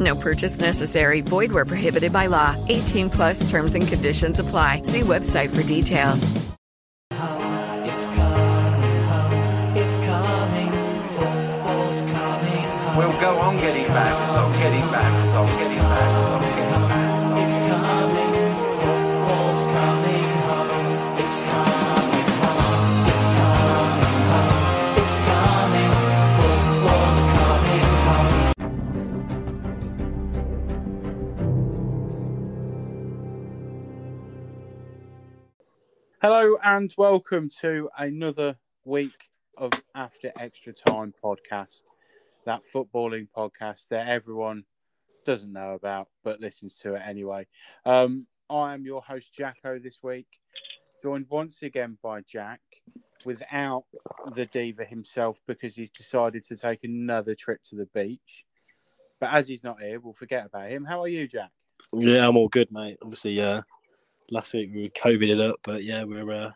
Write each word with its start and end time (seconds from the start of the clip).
No 0.00 0.14
purchase 0.14 0.60
necessary. 0.60 1.20
Void 1.22 1.52
where 1.52 1.64
prohibited 1.64 2.12
by 2.12 2.26
law. 2.26 2.54
18 2.68 3.08
plus 3.10 3.48
terms 3.48 3.74
and 3.74 3.86
conditions 3.86 4.40
apply. 4.40 4.82
See 4.82 5.00
website 5.02 5.54
for 5.54 5.62
details. 5.62 6.32
It's 7.10 8.08
coming 8.08 9.02
home. 9.04 9.76
It's 9.76 9.96
coming. 9.96 10.72
Football's 11.14 12.00
coming 12.02 12.62
home. 12.62 12.96
We'll 12.96 13.20
go 13.20 13.38
on 13.38 13.56
getting 13.56 13.86
back, 13.86 14.36
on 14.36 14.52
getting 14.52 14.90
back, 14.90 15.34
on 15.34 15.46
getting 15.58 15.68
back, 15.68 15.75
Hello 36.28 36.56
and 36.64 36.92
welcome 36.98 37.48
to 37.60 37.88
another 37.96 38.58
week 38.84 39.28
of 39.56 39.70
After 39.94 40.32
Extra 40.36 40.72
Time 40.72 41.14
podcast, 41.22 41.84
that 42.46 42.62
footballing 42.74 43.28
podcast 43.28 43.86
that 43.90 44.08
everyone 44.08 44.64
doesn't 45.24 45.52
know 45.52 45.74
about 45.74 46.08
but 46.24 46.40
listens 46.40 46.78
to 46.78 46.96
it 46.96 47.02
anyway. 47.06 47.46
Um, 47.84 48.26
I 48.50 48.74
am 48.74 48.84
your 48.84 49.02
host, 49.02 49.32
Jacko, 49.32 49.78
this 49.78 49.98
week, 50.02 50.26
joined 51.04 51.26
once 51.28 51.62
again 51.62 51.96
by 52.02 52.22
Jack 52.22 52.60
without 53.24 53.84
the 54.34 54.46
Diva 54.46 54.84
himself 54.84 55.38
because 55.46 55.76
he's 55.76 55.90
decided 55.90 56.42
to 56.46 56.56
take 56.56 56.82
another 56.82 57.36
trip 57.36 57.62
to 57.66 57.76
the 57.76 57.86
beach. 57.94 58.44
But 59.20 59.32
as 59.32 59.46
he's 59.46 59.62
not 59.62 59.80
here, 59.80 60.00
we'll 60.00 60.12
forget 60.12 60.46
about 60.46 60.70
him. 60.70 60.86
How 60.86 61.02
are 61.02 61.08
you, 61.08 61.28
Jack? 61.28 61.50
Yeah, 61.92 62.26
I'm 62.26 62.36
all 62.36 62.48
good, 62.48 62.72
mate. 62.72 62.98
Obviously, 63.00 63.40
uh, 63.40 63.62
last 64.30 64.52
week 64.52 64.70
we 64.74 64.82
were 64.82 64.88
COVIDed 64.88 65.40
up, 65.40 65.60
but 65.62 65.84
yeah, 65.84 66.04
we're 66.04 66.30
uh, 66.30 66.50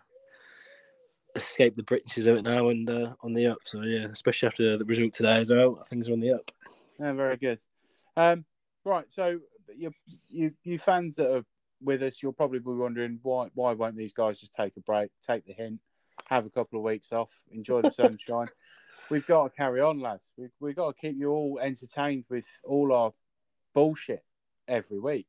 escaped 1.36 1.76
the 1.76 1.82
breaches 1.82 2.26
of 2.26 2.36
it 2.36 2.42
now 2.42 2.68
and 2.68 2.88
uh, 2.88 3.12
on 3.22 3.32
the 3.34 3.46
up. 3.46 3.58
So 3.64 3.82
yeah, 3.82 4.06
especially 4.06 4.48
after 4.48 4.78
the 4.78 4.84
result 4.84 5.12
today 5.12 5.38
as 5.38 5.50
well, 5.50 5.84
things 5.88 6.08
are 6.08 6.12
on 6.12 6.20
the 6.20 6.32
up. 6.32 6.50
Yeah, 6.98 7.12
very 7.12 7.36
good. 7.36 7.58
Um, 8.16 8.44
right, 8.84 9.06
so 9.08 9.38
you, 9.74 9.92
you 10.28 10.52
you 10.64 10.78
fans 10.78 11.16
that 11.16 11.34
are 11.34 11.44
with 11.82 12.02
us, 12.02 12.22
you'll 12.22 12.32
probably 12.32 12.58
be 12.58 12.70
wondering 12.70 13.18
why 13.22 13.48
why 13.54 13.72
won't 13.72 13.96
these 13.96 14.12
guys 14.12 14.40
just 14.40 14.52
take 14.52 14.76
a 14.76 14.80
break, 14.80 15.10
take 15.26 15.46
the 15.46 15.52
hint, 15.52 15.80
have 16.26 16.46
a 16.46 16.50
couple 16.50 16.78
of 16.78 16.84
weeks 16.84 17.12
off, 17.12 17.30
enjoy 17.50 17.82
the 17.82 17.90
sunshine. 17.90 18.48
We've 19.10 19.26
got 19.26 19.44
to 19.44 19.50
carry 19.50 19.80
on, 19.80 19.98
lads. 19.98 20.30
We've, 20.36 20.52
we've 20.60 20.76
got 20.76 20.94
to 20.94 21.00
keep 21.00 21.16
you 21.18 21.30
all 21.30 21.58
entertained 21.60 22.26
with 22.30 22.46
all 22.62 22.92
our 22.92 23.10
bullshit 23.74 24.22
every 24.68 25.00
week. 25.00 25.26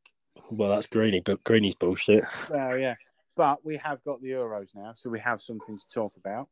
Well, 0.49 0.69
that's 0.69 0.87
Greeny, 0.87 1.21
but 1.21 1.43
Greeny's 1.43 1.75
bullshit. 1.75 2.23
Well, 2.49 2.77
yeah. 2.77 2.95
But 3.35 3.65
we 3.65 3.77
have 3.77 4.03
got 4.03 4.21
the 4.21 4.31
Euros 4.31 4.67
now, 4.75 4.93
so 4.95 5.09
we 5.09 5.19
have 5.19 5.41
something 5.41 5.77
to 5.77 5.87
talk 5.87 6.13
about. 6.17 6.49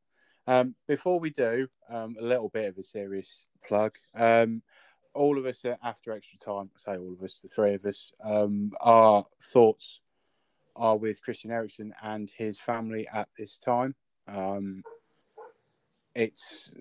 Um, 0.48 0.76
before 0.88 1.20
we 1.20 1.30
do, 1.30 1.68
um, 1.90 2.16
a 2.20 2.24
little 2.24 2.50
bit 2.50 2.66
of 2.66 2.78
a 2.78 2.84
serious 2.84 3.46
plug. 3.68 3.96
Um, 4.16 4.62
all 5.14 5.38
of 5.38 5.46
us 5.46 5.66
at 5.66 5.80
After 5.84 6.14
Extra 6.14 6.40
Time, 6.40 6.70
say 6.78 6.98
all 6.98 7.14
of 7.14 7.24
us, 7.24 7.40
the 7.42 7.50
three 7.50 7.74
of 7.74 7.86
us, 7.86 8.12
um, 8.24 8.72
our 8.80 9.26
thoughts 9.42 10.00
are 10.76 10.98
with 10.98 11.22
Christian 11.22 11.52
Eriksen 11.52 11.94
and 12.02 12.32
his 12.32 12.58
family 12.58 13.08
at 13.14 13.28
this 13.38 13.58
time. 13.58 13.96
Um, 14.28 14.84
it's 16.16 16.72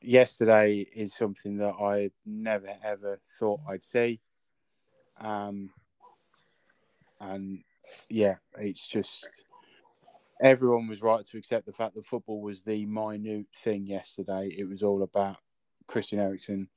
yesterday 0.00 0.86
is 0.94 1.14
something 1.14 1.58
that 1.58 1.74
I 1.80 2.10
never 2.24 2.74
ever 2.82 3.20
thought 3.38 3.60
I'd 3.68 3.84
see. 3.84 4.20
Um, 5.20 5.70
and 7.22 7.60
yeah, 8.08 8.36
it's 8.58 8.86
just 8.86 9.28
everyone 10.42 10.88
was 10.88 11.02
right 11.02 11.24
to 11.24 11.38
accept 11.38 11.66
the 11.66 11.72
fact 11.72 11.94
that 11.94 12.06
football 12.06 12.40
was 12.40 12.62
the 12.62 12.84
minute 12.84 13.46
thing 13.56 13.86
yesterday. 13.86 14.52
It 14.56 14.68
was 14.68 14.82
all 14.82 15.02
about 15.02 15.36
Christian 15.86 16.18
Eriksen 16.18 16.68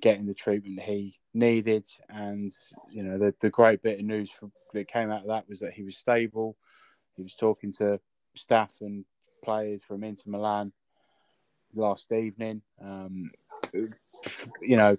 getting 0.00 0.26
the 0.26 0.34
treatment 0.34 0.80
he 0.80 1.18
needed, 1.34 1.86
and 2.08 2.52
you 2.90 3.02
know 3.02 3.18
the 3.18 3.34
the 3.40 3.50
great 3.50 3.82
bit 3.82 4.00
of 4.00 4.04
news 4.06 4.30
from, 4.30 4.52
that 4.72 4.88
came 4.88 5.10
out 5.10 5.22
of 5.22 5.28
that 5.28 5.48
was 5.48 5.60
that 5.60 5.74
he 5.74 5.82
was 5.82 5.96
stable. 5.96 6.56
He 7.14 7.22
was 7.22 7.34
talking 7.34 7.72
to 7.74 8.00
staff 8.34 8.72
and 8.80 9.04
players 9.44 9.82
from 9.82 10.04
Inter 10.04 10.30
Milan 10.30 10.72
last 11.74 12.12
evening. 12.12 12.62
Um, 12.82 13.30
you 13.72 14.76
know, 14.76 14.96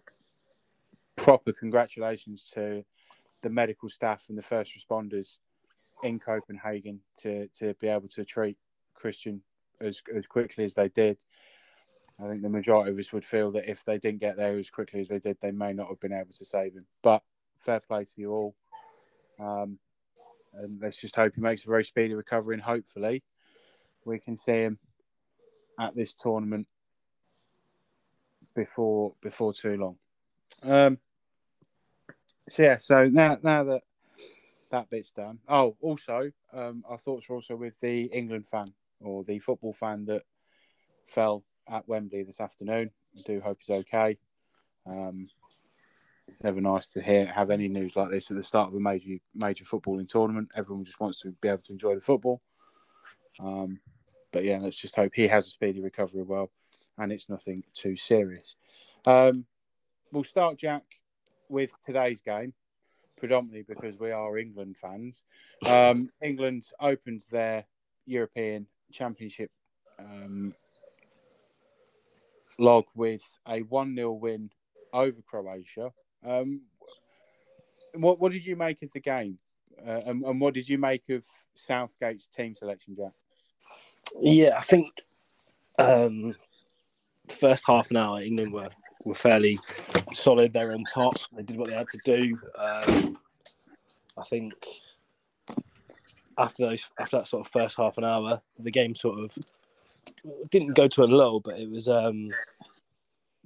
proper 1.16 1.52
congratulations 1.52 2.50
to 2.54 2.84
the 3.48 3.54
medical 3.54 3.88
staff 3.88 4.26
and 4.28 4.38
the 4.38 4.42
first 4.44 4.78
responders 4.78 5.38
in 6.04 6.20
Copenhagen 6.20 7.00
to 7.22 7.48
to 7.60 7.74
be 7.76 7.88
able 7.88 8.10
to 8.10 8.26
treat 8.26 8.58
Christian 8.94 9.42
as 9.80 10.02
as 10.14 10.28
quickly 10.28 10.66
as 10.66 10.74
they 10.74 10.90
did. 10.90 11.18
I 12.20 12.28
think 12.28 12.42
the 12.42 12.50
majority 12.50 12.92
of 12.92 13.00
us 13.00 13.14
would 13.14 13.24
feel 13.24 13.52
that 13.52 13.70
if 13.70 13.86
they 13.86 14.00
didn't 14.00 14.20
get 14.20 14.38
there 14.38 14.58
as 14.58 14.70
quickly 14.70 15.00
as 15.00 15.08
they 15.08 15.20
did, 15.20 15.38
they 15.40 15.52
may 15.52 15.72
not 15.72 15.88
have 15.88 16.00
been 16.00 16.14
able 16.14 16.34
to 16.34 16.46
save 16.46 16.74
him. 16.74 16.86
But 17.02 17.22
fair 17.60 17.80
play 17.80 18.06
to 18.06 18.12
you 18.22 18.32
all. 18.32 18.56
Um, 19.40 19.78
and 20.54 20.80
let's 20.82 20.98
just 20.98 21.16
hope 21.16 21.36
he 21.36 21.42
makes 21.42 21.64
a 21.64 21.70
very 21.70 21.86
speedy 21.86 22.16
recovery, 22.16 22.56
and 22.56 22.64
hopefully 22.64 23.24
we 24.06 24.20
can 24.20 24.36
see 24.36 24.64
him 24.64 24.80
at 25.80 25.96
this 25.96 26.14
tournament 26.14 26.68
before 28.56 29.14
before 29.22 29.54
too 29.54 29.78
long. 29.78 29.98
Um, 30.64 30.98
so 32.48 32.64
yeah, 32.64 32.78
so 32.78 33.08
now 33.08 33.38
now 33.42 33.64
that 33.64 33.84
that 34.72 34.90
bit's 34.90 35.12
done. 35.12 35.40
Oh, 35.48 35.76
also, 35.82 36.32
um, 36.54 36.84
our 36.88 36.98
thoughts 36.98 37.30
are 37.30 37.34
also 37.34 37.56
with 37.56 37.80
the 37.80 38.04
England 38.06 38.48
fan 38.48 38.74
or 39.02 39.24
the 39.24 39.40
football 39.40 39.74
fan 39.74 40.06
that 40.06 40.24
fell 41.06 41.44
at 41.70 41.88
Wembley 41.88 42.24
this 42.24 42.42
afternoon. 42.42 42.92
I 43.18 43.22
do 43.26 43.42
hope 43.42 43.60
he's 43.62 43.76
okay. 43.76 44.18
Um, 44.86 45.28
it's 46.28 46.44
never 46.44 46.60
nice 46.60 46.88
to 46.88 47.02
hear 47.02 47.26
have 47.26 47.50
any 47.50 47.68
news 47.68 47.96
like 47.96 48.10
this 48.10 48.30
at 48.30 48.38
the 48.38 48.44
start 48.44 48.70
of 48.70 48.76
a 48.76 48.80
major 48.80 49.18
major 49.34 49.64
footballing 49.64 50.10
tournament. 50.10 50.52
Everyone 50.56 50.86
just 50.86 51.00
wants 51.00 51.22
to 51.22 51.32
be 51.42 51.48
able 51.48 51.60
to 51.60 51.72
enjoy 51.72 51.96
the 51.96 52.02
football. 52.02 52.42
Um, 53.40 53.80
but 54.32 54.44
yeah, 54.44 54.60
let's 54.60 54.76
just 54.76 54.96
hope 54.96 55.14
he 55.16 55.28
has 55.28 55.48
a 55.48 55.52
speedy 55.52 55.80
recovery 55.80 56.24
well, 56.24 56.52
and 56.98 57.12
it's 57.12 57.30
nothing 57.30 57.64
too 57.74 57.96
serious. 57.96 58.56
Um, 59.06 59.46
we'll 60.12 60.26
start, 60.26 60.58
Jack, 60.58 60.84
with 61.50 61.72
today's 61.86 62.22
game, 62.22 62.54
predominantly 63.18 63.66
because 63.68 64.00
we 64.00 64.12
are 64.12 64.38
England 64.38 64.76
fans. 64.82 65.24
Um, 65.66 66.10
England 66.22 66.66
opened 66.80 67.24
their 67.32 67.66
European 68.06 68.68
championship 68.92 69.52
um, 70.00 70.54
log 72.60 72.86
with 72.96 73.22
a 73.48 73.62
1 73.62 73.96
0 73.96 74.12
win 74.14 74.50
over 74.94 75.22
Croatia. 75.28 75.92
Um, 76.26 76.62
what, 77.94 78.20
what 78.20 78.32
did 78.32 78.46
you 78.46 78.56
make 78.56 78.82
of 78.84 78.92
the 78.92 79.00
game? 79.00 79.38
Uh, 79.86 80.02
and, 80.06 80.24
and 80.24 80.42
what 80.42 80.54
did 80.54 80.68
you 80.68 80.78
make 80.78 81.10
of 81.10 81.24
Southgate's 81.56 82.28
team 82.28 82.56
selection, 82.56 82.96
Jack? 82.96 83.12
Yeah, 84.20 84.58
I 84.58 84.62
think 84.62 84.88
um, 85.78 86.36
the 87.28 87.36
first 87.36 87.64
half 87.68 87.92
an 87.92 87.98
hour, 87.98 88.22
England 88.22 88.54
were, 88.54 88.70
were 89.08 89.16
fairly 89.16 89.58
solid. 90.14 90.54
They 90.54 90.66
were 90.66 90.74
on 90.74 90.84
top. 90.94 91.16
They 91.34 91.44
did 91.44 91.58
what 91.58 91.70
they 91.70 91.76
had 91.76 91.88
to 91.90 92.00
do. 92.06 92.40
Um, 92.58 93.18
I 94.18 94.24
think 94.24 94.54
after 96.38 96.66
those, 96.68 96.90
after 97.00 97.18
that 97.18 97.28
sort 97.28 97.46
of 97.46 97.52
first 97.52 97.78
half 97.78 97.98
an 97.98 98.04
hour, 98.04 98.42
the 98.60 98.72
game 98.72 98.94
sort 98.96 99.20
of 99.20 99.38
didn't 100.52 100.76
go 100.76 100.88
to 100.88 101.04
a 101.04 101.06
lull, 101.06 101.40
but 101.40 101.60
it 101.60 101.70
was 101.70 101.90
um, 101.90 102.30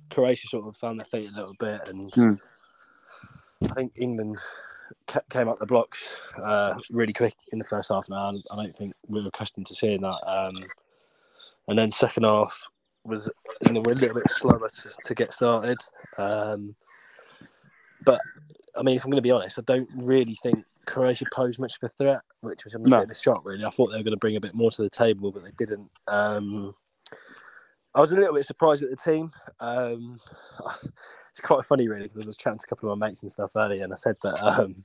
Croatia 0.10 0.48
sort 0.48 0.68
of 0.68 0.76
found 0.78 1.00
their 1.00 1.06
feet 1.06 1.30
a 1.32 1.36
little 1.36 1.56
bit, 1.60 1.88
and 1.88 2.14
Hmm. 2.14 2.34
I 3.64 3.74
think 3.76 3.94
England 3.96 4.38
ca- 5.08 5.22
came 5.30 5.48
up 5.48 5.60
the 5.60 5.66
blocks 5.66 6.22
uh, 6.42 6.74
really 6.90 7.14
quick 7.14 7.36
in 7.52 7.60
the 7.60 7.66
first 7.66 7.90
half 7.90 8.08
an 8.08 8.14
hour. 8.16 8.34
I 8.52 8.56
don't 8.56 8.76
think 8.76 8.94
we 9.08 9.22
were 9.22 9.28
accustomed 9.28 9.68
to 9.68 9.76
seeing 9.76 10.02
that. 10.02 10.20
Um, 10.28 10.58
and 11.68 11.78
then 11.78 11.92
second 11.92 12.24
half 12.24 12.68
was 13.04 13.30
England 13.66 13.86
were 13.86 13.94
a 13.94 13.96
little 13.96 14.16
bit 14.16 14.30
slower 14.30 14.70
to, 14.70 14.90
to 15.06 15.16
get 15.16 15.34
started. 15.34 15.78
Um, 16.18 16.76
but 18.04 18.20
I 18.78 18.84
mean, 18.84 18.96
if 18.96 19.04
I'm 19.04 19.12
going 19.12 19.18
to 19.18 19.22
be 19.22 19.32
honest, 19.32 19.60
I 19.60 19.64
don't 19.64 19.90
really 19.96 20.36
think 20.42 20.66
Croatia 20.86 21.26
posed 21.34 21.60
much 21.60 21.76
of 21.76 21.84
a 21.84 22.04
threat, 22.04 22.22
which 22.42 22.64
was 22.64 22.76
a 22.76 22.80
No. 22.80 23.00
bit 23.00 23.06
of 23.06 23.12
a 23.12 23.20
shock. 23.20 23.42
Really, 23.46 23.66
I 23.66 23.70
thought 23.70 23.88
they 23.88 23.98
were 23.98 24.04
going 24.04 24.12
to 24.12 24.18
bring 24.18 24.36
a 24.38 24.42
bit 24.42 24.54
more 24.54 24.72
to 24.72 24.82
the 24.82 24.90
table, 24.90 25.32
but 25.32 25.44
they 25.44 25.52
didn't. 25.58 25.90
Um, 26.08 26.76
I 27.94 28.00
was 28.00 28.14
a 28.14 28.16
little 28.16 28.34
bit 28.34 28.46
surprised 28.46 28.84
at 28.84 28.90
the 28.90 28.96
team. 28.96 29.32
Um, 29.60 30.20
it's 31.32 31.42
quite 31.42 31.66
funny, 31.66 31.88
really, 31.90 32.04
because 32.04 32.24
I 32.24 32.26
was 32.26 32.38
chatting 32.38 32.60
to 32.60 32.66
a 32.66 32.70
couple 32.70 32.92
of 32.92 32.98
my 32.98 33.08
mates 33.08 33.24
and 33.24 33.32
stuff 33.32 33.52
earlier, 33.56 33.84
and 33.84 33.92
I 33.92 33.98
said 33.98 34.16
that 34.24 34.42
um, 34.42 34.84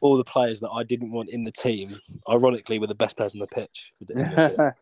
all 0.00 0.16
the 0.16 0.24
players 0.24 0.60
that 0.60 0.70
I 0.70 0.82
didn't 0.82 1.12
want 1.12 1.28
in 1.28 1.44
the 1.44 1.52
team, 1.52 1.94
ironically, 2.28 2.78
were 2.78 2.86
the 2.86 2.94
best 2.94 3.16
players 3.16 3.34
on 3.34 3.40
the 3.40 3.46
pitch. 3.46 3.92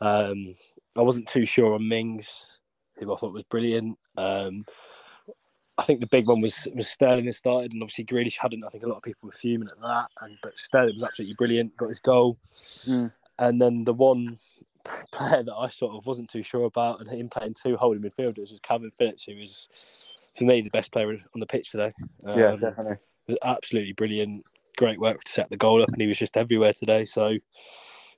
Um, 0.00 0.54
I 0.96 1.02
wasn't 1.02 1.28
too 1.28 1.44
sure 1.46 1.74
on 1.74 1.88
Mings, 1.88 2.58
who 2.98 3.12
I 3.12 3.16
thought 3.16 3.32
was 3.32 3.44
brilliant. 3.44 3.98
Um, 4.16 4.64
I 5.76 5.82
think 5.82 6.00
the 6.00 6.06
big 6.06 6.28
one 6.28 6.40
was 6.40 6.68
was 6.74 6.88
Sterling 6.88 7.26
that 7.26 7.32
started, 7.34 7.72
and 7.72 7.82
obviously 7.82 8.04
Grealish 8.04 8.36
hadn't. 8.38 8.64
I 8.64 8.68
think 8.68 8.84
a 8.84 8.88
lot 8.88 8.98
of 8.98 9.02
people 9.02 9.26
were 9.26 9.32
fuming 9.32 9.68
at 9.68 9.80
that, 9.80 10.06
and 10.20 10.36
but 10.42 10.56
Sterling 10.58 10.94
was 10.94 11.02
absolutely 11.02 11.34
brilliant. 11.36 11.76
Got 11.76 11.88
his 11.88 12.00
goal, 12.00 12.38
Mm. 12.86 13.12
and 13.40 13.60
then 13.60 13.84
the 13.84 13.92
one 13.92 14.38
player 15.12 15.42
that 15.42 15.54
I 15.54 15.68
sort 15.68 15.96
of 15.96 16.06
wasn't 16.06 16.30
too 16.30 16.44
sure 16.44 16.64
about, 16.64 17.00
and 17.00 17.10
him 17.10 17.28
playing 17.28 17.54
two 17.54 17.76
holding 17.76 18.02
midfielders 18.02 18.50
was 18.52 18.60
Calvin 18.62 18.92
Phillips, 18.98 19.24
who 19.24 19.36
was 19.36 19.68
for 20.36 20.44
me 20.44 20.60
the 20.60 20.70
best 20.70 20.92
player 20.92 21.10
on 21.10 21.40
the 21.40 21.46
pitch 21.46 21.70
today. 21.72 21.92
yeah, 22.24 22.50
Um, 22.52 22.60
definitely. 22.60 22.96
was 23.26 23.38
absolutely 23.42 23.92
brilliant. 23.94 24.44
Great 24.76 25.00
work 25.00 25.22
to 25.24 25.32
set 25.32 25.50
the 25.50 25.56
goal 25.56 25.82
up, 25.82 25.88
and 25.90 26.00
he 26.00 26.06
was 26.06 26.18
just 26.18 26.36
everywhere 26.36 26.72
today. 26.72 27.04
So, 27.04 27.36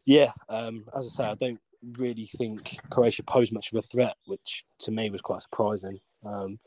yeah, 0.04 0.32
um, 0.50 0.84
as 0.96 1.06
I 1.06 1.08
say, 1.16 1.24
I 1.30 1.34
don't 1.34 1.60
really 1.98 2.26
think 2.38 2.78
Croatia 2.90 3.22
posed 3.22 3.52
much 3.52 3.72
of 3.72 3.78
a 3.78 3.82
threat, 3.82 4.16
which 4.26 4.64
to 4.80 4.90
me 4.90 5.10
was 5.10 5.20
quite 5.22 5.42
surprising. 5.42 6.00
Um, 6.24 6.58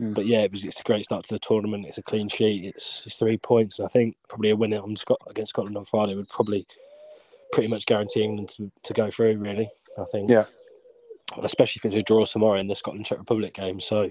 Mm. 0.00 0.14
But 0.14 0.24
yeah, 0.24 0.40
it 0.40 0.50
was 0.50 0.64
it's 0.64 0.80
a 0.80 0.84
great 0.84 1.04
start 1.04 1.22
to 1.24 1.34
the 1.34 1.38
tournament. 1.38 1.84
It's 1.86 1.98
a 1.98 2.02
clean 2.02 2.26
sheet. 2.26 2.64
It's, 2.64 3.02
it's 3.06 3.18
three 3.18 3.36
points, 3.36 3.78
and 3.78 3.84
I 3.86 3.90
think 3.90 4.16
probably 4.26 4.48
a 4.48 4.56
win 4.56 4.72
on 4.72 4.96
Scot- 4.96 5.20
against 5.28 5.50
Scotland 5.50 5.76
on 5.76 5.84
Friday 5.84 6.14
would 6.14 6.30
probably 6.30 6.66
pretty 7.52 7.68
much 7.68 7.84
guarantee 7.84 8.22
England 8.22 8.48
to, 8.56 8.72
to 8.84 8.94
go 8.94 9.10
through. 9.10 9.36
Really, 9.36 9.68
I 9.98 10.04
think. 10.10 10.30
Yeah. 10.30 10.46
Especially 11.42 11.78
if 11.80 11.84
it's 11.84 11.94
a 12.02 12.04
draw 12.04 12.24
tomorrow 12.24 12.58
in 12.58 12.68
the 12.68 12.74
Scotland 12.74 13.04
Czech 13.04 13.18
Republic 13.18 13.52
game. 13.52 13.80
So, 13.80 14.10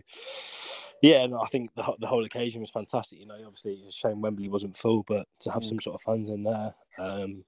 yeah, 1.01 1.25
no, 1.25 1.41
I 1.41 1.47
think 1.47 1.73
the, 1.75 1.81
whole- 1.83 1.97
the 1.99 2.07
whole 2.07 2.23
occasion 2.25 2.61
was 2.61 2.69
fantastic. 2.69 3.19
You 3.19 3.25
know, 3.25 3.37
obviously 3.43 3.73
it's 3.73 3.95
a 3.95 3.97
shame 4.07 4.21
Wembley 4.21 4.49
wasn't 4.49 4.77
full, 4.77 5.01
but 5.03 5.27
to 5.39 5.51
have 5.51 5.63
Mm. 5.63 5.69
some 5.69 5.79
sort 5.81 5.95
of 5.95 6.01
fans 6.03 6.29
in 6.29 6.43
there, 6.43 6.73
um, 6.99 7.43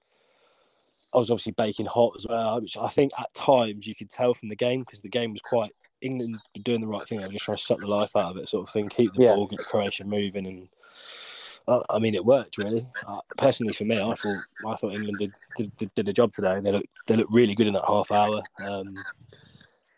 I 1.14 1.18
was 1.18 1.30
obviously 1.30 1.52
baking 1.52 1.86
hot 1.86 2.12
as 2.16 2.26
well, 2.28 2.60
which 2.60 2.76
I 2.76 2.88
think 2.88 3.12
at 3.18 3.32
times 3.34 3.86
you 3.86 3.94
could 3.94 4.10
tell 4.10 4.34
from 4.34 4.48
the 4.48 4.56
game 4.56 4.80
because 4.80 5.00
the 5.00 5.08
game 5.08 5.32
was 5.32 5.40
quite 5.42 5.70
England 6.00 6.38
doing 6.62 6.80
the 6.80 6.86
right 6.86 7.06
thing. 7.08 7.20
They 7.20 7.26
were 7.26 7.32
just 7.32 7.44
trying 7.44 7.56
to 7.56 7.62
suck 7.62 7.80
the 7.80 7.86
life 7.86 8.16
out 8.16 8.32
of 8.32 8.36
it, 8.36 8.48
sort 8.48 8.66
of 8.66 8.72
thing, 8.72 8.88
keep 8.88 9.12
the 9.14 9.22
Yeah. 9.22 9.34
ball, 9.34 9.46
get 9.46 9.60
Croatia 9.60 10.04
moving, 10.04 10.46
and 10.46 10.68
uh, 11.68 11.80
I 11.88 11.98
mean 11.98 12.14
it 12.14 12.24
worked 12.24 12.58
really. 12.58 12.86
Uh, 13.06 13.20
personally, 13.38 13.72
for 13.72 13.84
me, 13.84 14.00
I 14.00 14.14
thought 14.14 14.42
I 14.66 14.76
thought 14.76 14.94
England 14.94 15.18
did, 15.56 15.70
did 15.78 15.94
did 15.94 16.08
a 16.08 16.12
job 16.12 16.32
today. 16.32 16.60
They 16.60 16.72
looked 16.72 16.88
they 17.06 17.16
looked 17.16 17.32
really 17.32 17.54
good 17.54 17.68
in 17.68 17.74
that 17.74 17.84
half 17.86 18.10
hour. 18.10 18.42
Um, 18.66 18.94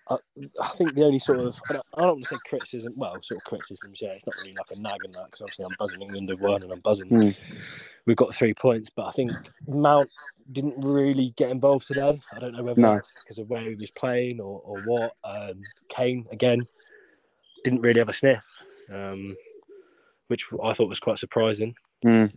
I, 0.08 0.16
I 0.62 0.68
think 0.68 0.94
the 0.94 1.04
only 1.04 1.18
sort 1.18 1.40
of 1.40 1.56
I 1.68 1.74
don't, 1.74 1.86
I 1.94 2.00
don't 2.02 2.10
want 2.12 2.24
to 2.24 2.34
say 2.34 2.40
criticism. 2.48 2.92
Well, 2.96 3.20
sort 3.22 3.38
of 3.38 3.44
criticisms. 3.44 4.00
Yeah, 4.00 4.10
it's 4.10 4.26
not 4.26 4.36
really 4.36 4.54
like 4.54 4.70
a 4.70 4.80
nag 4.80 5.04
and 5.04 5.14
that 5.14 5.26
because 5.26 5.40
obviously 5.40 5.64
I'm 5.64 5.74
buzzing 5.78 6.02
England 6.02 6.30
have 6.30 6.40
won 6.40 6.62
and 6.62 6.72
I'm 6.72 6.80
buzzing. 6.80 7.08
Hmm. 7.08 7.30
We've 8.06 8.16
got 8.16 8.34
three 8.34 8.54
points, 8.54 8.88
but 8.88 9.06
I 9.06 9.10
think 9.10 9.32
Mount 9.66 10.08
didn't 10.52 10.76
really 10.78 11.30
get 11.36 11.50
involved 11.50 11.88
today. 11.88 12.20
I 12.32 12.38
don't 12.38 12.54
know 12.54 12.62
whether 12.62 12.80
No. 12.80 12.94
that's 12.94 13.12
because 13.20 13.38
of 13.38 13.50
where 13.50 13.62
he 13.62 13.74
was 13.74 13.90
playing 13.90 14.40
or, 14.40 14.60
or 14.64 14.80
what. 14.82 15.12
Um, 15.24 15.62
Kane 15.88 16.24
again 16.30 16.64
didn't 17.64 17.80
really 17.80 17.98
have 17.98 18.08
a 18.08 18.12
sniff, 18.12 18.44
um, 18.92 19.34
which 20.28 20.46
I 20.62 20.72
thought 20.72 20.88
was 20.88 21.00
quite 21.00 21.18
surprising. 21.18 21.74
Mm. 22.04 22.32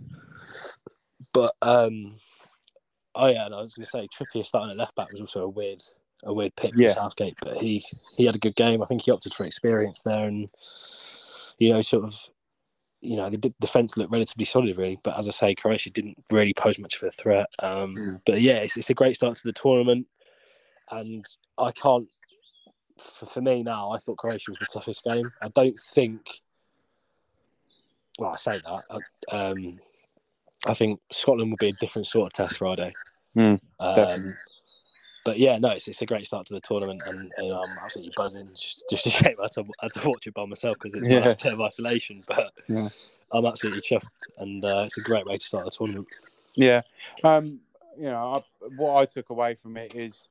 But 1.33 1.51
um, 1.61 2.15
oh 3.13 3.27
yeah, 3.27 3.45
and 3.45 3.53
I 3.53 3.61
was 3.61 3.75
going 3.75 3.85
to 3.85 3.91
say 3.91 4.07
Trippier 4.07 4.43
starting 4.43 4.71
at 4.71 4.77
left 4.77 4.95
back 4.95 5.11
was 5.11 5.21
also 5.21 5.41
a 5.43 5.49
weird, 5.49 5.83
a 6.23 6.33
weird 6.33 6.55
pick 6.55 6.73
from 6.73 6.89
Southgate. 6.93 7.37
But 7.41 7.57
he 7.57 7.83
he 8.17 8.25
had 8.25 8.35
a 8.35 8.39
good 8.39 8.55
game. 8.55 8.81
I 8.81 8.85
think 8.85 9.03
he 9.03 9.11
opted 9.11 9.33
for 9.33 9.45
experience 9.45 10.01
there, 10.01 10.25
and 10.25 10.49
you 11.57 11.69
know, 11.71 11.81
sort 11.81 12.05
of, 12.05 12.15
you 13.01 13.17
know, 13.17 13.29
the 13.29 13.37
d- 13.37 13.53
defense 13.59 13.97
looked 13.97 14.11
relatively 14.11 14.45
solid, 14.45 14.77
really. 14.77 14.99
But 15.03 15.17
as 15.17 15.27
I 15.27 15.31
say, 15.31 15.55
Croatia 15.55 15.89
didn't 15.89 16.17
really 16.31 16.53
pose 16.53 16.79
much 16.79 16.95
of 16.95 17.03
a 17.03 17.11
threat. 17.11 17.47
Um, 17.59 17.95
Mm. 17.95 18.21
But 18.25 18.41
yeah, 18.41 18.57
it's, 18.57 18.77
it's 18.77 18.89
a 18.89 18.93
great 18.93 19.15
start 19.15 19.37
to 19.37 19.43
the 19.43 19.53
tournament, 19.53 20.07
and 20.91 21.25
I 21.57 21.71
can't. 21.71 22.07
For, 22.97 23.25
for 23.25 23.41
me 23.41 23.63
now, 23.63 23.91
I 23.91 23.97
thought 23.97 24.17
Croatia 24.17 24.51
was 24.51 24.59
the 24.59 24.67
toughest 24.71 25.03
game. 25.03 25.23
I 25.41 25.47
don't 25.55 25.79
think. 25.93 26.41
Well, 28.17 28.31
I 28.31 28.35
say 28.35 28.59
that. 28.65 29.01
I, 29.31 29.35
um, 29.35 29.79
I 30.67 30.73
think 30.73 30.99
Scotland 31.09 31.51
will 31.51 31.57
be 31.57 31.69
a 31.69 31.79
different 31.79 32.07
sort 32.07 32.27
of 32.27 32.33
test 32.33 32.57
Friday. 32.57 32.91
Mm, 33.37 33.59
um. 33.79 34.35
But 35.25 35.37
yeah, 35.37 35.57
no, 35.57 35.69
it's, 35.69 35.87
it's 35.87 36.01
a 36.01 36.05
great 36.05 36.25
start 36.25 36.47
to 36.47 36.53
the 36.53 36.61
tournament, 36.61 37.01
and, 37.05 37.31
and 37.37 37.51
I'm 37.51 37.77
absolutely 37.83 38.13
buzzing. 38.15 38.49
Just 38.55 38.83
just 38.89 39.05
a 39.05 39.09
shame 39.09 39.35
I 39.39 39.43
had 39.43 39.51
to, 39.53 39.61
I 39.81 39.85
had 39.85 39.91
to 39.93 40.07
watch 40.07 40.27
it 40.27 40.33
by 40.33 40.45
myself 40.45 40.77
because 40.81 40.93
it's 40.95 41.07
Yeah. 41.07 41.19
my 41.19 41.25
last 41.27 41.43
day 41.43 41.51
of 41.51 41.61
isolation. 41.61 42.21
But 42.27 42.53
Yeah. 42.67 42.89
I'm 43.31 43.45
absolutely 43.45 43.81
chuffed, 43.81 44.07
and 44.37 44.63
uh, 44.65 44.83
it's 44.85 44.97
a 44.97 45.01
great 45.01 45.25
way 45.25 45.37
to 45.37 45.45
start 45.45 45.65
the 45.65 45.71
tournament. 45.71 46.07
Yeah. 46.55 46.81
Um, 47.23 47.59
you 47.97 48.05
know, 48.05 48.35
I, 48.61 48.67
what 48.77 48.95
I 48.95 49.05
took 49.05 49.29
away 49.29 49.55
from 49.55 49.77
it 49.77 49.93
is, 49.93 50.27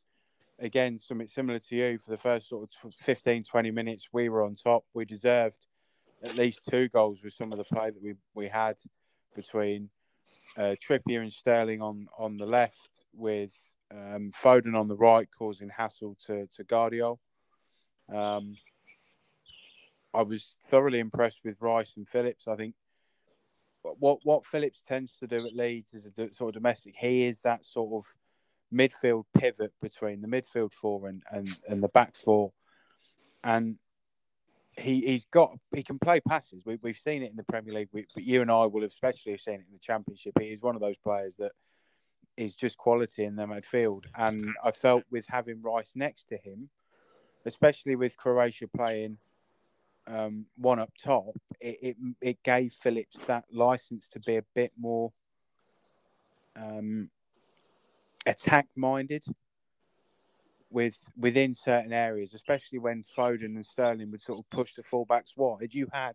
again, 0.58 0.98
something 0.98 1.26
similar 1.26 1.58
to 1.58 1.76
you. 1.76 1.98
For 1.98 2.10
the 2.10 2.16
first 2.16 2.48
sort 2.48 2.64
of 2.82 2.92
tw- 2.92 2.98
15, 3.04 3.44
20 3.44 3.70
minutes, 3.70 4.08
we 4.12 4.28
were 4.28 4.42
on 4.42 4.56
top. 4.56 4.84
We 4.94 5.04
deserved 5.04 5.66
at 6.24 6.34
least 6.36 6.60
two 6.68 6.88
goals 6.88 7.18
with 7.22 7.34
some 7.34 7.52
of 7.52 7.58
the 7.58 7.64
play 7.64 7.90
that 7.90 8.02
we, 8.02 8.14
we 8.34 8.48
had 8.48 8.76
between 9.36 9.90
uh, 10.56 10.74
Trippier 10.82 11.20
and 11.20 11.32
Sterling 11.32 11.80
on, 11.80 12.08
on 12.18 12.36
the 12.36 12.46
left, 12.46 13.04
with 13.14 13.52
um, 13.90 14.32
Foden 14.42 14.78
on 14.78 14.88
the 14.88 14.96
right, 14.96 15.28
causing 15.36 15.70
hassle 15.70 16.16
to, 16.26 16.46
to 16.56 16.64
Gvardiol. 16.64 17.18
Um, 18.12 18.56
I 20.14 20.22
was 20.22 20.56
thoroughly 20.66 20.98
impressed 20.98 21.40
with 21.44 21.60
Rice 21.60 21.94
and 21.96 22.08
Phillips. 22.08 22.48
I 22.48 22.56
think 22.56 22.74
what 23.82 24.18
what 24.24 24.46
Phillips 24.46 24.82
tends 24.82 25.16
to 25.18 25.26
do 25.26 25.46
at 25.46 25.54
Leeds 25.54 25.94
is 25.94 26.06
a 26.06 26.32
sort 26.32 26.48
of 26.48 26.54
domestic. 26.54 26.94
He 26.96 27.24
is 27.24 27.42
that 27.42 27.64
sort 27.64 27.92
of 27.92 28.14
midfield 28.72 29.24
pivot 29.36 29.72
between 29.80 30.20
the 30.20 30.28
midfield 30.28 30.72
four 30.72 31.08
and, 31.08 31.22
and, 31.30 31.48
and 31.68 31.82
the 31.82 31.88
back 31.88 32.16
four, 32.16 32.52
and 33.44 33.76
he 34.76 35.00
he's 35.00 35.26
got 35.26 35.56
he 35.74 35.82
can 35.82 35.98
play 35.98 36.20
passes. 36.20 36.64
We, 36.64 36.78
we've 36.82 36.96
seen 36.96 37.22
it 37.22 37.30
in 37.30 37.36
the 37.36 37.44
Premier 37.44 37.74
League, 37.74 37.88
we, 37.92 38.06
but 38.14 38.24
you 38.24 38.42
and 38.42 38.50
I 38.50 38.66
will 38.66 38.84
especially 38.84 39.32
have 39.32 39.40
seen 39.40 39.54
it 39.54 39.66
in 39.66 39.72
the 39.72 39.78
Championship. 39.78 40.34
He 40.40 40.48
is 40.48 40.62
one 40.62 40.74
of 40.74 40.80
those 40.80 40.96
players 40.96 41.36
that 41.38 41.52
is 42.38 42.54
just 42.54 42.78
quality 42.78 43.24
in 43.24 43.36
the 43.36 43.46
midfield, 43.46 44.04
and 44.16 44.54
I 44.64 44.70
felt 44.70 45.04
with 45.10 45.26
having 45.28 45.60
Rice 45.60 45.92
next 45.94 46.28
to 46.28 46.36
him, 46.36 46.70
especially 47.44 47.96
with 47.96 48.16
Croatia 48.16 48.68
playing 48.68 49.18
um, 50.06 50.46
one 50.56 50.78
up 50.78 50.92
top, 51.02 51.36
it, 51.60 51.78
it 51.82 51.96
it 52.20 52.42
gave 52.42 52.72
Phillips 52.72 53.18
that 53.26 53.44
license 53.52 54.08
to 54.08 54.20
be 54.20 54.36
a 54.36 54.44
bit 54.54 54.72
more 54.78 55.12
um, 56.56 57.10
attack 58.26 58.66
minded 58.76 59.24
with 60.70 60.96
within 61.18 61.54
certain 61.54 61.92
areas, 61.92 62.34
especially 62.34 62.78
when 62.78 63.04
Foden 63.16 63.56
and 63.56 63.66
Sterling 63.66 64.10
would 64.10 64.22
sort 64.22 64.38
of 64.38 64.48
push 64.50 64.74
the 64.74 64.82
fullbacks 64.82 65.36
wide. 65.36 65.74
You 65.74 65.88
had 65.92 66.14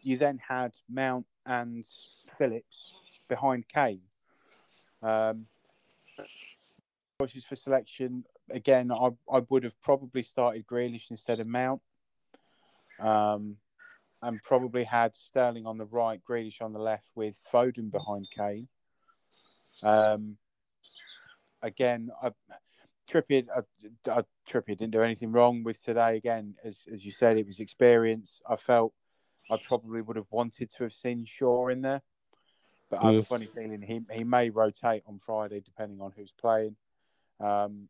you 0.00 0.16
then 0.16 0.40
had 0.48 0.72
Mount 0.90 1.26
and 1.46 1.84
Phillips 2.38 2.94
behind 3.28 3.68
Kane. 3.68 4.02
Um, 5.02 5.46
choices 7.20 7.44
for 7.44 7.56
selection. 7.56 8.24
Again, 8.50 8.90
I 8.92 9.10
I 9.32 9.40
would 9.48 9.64
have 9.64 9.80
probably 9.80 10.22
started 10.22 10.66
Grealish 10.66 11.10
instead 11.10 11.40
of 11.40 11.46
Mount, 11.46 11.80
um, 13.00 13.56
and 14.22 14.42
probably 14.42 14.84
had 14.84 15.16
Sterling 15.16 15.66
on 15.66 15.78
the 15.78 15.86
right, 15.86 16.20
Grealish 16.28 16.62
on 16.62 16.72
the 16.72 16.78
left, 16.78 17.06
with 17.14 17.36
Foden 17.52 17.90
behind 17.90 18.28
Kane. 18.30 18.68
Um, 19.82 20.36
again, 21.62 22.10
I, 22.22 22.30
Trippier, 23.08 23.46
I, 23.54 24.10
I, 24.10 24.22
Trippier 24.48 24.78
didn't 24.78 24.92
do 24.92 25.02
anything 25.02 25.32
wrong 25.32 25.64
with 25.64 25.82
today. 25.82 26.16
Again, 26.16 26.54
as 26.64 26.84
as 26.92 27.04
you 27.04 27.12
said, 27.12 27.36
it 27.36 27.46
was 27.46 27.60
experience. 27.60 28.40
I 28.48 28.56
felt 28.56 28.92
I 29.50 29.56
probably 29.56 30.02
would 30.02 30.16
have 30.16 30.30
wanted 30.30 30.70
to 30.70 30.84
have 30.84 30.92
seen 30.92 31.24
Shaw 31.24 31.68
in 31.68 31.82
there, 31.82 32.02
but 32.92 33.02
I 33.02 33.12
have 33.12 33.22
a 33.22 33.26
funny 33.26 33.46
feeling 33.46 33.80
he 33.80 34.02
he 34.12 34.22
may 34.22 34.50
rotate 34.50 35.02
on 35.08 35.18
Friday 35.18 35.60
depending 35.60 36.00
on 36.02 36.12
who's 36.14 36.32
playing. 36.32 36.76
Um, 37.40 37.82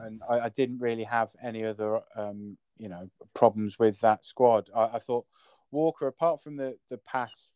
and 0.00 0.20
I, 0.28 0.40
I 0.40 0.48
didn't 0.48 0.80
really 0.80 1.04
have 1.04 1.30
any 1.42 1.64
other 1.64 2.00
um, 2.16 2.56
you 2.76 2.88
know 2.88 3.08
problems 3.34 3.78
with 3.78 4.00
that 4.00 4.24
squad. 4.24 4.68
I, 4.74 4.84
I 4.94 4.98
thought 4.98 5.26
Walker, 5.70 6.08
apart 6.08 6.42
from 6.42 6.56
the 6.56 6.76
the 6.90 6.98
pass 6.98 7.52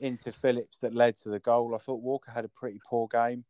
into 0.00 0.32
Phillips 0.32 0.78
that 0.78 0.94
led 0.94 1.18
to 1.18 1.28
the 1.28 1.38
goal, 1.38 1.74
I 1.74 1.78
thought 1.78 2.00
Walker 2.00 2.30
had 2.32 2.46
a 2.46 2.48
pretty 2.48 2.80
poor 2.88 3.06
game. 3.06 3.44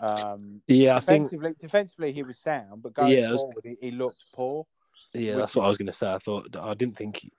Um, 0.00 0.60
Yeah, 0.66 0.96
I 0.96 1.00
think 1.00 1.30
defensively, 1.60 2.10
he 2.12 2.24
was 2.24 2.38
sound, 2.38 2.82
but 2.82 2.92
going 2.92 3.12
Yeah, 3.12 3.28
I 3.28 3.30
was- 3.30 3.40
forward, 3.40 3.64
he, 3.64 3.76
he 3.80 3.90
looked 3.92 4.20
poor. 4.34 4.66
yeah, 5.14 5.36
that's 5.36 5.54
what 5.54 5.64
I 5.64 5.68
was 5.68 5.78
going 5.78 5.86
to 5.86 5.92
say. 5.92 6.12
I 6.12 6.18
thought 6.18 6.54
I 6.56 6.74
didn't 6.74 6.96
think 6.96 7.18
he- 7.18 7.32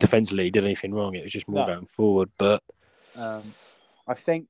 defensively 0.00 0.44
he 0.44 0.50
did 0.50 0.64
anything 0.64 0.92
wrong. 0.92 1.14
It 1.14 1.22
was 1.22 1.32
just 1.32 1.46
more 1.48 1.64
No. 1.66 1.74
going 1.74 1.86
forward. 1.86 2.28
But 2.38 2.60
Um, 3.16 3.42
I 4.06 4.14
think 4.14 4.48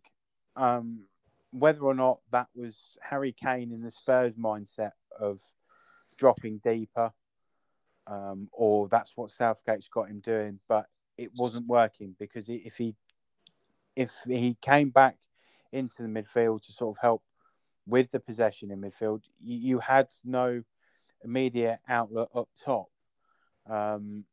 um, 0.56 1.06
whether 1.52 1.82
or 1.82 1.94
not 1.94 2.20
that 2.30 2.48
was 2.54 2.76
Harry 3.00 3.32
Kane 3.32 3.72
in 3.72 3.82
the 3.82 3.90
Spurs 3.90 4.34
mindset 4.34 4.92
of 5.18 5.40
dropping 6.18 6.60
deeper, 6.64 7.12
um, 8.06 8.48
or 8.52 8.88
that's 8.88 9.12
what 9.16 9.30
Southgate's 9.30 9.88
got 9.88 10.08
him 10.08 10.20
doing, 10.20 10.58
but 10.68 10.86
it 11.18 11.30
wasn't 11.36 11.66
working 11.66 12.14
because 12.18 12.48
if 12.48 12.76
he 12.76 12.94
if 13.94 14.12
he 14.26 14.56
came 14.62 14.88
back 14.90 15.16
into 15.72 16.02
the 16.02 16.08
midfield 16.08 16.62
to 16.62 16.72
sort 16.72 16.96
of 16.96 17.00
help 17.00 17.22
with 17.86 18.10
the 18.10 18.20
possession 18.20 18.70
in 18.70 18.80
midfield, 18.80 19.22
you, 19.40 19.56
you 19.56 19.78
had 19.78 20.08
no 20.24 20.62
immediate 21.24 21.78
outlet 21.88 22.28
up 22.34 22.48
top. 22.64 22.86
Um, 23.68 24.24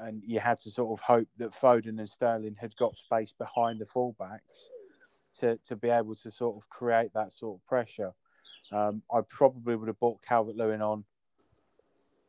and 0.00 0.22
you 0.26 0.40
had 0.40 0.58
to 0.60 0.70
sort 0.70 0.98
of 0.98 1.04
hope 1.04 1.28
that 1.38 1.52
Foden 1.52 1.98
and 1.98 2.08
Sterling 2.08 2.56
had 2.60 2.74
got 2.76 2.96
space 2.96 3.32
behind 3.36 3.80
the 3.80 3.84
fullbacks 3.84 4.68
to, 5.38 5.58
to 5.66 5.76
be 5.76 5.88
able 5.88 6.14
to 6.14 6.30
sort 6.30 6.56
of 6.56 6.68
create 6.68 7.12
that 7.14 7.32
sort 7.32 7.58
of 7.58 7.66
pressure. 7.66 8.12
Um, 8.72 9.02
I 9.12 9.20
probably 9.28 9.76
would 9.76 9.88
have 9.88 10.00
bought 10.00 10.22
Calvert 10.22 10.56
Lewin 10.56 10.82
on. 10.82 11.04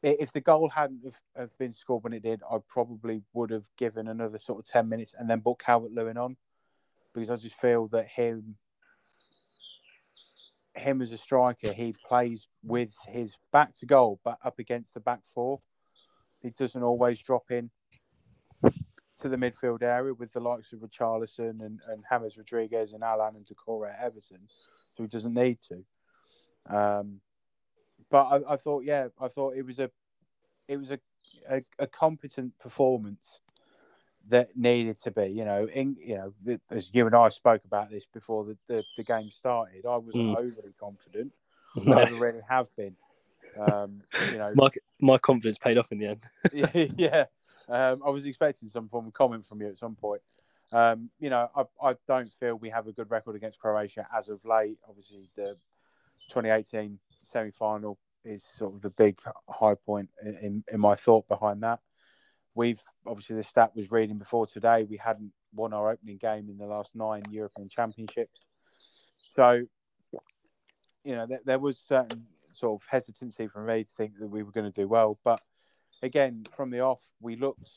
If 0.03 0.33
the 0.33 0.41
goal 0.41 0.69
hadn't 0.69 1.01
have, 1.05 1.19
have 1.35 1.57
been 1.59 1.73
scored 1.73 2.03
when 2.03 2.13
it 2.13 2.23
did, 2.23 2.41
I 2.49 2.57
probably 2.67 3.21
would 3.33 3.51
have 3.51 3.65
given 3.77 4.07
another 4.07 4.39
sort 4.39 4.59
of 4.59 4.65
10 4.65 4.89
minutes 4.89 5.13
and 5.17 5.29
then 5.29 5.39
bought 5.39 5.59
Calvert 5.59 5.91
Lewin 5.91 6.17
on 6.17 6.37
because 7.13 7.29
I 7.29 7.35
just 7.35 7.55
feel 7.55 7.87
that 7.89 8.07
him 8.07 8.55
him 10.75 11.01
as 11.01 11.11
a 11.11 11.17
striker, 11.17 11.71
he 11.71 11.93
plays 12.07 12.47
with 12.63 12.95
his 13.07 13.37
back 13.51 13.73
to 13.75 13.85
goal, 13.85 14.19
but 14.23 14.37
up 14.43 14.57
against 14.57 14.93
the 14.93 14.99
back 14.99 15.19
four. 15.33 15.57
He 16.41 16.49
doesn't 16.57 16.83
always 16.83 17.21
drop 17.21 17.51
in 17.51 17.69
to 19.19 19.29
the 19.29 19.37
midfield 19.37 19.83
area 19.83 20.13
with 20.13 20.31
the 20.33 20.39
likes 20.39 20.73
of 20.73 20.79
Richarlison 20.79 21.61
and, 21.63 21.79
and 21.87 22.03
James 22.09 22.37
Rodriguez 22.37 22.93
and 22.93 23.03
Allan 23.03 23.35
and 23.35 23.45
Doucouré 23.45 23.93
at 23.93 24.03
Everton, 24.03 24.39
so 24.93 25.03
he 25.03 25.07
doesn't 25.07 25.35
need 25.35 25.59
to. 25.61 26.75
Um, 26.75 27.21
but 28.09 28.23
I, 28.25 28.53
I 28.53 28.57
thought, 28.57 28.83
yeah, 28.83 29.07
I 29.19 29.27
thought 29.27 29.55
it 29.55 29.65
was 29.65 29.79
a 29.79 29.89
it 30.67 30.77
was 30.77 30.91
a, 30.91 30.99
a, 31.49 31.63
a 31.79 31.87
competent 31.87 32.57
performance 32.59 33.39
that 34.29 34.55
needed 34.55 34.97
to 35.03 35.11
be. 35.11 35.27
You 35.27 35.45
know, 35.45 35.65
in, 35.65 35.95
you 35.99 36.15
know, 36.15 36.33
th- 36.45 36.59
as 36.69 36.89
you 36.93 37.05
and 37.05 37.15
I 37.15 37.29
spoke 37.29 37.63
about 37.65 37.89
this 37.89 38.05
before 38.05 38.45
the, 38.45 38.57
the, 38.67 38.83
the 38.97 39.03
game 39.03 39.29
started, 39.31 39.85
I 39.85 39.97
wasn't 39.97 40.25
Mm. 40.27 40.37
overly 40.37 40.73
confident. 40.79 41.31
I 41.75 41.89
never 41.95 42.15
really 42.15 42.41
have 42.47 42.73
been. 42.75 42.95
Um, 43.59 44.01
you 44.31 44.37
know, 44.37 44.51
my 44.55 44.69
my 44.99 45.17
confidence 45.17 45.57
paid 45.57 45.77
off 45.77 45.91
in 45.91 45.99
the 45.99 46.07
end. 46.07 46.21
yeah, 46.53 46.85
yeah. 46.97 47.25
Um, 47.67 48.01
I 48.05 48.09
was 48.09 48.25
expecting 48.25 48.69
some 48.69 48.89
form 48.89 49.07
of 49.07 49.13
comment 49.13 49.45
from 49.45 49.61
you 49.61 49.67
at 49.67 49.77
some 49.77 49.95
point. 49.95 50.21
Um, 50.71 51.09
you 51.19 51.29
know, 51.29 51.49
I, 51.55 51.89
I 51.89 51.95
don't 52.07 52.31
feel 52.39 52.55
we 52.55 52.69
have 52.69 52.87
a 52.87 52.93
good 52.93 53.11
record 53.11 53.35
against 53.35 53.59
Croatia 53.59 54.07
as 54.15 54.29
of 54.29 54.43
late. 54.45 54.77
Obviously, 54.87 55.29
the 55.35 55.57
2018 56.29 56.97
semi 57.13 57.51
final 57.51 57.97
is 58.23 58.43
sort 58.43 58.75
of 58.75 58.81
the 58.81 58.89
big 58.89 59.19
high 59.49 59.75
point 59.75 60.09
in, 60.23 60.63
in 60.71 60.79
my 60.79 60.95
thought 60.95 61.27
behind 61.27 61.63
that. 61.63 61.79
We've 62.55 62.81
obviously 63.05 63.37
the 63.37 63.43
stat 63.43 63.71
was 63.75 63.91
reading 63.91 64.17
before 64.17 64.45
today. 64.45 64.85
We 64.89 64.97
hadn't 64.97 65.31
won 65.53 65.73
our 65.73 65.91
opening 65.91 66.17
game 66.17 66.49
in 66.49 66.57
the 66.57 66.65
last 66.65 66.95
nine 66.95 67.23
European 67.29 67.69
Championships, 67.69 68.39
so 69.29 69.63
you 71.03 71.15
know 71.15 71.25
there, 71.25 71.39
there 71.45 71.59
was 71.59 71.77
certain 71.79 72.25
sort 72.61 72.81
of 72.81 72.87
hesitancy 72.87 73.47
from 73.47 73.65
me 73.65 73.83
to 73.83 73.91
think 73.97 74.17
that 74.19 74.27
we 74.29 74.43
were 74.43 74.51
going 74.51 74.71
to 74.71 74.81
do 74.81 74.87
well. 74.87 75.19
But 75.23 75.41
again, 76.01 76.45
from 76.55 76.69
the 76.69 76.79
off, 76.79 77.01
we 77.19 77.35
looked 77.35 77.69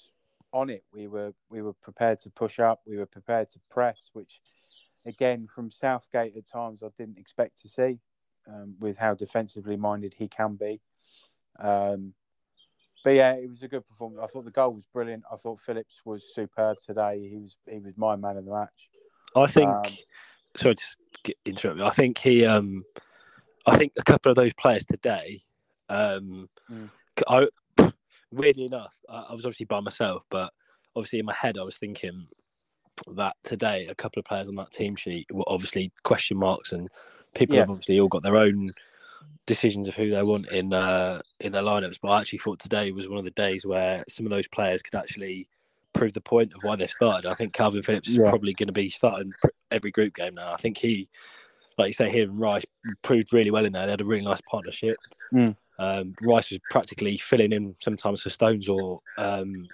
on 0.53 0.71
it. 0.71 0.85
We 0.93 1.09
were 1.09 1.33
we 1.50 1.62
were 1.62 1.73
prepared 1.73 2.21
to 2.21 2.31
push 2.31 2.61
up. 2.61 2.83
We 2.87 2.99
were 2.99 3.07
prepared 3.07 3.50
to 3.50 3.61
press, 3.71 4.11
which 4.12 4.41
again 5.07 5.47
from 5.53 5.71
Southgate 5.71 6.37
at 6.37 6.47
times 6.47 6.83
I 6.83 6.88
didn't 6.97 7.19
expect 7.19 7.61
to 7.62 7.69
see, 7.69 7.99
um, 8.47 8.76
with 8.79 8.97
how 8.99 9.14
defensively 9.14 9.76
minded 9.76 10.14
he 10.14 10.29
can 10.29 10.55
be. 10.55 10.81
Um, 11.59 12.12
but 13.03 13.14
yeah, 13.14 13.33
it 13.33 13.50
was 13.50 13.62
a 13.62 13.69
good 13.69 13.87
performance. 13.87 14.21
I 14.23 14.26
thought 14.26 14.45
the 14.45 14.50
goal 14.50 14.73
was 14.73 14.85
brilliant. 14.93 15.25
I 15.33 15.37
thought 15.37 15.61
Phillips 15.61 16.03
was 16.05 16.23
superb 16.35 16.79
today. 16.85 17.29
He 17.29 17.38
was 17.38 17.57
he 17.69 17.81
was 17.81 17.97
my 17.97 18.17
man 18.17 18.37
of 18.37 18.45
the 18.45 18.53
match. 18.53 18.91
I 19.35 19.47
think. 19.47 19.71
Um, 19.71 19.93
sorry 20.57 20.75
to 20.76 21.35
interrupt 21.47 21.79
you. 21.79 21.85
I 21.85 21.91
think 21.91 22.19
he. 22.19 22.45
Um, 22.45 22.85
I 23.66 23.76
think 23.76 23.92
a 23.99 24.02
couple 24.02 24.30
of 24.30 24.37
those 24.37 24.52
players 24.54 24.85
today. 24.85 25.42
Um, 25.88 26.49
Mm. 26.71 26.90
I 27.28 27.47
weirdly 28.33 28.64
enough, 28.64 28.94
I, 29.09 29.26
I 29.28 29.33
was 29.35 29.44
obviously 29.44 29.66
by 29.66 29.80
myself, 29.80 30.25
but 30.30 30.52
obviously 30.97 31.18
in 31.21 31.26
my 31.26 31.35
head 31.35 31.59
I 31.59 31.62
was 31.62 31.76
thinking 31.76 32.26
that 33.14 33.37
today 33.42 33.87
a 33.87 33.94
couple 33.94 34.18
of 34.21 34.26
players 34.26 34.49
on 34.49 34.54
that 34.56 34.71
team 34.71 34.97
sheet 34.97 35.26
were 35.33 35.44
obviously 35.47 35.92
question 36.02 36.38
marks, 36.38 36.73
and 36.73 36.88
people 37.35 37.56
Yeah. 37.56 37.62
have 37.62 37.71
obviously 37.71 38.00
all 38.00 38.09
got 38.09 38.23
their 38.23 38.37
own 38.37 38.71
decisions 39.47 39.88
of 39.88 39.94
who 39.97 40.11
they 40.11 40.23
want 40.23 40.49
in 40.49 40.73
uh, 40.73 41.21
in 41.40 41.52
their 41.52 41.62
lineups. 41.62 41.99
But 42.00 42.09
I 42.09 42.21
actually 42.21 42.38
thought 42.38 42.59
today 42.59 42.90
was 42.92 43.09
one 43.09 43.18
of 43.18 43.25
the 43.25 43.30
days 43.30 43.66
where 43.66 44.04
some 44.09 44.26
of 44.26 44.30
those 44.30 44.49
players 44.49 44.83
could 44.83 44.94
actually 44.94 45.49
prove 45.92 46.12
the 46.12 46.21
point 46.21 46.52
of 46.54 46.62
why 46.62 46.76
they've 46.76 46.90
started. 46.90 47.28
I 47.28 47.35
think 47.35 47.52
Calvin 47.52 47.83
Phillips 47.83 48.09
is 48.09 48.23
probably 48.30 48.52
going 48.52 48.66
to 48.66 48.73
be 48.73 48.90
starting 48.90 49.33
every 49.71 49.90
group 49.90 50.14
game 50.14 50.35
now. 50.35 50.52
I 50.52 50.56
think 50.56 50.76
he, 50.78 51.09
like 51.78 51.88
you 51.88 51.93
say, 51.95 52.11
here 52.11 52.25
and 52.25 52.38
Rice 52.38 52.64
proved 53.02 53.33
really 53.33 53.50
well 53.50 53.64
in 53.64 53.73
there. 53.73 53.87
They 53.87 53.93
had 53.93 54.00
a 54.00 54.04
really 54.04 54.25
nice 54.25 54.40
partnership. 54.43 54.97
Mm. 55.33 55.57
Um, 55.78 56.14
Rice 56.23 56.50
was 56.50 56.61
practically 56.71 57.16
filling 57.16 57.52
in 57.52 57.75
sometimes 57.81 58.23
for 58.23 58.31
Stones 58.31 58.69
or 58.69 59.00
um, 59.19 59.66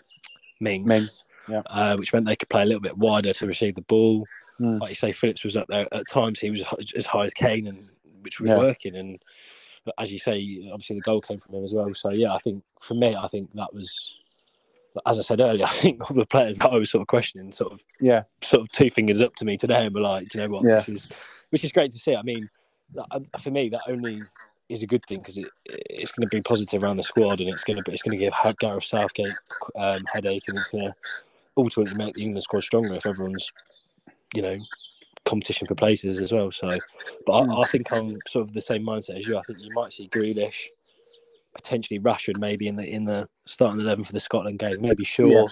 Mings, 0.61 0.87
Mings, 0.87 1.25
yeah. 1.49 1.62
uh, 1.66 1.97
which 1.97 2.12
meant 2.12 2.26
they 2.26 2.37
could 2.37 2.49
play 2.49 2.62
a 2.62 2.66
little 2.66 2.80
bit 2.80 2.97
wider 2.97 3.33
to 3.35 3.47
receive 3.47 3.75
the 3.75 3.83
ball. 3.83 4.25
Mm. 4.59 4.80
Like 4.80 4.90
you 4.90 4.95
say, 4.95 5.12
Phillips 5.12 5.45
was 5.45 5.57
up 5.57 5.69
there 5.69 5.87
at 5.92 6.09
times. 6.09 6.40
He 6.40 6.50
was 6.50 6.64
as 6.97 7.07
high 7.07 7.25
as 7.25 7.35
Kane, 7.35 7.66
and 7.66 7.88
which 8.23 8.40
was 8.40 8.50
Yeah. 8.50 8.59
working. 8.59 8.97
And 8.97 9.23
as 9.99 10.12
you 10.12 10.19
say, 10.19 10.69
obviously 10.73 10.97
the 10.97 11.02
goal 11.02 11.21
came 11.21 11.38
from 11.38 11.54
him 11.54 11.64
as 11.64 11.73
well. 11.73 11.92
So 11.95 12.11
yeah, 12.11 12.35
I 12.35 12.38
think 12.38 12.62
for 12.80 12.95
me, 12.95 13.14
I 13.16 13.28
think 13.28 13.52
that 13.52 13.73
was, 13.75 14.14
as 15.06 15.18
I 15.18 15.23
said 15.23 15.40
earlier, 15.40 15.64
I 15.68 15.70
think 15.70 16.11
all 16.11 16.16
the 16.16 16.26
players 16.26 16.59
that 16.59 16.70
I 16.70 16.76
was 16.76 16.90
sort 16.90 17.02
of 17.02 17.09
questioning, 17.09 17.52
sort 17.52 17.73
of 17.73 17.85
Yeah, 18.00 18.25
sort 18.42 18.62
of 18.62 18.68
two 18.73 18.90
fingers 18.90 19.23
up 19.23 19.35
to 19.37 19.44
me 19.44 19.56
today 19.56 19.87
and 19.87 19.94
were 19.94 20.00
like, 20.00 20.28
"Do 20.28 20.38
you 20.38 20.44
know 20.44 20.52
what, 20.54 20.64
Yeah. 20.64 20.76
this 20.76 20.88
is, 20.88 21.09
which 21.50 21.64
is 21.64 21.73
great 21.73 21.90
to 21.92 21.99
see. 21.99 22.14
I 22.16 22.23
mean, 22.23 22.49
for 23.40 23.50
me, 23.50 23.68
that 23.70 23.82
only 23.88 24.20
is 24.68 24.82
a 24.82 24.87
good 24.87 25.04
thing 25.06 25.18
because 25.20 25.37
it, 25.38 25.49
it's 25.66 26.12
going 26.12 26.28
to 26.28 26.37
be 26.37 26.42
positive 26.42 26.82
around 26.82 26.97
the 26.97 27.02
squad 27.02 27.40
and 27.40 27.49
it's 27.49 27.64
going 27.64 27.82
to 27.82 27.90
it's 27.90 28.02
going 28.02 28.16
to 28.18 28.25
give 28.25 28.32
Gareth 28.59 28.85
Southgate 28.85 29.35
um, 29.76 30.04
headache 30.12 30.44
and 30.49 30.56
it's 30.59 30.68
going 30.68 30.85
to 30.85 30.94
ultimately 31.56 31.94
make 31.94 32.14
the 32.14 32.23
England 32.23 32.42
squad 32.44 32.62
stronger 32.62 32.94
if 32.94 33.06
everyone's, 33.06 33.52
you 34.35 34.42
know, 34.42 34.59
competition 35.25 35.66
for 35.66 35.75
places 35.75 36.20
as 36.20 36.32
well. 36.32 36.50
So, 36.52 36.78
but 37.26 37.32
I, 37.32 37.62
I 37.62 37.66
think 37.66 37.92
I'm 37.92 38.18
sort 38.28 38.47
of 38.47 38.54
the 38.54 38.61
same 38.61 38.85
mindset 38.85 39.18
as 39.20 39.26
you. 39.28 39.38
I 39.38 39.42
think 39.42 39.59
you 39.61 39.73
might 39.73 39.92
see 39.92 40.09
Grealish, 40.09 40.68
potentially 41.54 42.00
Rashford, 42.00 42.38
maybe 42.38 42.69
in 42.69 42.76
the 42.76 42.87
in 42.87 43.04
the 43.04 43.28
starting 43.47 43.80
eleven 43.80 44.04
for 44.04 44.12
the 44.12 44.21
Scotland 44.21 44.59
game. 44.59 44.80
Maybe 44.80 45.04
Shaw, 45.04 45.26
Yeah. 45.26 45.47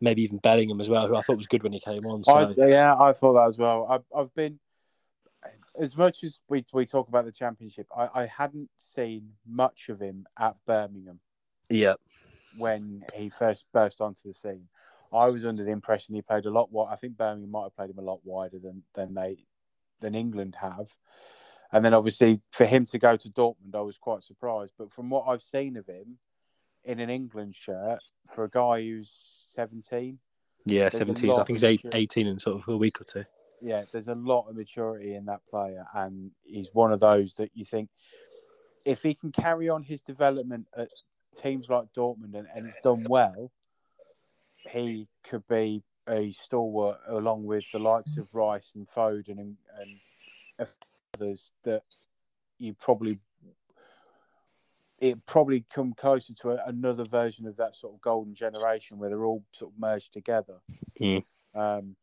maybe 0.00 0.22
even 0.22 0.38
Bellingham 0.38 0.80
as 0.80 0.88
well, 0.88 1.06
who 1.06 1.16
I 1.16 1.20
thought 1.22 1.36
was 1.36 1.46
good 1.46 1.62
when 1.62 1.72
he 1.72 1.80
came 1.80 2.06
on. 2.06 2.24
So 2.24 2.32
I, 2.32 2.54
yeah, 2.66 2.96
I 2.98 3.12
thought 3.12 3.34
that 3.34 3.48
as 3.48 3.58
well. 3.58 3.86
I've, 3.88 4.04
I've 4.16 4.34
been 4.34 4.58
as 5.78 5.96
much 5.96 6.24
as 6.24 6.40
we 6.48 6.64
we 6.72 6.86
talk 6.86 7.08
about 7.08 7.24
the 7.24 7.32
championship. 7.32 7.86
I, 7.96 8.08
I 8.14 8.26
hadn't 8.26 8.70
seen 8.78 9.32
much 9.46 9.88
of 9.88 10.00
him 10.00 10.26
at 10.38 10.56
Birmingham 10.66 11.20
yeah, 11.68 11.94
when 12.56 13.04
he 13.14 13.28
first 13.28 13.64
burst 13.72 14.00
onto 14.00 14.22
the 14.24 14.34
scene. 14.34 14.68
I 15.12 15.28
was 15.28 15.44
under 15.44 15.64
the 15.64 15.70
impression 15.70 16.14
he 16.14 16.22
played 16.22 16.44
a 16.44 16.50
lot. 16.50 16.70
What 16.70 16.92
I 16.92 16.96
think 16.96 17.16
Birmingham 17.16 17.50
might 17.50 17.64
have 17.64 17.76
played 17.76 17.90
him 17.90 17.98
a 17.98 18.02
lot 18.02 18.20
wider 18.24 18.58
than 18.58 18.82
than 18.94 19.14
they 19.14 19.38
than 20.00 20.14
England 20.14 20.56
have. 20.60 20.88
And 21.72 21.84
then 21.84 21.94
obviously 21.94 22.40
for 22.50 22.64
him 22.66 22.86
to 22.86 22.98
go 22.98 23.16
to 23.16 23.28
Dortmund, 23.28 23.74
I 23.74 23.80
was 23.80 23.98
quite 23.98 24.22
surprised. 24.24 24.72
But 24.78 24.92
from 24.92 25.10
what 25.10 25.26
I've 25.28 25.42
seen 25.42 25.76
of 25.76 25.86
him 25.86 26.18
in 26.84 27.00
an 27.00 27.10
England 27.10 27.54
shirt, 27.54 28.00
for 28.34 28.44
a 28.44 28.50
guy 28.50 28.82
who's 28.82 29.10
seventeen, 29.46 30.18
Yeah, 30.66 30.88
17. 30.88 31.30
I 31.30 31.36
think 31.44 31.48
he's 31.50 31.64
eight, 31.64 31.84
18 31.92 32.26
in 32.26 32.38
sort 32.38 32.62
of 32.62 32.68
a 32.68 32.76
week 32.76 33.00
or 33.00 33.04
two. 33.04 33.24
yeah, 33.62 33.84
there's 33.92 34.08
a 34.08 34.14
lot 34.14 34.48
of 34.48 34.56
maturity 34.56 35.14
in 35.14 35.26
that 35.26 35.40
player, 35.50 35.84
and 35.94 36.30
he's 36.44 36.70
one 36.72 36.92
of 36.92 37.00
those 37.00 37.34
that 37.34 37.50
you 37.54 37.64
think 37.64 37.90
if 38.84 39.02
he 39.02 39.14
can 39.14 39.32
carry 39.32 39.68
on 39.68 39.82
his 39.82 40.00
development 40.00 40.66
at 40.76 40.88
teams 41.42 41.68
like 41.68 41.92
Dortmund 41.96 42.34
and, 42.34 42.46
and 42.54 42.66
it's 42.66 42.76
done 42.82 43.04
well, 43.08 43.50
he 44.70 45.08
could 45.24 45.46
be 45.46 45.82
a 46.08 46.32
stalwart 46.32 46.98
along 47.06 47.44
with 47.44 47.64
the 47.72 47.78
likes 47.78 48.16
of 48.16 48.34
Rice 48.34 48.72
and 48.74 48.88
Foden 48.88 49.38
and, 49.38 49.56
and 49.78 50.00
others 50.58 51.52
that 51.64 51.82
you 52.58 52.74
probably 52.74 53.20
it 55.00 55.24
probably 55.26 55.64
come 55.72 55.94
closer 55.94 56.34
to 56.34 56.50
a, 56.50 56.58
another 56.66 57.04
version 57.04 57.46
of 57.46 57.56
that 57.56 57.76
sort 57.76 57.94
of 57.94 58.00
golden 58.00 58.34
generation 58.34 58.98
where 58.98 59.08
they're 59.08 59.24
all 59.24 59.44
sort 59.52 59.72
of 59.72 59.78
merged 59.78 60.12
together. 60.12 60.56
Mm. 61.00 61.22
Um, 61.54 61.96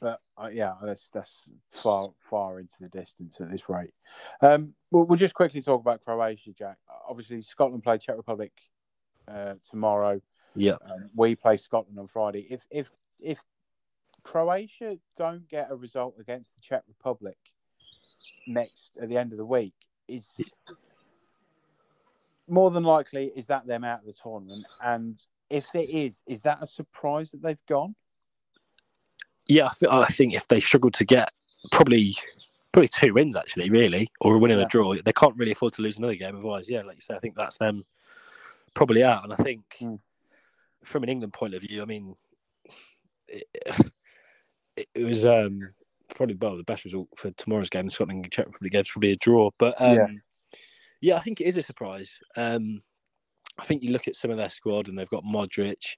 but 0.00 0.20
uh, 0.38 0.48
yeah, 0.50 0.74
that's 0.82 1.10
that's 1.10 1.50
far 1.70 2.10
far 2.18 2.60
into 2.60 2.74
the 2.80 2.88
distance 2.88 3.40
at 3.40 3.50
this 3.50 3.68
rate. 3.68 3.92
Um, 4.40 4.74
we'll, 4.90 5.04
we'll 5.04 5.18
just 5.18 5.34
quickly 5.34 5.60
talk 5.60 5.80
about 5.80 6.02
Croatia, 6.04 6.52
Jack. 6.52 6.78
Obviously, 7.08 7.42
Scotland 7.42 7.82
play 7.82 7.98
Czech 7.98 8.16
Republic 8.16 8.52
uh, 9.28 9.54
tomorrow. 9.68 10.20
Yeah. 10.54 10.76
Um, 10.90 11.10
we 11.14 11.34
play 11.34 11.56
Scotland 11.56 11.98
on 11.98 12.06
Friday. 12.06 12.46
If 12.48 12.64
if 12.70 12.96
if 13.18 13.40
Croatia 14.22 14.98
don't 15.16 15.48
get 15.48 15.70
a 15.70 15.76
result 15.76 16.14
against 16.18 16.54
the 16.54 16.60
Czech 16.60 16.82
Republic 16.88 17.36
next 18.46 18.92
at 19.00 19.08
the 19.08 19.16
end 19.16 19.32
of 19.32 19.38
the 19.38 19.44
week, 19.44 19.74
is 20.08 20.40
more 22.48 22.70
than 22.70 22.82
likely 22.82 23.30
is 23.36 23.46
that 23.46 23.66
them 23.66 23.84
out 23.84 24.00
of 24.00 24.06
the 24.06 24.12
tournament. 24.12 24.64
And 24.82 25.22
if 25.48 25.66
it 25.74 25.90
is, 25.90 26.22
is 26.26 26.40
that 26.42 26.58
a 26.60 26.66
surprise 26.66 27.30
that 27.30 27.42
they've 27.42 27.66
gone? 27.66 27.94
Yeah, 29.46 29.66
I, 29.66 29.72
th- 29.78 29.92
I 29.92 30.06
think 30.06 30.34
if 30.34 30.48
they 30.48 30.60
struggle 30.60 30.90
to 30.92 31.04
get 31.04 31.32
probably 31.70 32.14
probably 32.72 32.88
two 32.88 33.12
wins 33.14 33.34
actually, 33.34 33.68
really, 33.68 34.08
or 34.20 34.36
a 34.36 34.38
win 34.38 34.52
and 34.52 34.60
Yeah. 34.60 34.66
a 34.66 34.68
draw, 34.68 34.94
they 34.94 35.12
can't 35.12 35.36
really 35.36 35.52
afford 35.52 35.72
to 35.74 35.82
lose 35.82 35.98
another 35.98 36.14
game. 36.14 36.36
Otherwise, 36.36 36.68
yeah, 36.68 36.82
like 36.82 36.96
you 36.96 37.00
said, 37.00 37.16
I 37.16 37.20
think 37.20 37.34
that's 37.36 37.58
them 37.58 37.84
probably 38.74 39.02
out. 39.02 39.24
And 39.24 39.32
I 39.32 39.36
think 39.36 39.64
Mm. 39.80 40.00
from 40.84 41.02
an 41.02 41.08
England 41.08 41.32
point 41.32 41.54
of 41.54 41.62
view, 41.62 41.82
I 41.82 41.84
mean, 41.84 42.14
it, 43.26 43.48
it, 44.94 45.04
was 45.04 45.24
um, 45.24 45.60
probably 46.14 46.36
well 46.40 46.56
the 46.56 46.64
best 46.64 46.84
result 46.84 47.08
for 47.16 47.30
tomorrow's 47.32 47.70
game. 47.70 47.88
Scotland 47.90 48.28
Czech 48.30 48.46
Republic 48.46 48.72
game 48.72 48.82
is 48.82 48.90
probably 48.90 49.12
a 49.12 49.16
draw, 49.16 49.50
but 49.58 49.74
um, 49.80 49.96
Yeah. 49.96 50.06
yeah. 51.00 51.16
I 51.16 51.20
think 51.20 51.40
it 51.40 51.44
is 51.44 51.58
a 51.58 51.62
surprise. 51.62 52.18
Um, 52.36 52.82
I 53.58 53.64
think 53.64 53.82
you 53.82 53.92
look 53.92 54.08
at 54.08 54.16
some 54.16 54.30
of 54.30 54.36
their 54.36 54.48
squad 54.48 54.88
and 54.88 54.98
they've 54.98 55.08
got 55.08 55.24
Modric, 55.24 55.96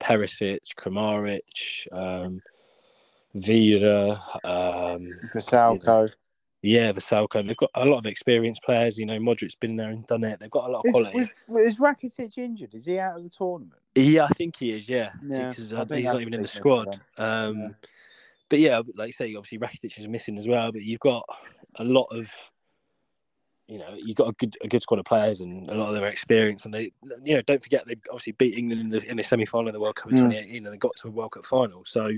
Perisic, 0.00 0.60
Kramaric, 0.76 1.86
um, 1.92 2.40
Vida, 3.34 4.22
um, 4.44 5.08
Vrsaljko. 5.34 6.12
yeah, 6.62 6.92
Vrsaljko. 6.92 7.46
They've 7.46 7.56
got 7.56 7.70
a 7.74 7.84
lot 7.84 7.98
of 7.98 8.06
experienced 8.06 8.62
players. 8.62 8.98
You 8.98 9.06
know, 9.06 9.18
Modric's 9.18 9.54
been 9.54 9.76
there 9.76 9.90
and 9.90 10.06
done 10.06 10.24
it. 10.24 10.40
They've 10.40 10.50
got 10.50 10.68
a 10.68 10.72
lot 10.72 10.84
of 10.86 10.92
quality. 10.92 11.18
is, 11.18 11.28
is 11.56 11.80
Rakitic 11.80 12.38
injured? 12.38 12.74
Is 12.74 12.86
he 12.86 12.98
out 12.98 13.16
of 13.16 13.24
the 13.24 13.30
tournament? 13.30 13.80
Yeah, 13.94 14.24
I 14.24 14.28
think 14.28 14.56
he 14.56 14.70
is. 14.70 14.88
Yeah, 14.88 15.10
Yeah, 15.26 15.48
because 15.48 15.72
uh, 15.72 15.84
he's 15.90 16.04
not 16.04 16.20
even 16.20 16.34
in 16.34 16.42
the 16.42 16.48
squad. 16.48 17.00
Um, 17.18 17.58
Yeah. 17.58 17.68
But 18.50 18.58
yeah, 18.58 18.82
like 18.96 19.06
you 19.06 19.12
say, 19.12 19.34
obviously 19.34 19.58
Rakitic 19.58 19.98
is 19.98 20.08
missing 20.08 20.36
as 20.36 20.46
well. 20.46 20.72
But 20.72 20.82
you've 20.82 21.00
got 21.00 21.24
a 21.76 21.84
lot 21.84 22.08
of, 22.10 22.30
you 23.68 23.78
know, 23.78 23.94
you've 23.96 24.16
got 24.16 24.28
a 24.28 24.32
good 24.32 24.56
a 24.60 24.68
good 24.68 24.82
squad 24.82 24.98
of 24.98 25.06
players, 25.06 25.40
and 25.40 25.70
a 25.70 25.74
lot 25.74 25.88
of 25.88 25.94
them 25.94 26.04
are 26.04 26.08
experienced. 26.08 26.64
And 26.66 26.74
they, 26.74 26.92
you 27.22 27.34
know, 27.34 27.42
don't 27.42 27.62
forget 27.62 27.86
they 27.86 27.94
obviously 28.10 28.32
beat 28.32 28.58
England 28.58 28.80
in 28.82 28.88
the 28.90 29.08
in 29.08 29.16
the 29.16 29.22
semi 29.22 29.46
final 29.46 29.68
of 29.68 29.72
the 29.72 29.80
World 29.80 29.94
Cup 29.94 30.10
in 30.10 30.16
Mm. 30.16 30.30
2018, 30.32 30.66
and 30.66 30.74
they 30.74 30.78
got 30.78 30.96
to 30.96 31.08
a 31.08 31.12
World 31.12 31.32
Cup 31.32 31.46
final. 31.46 31.84
So 31.86 32.10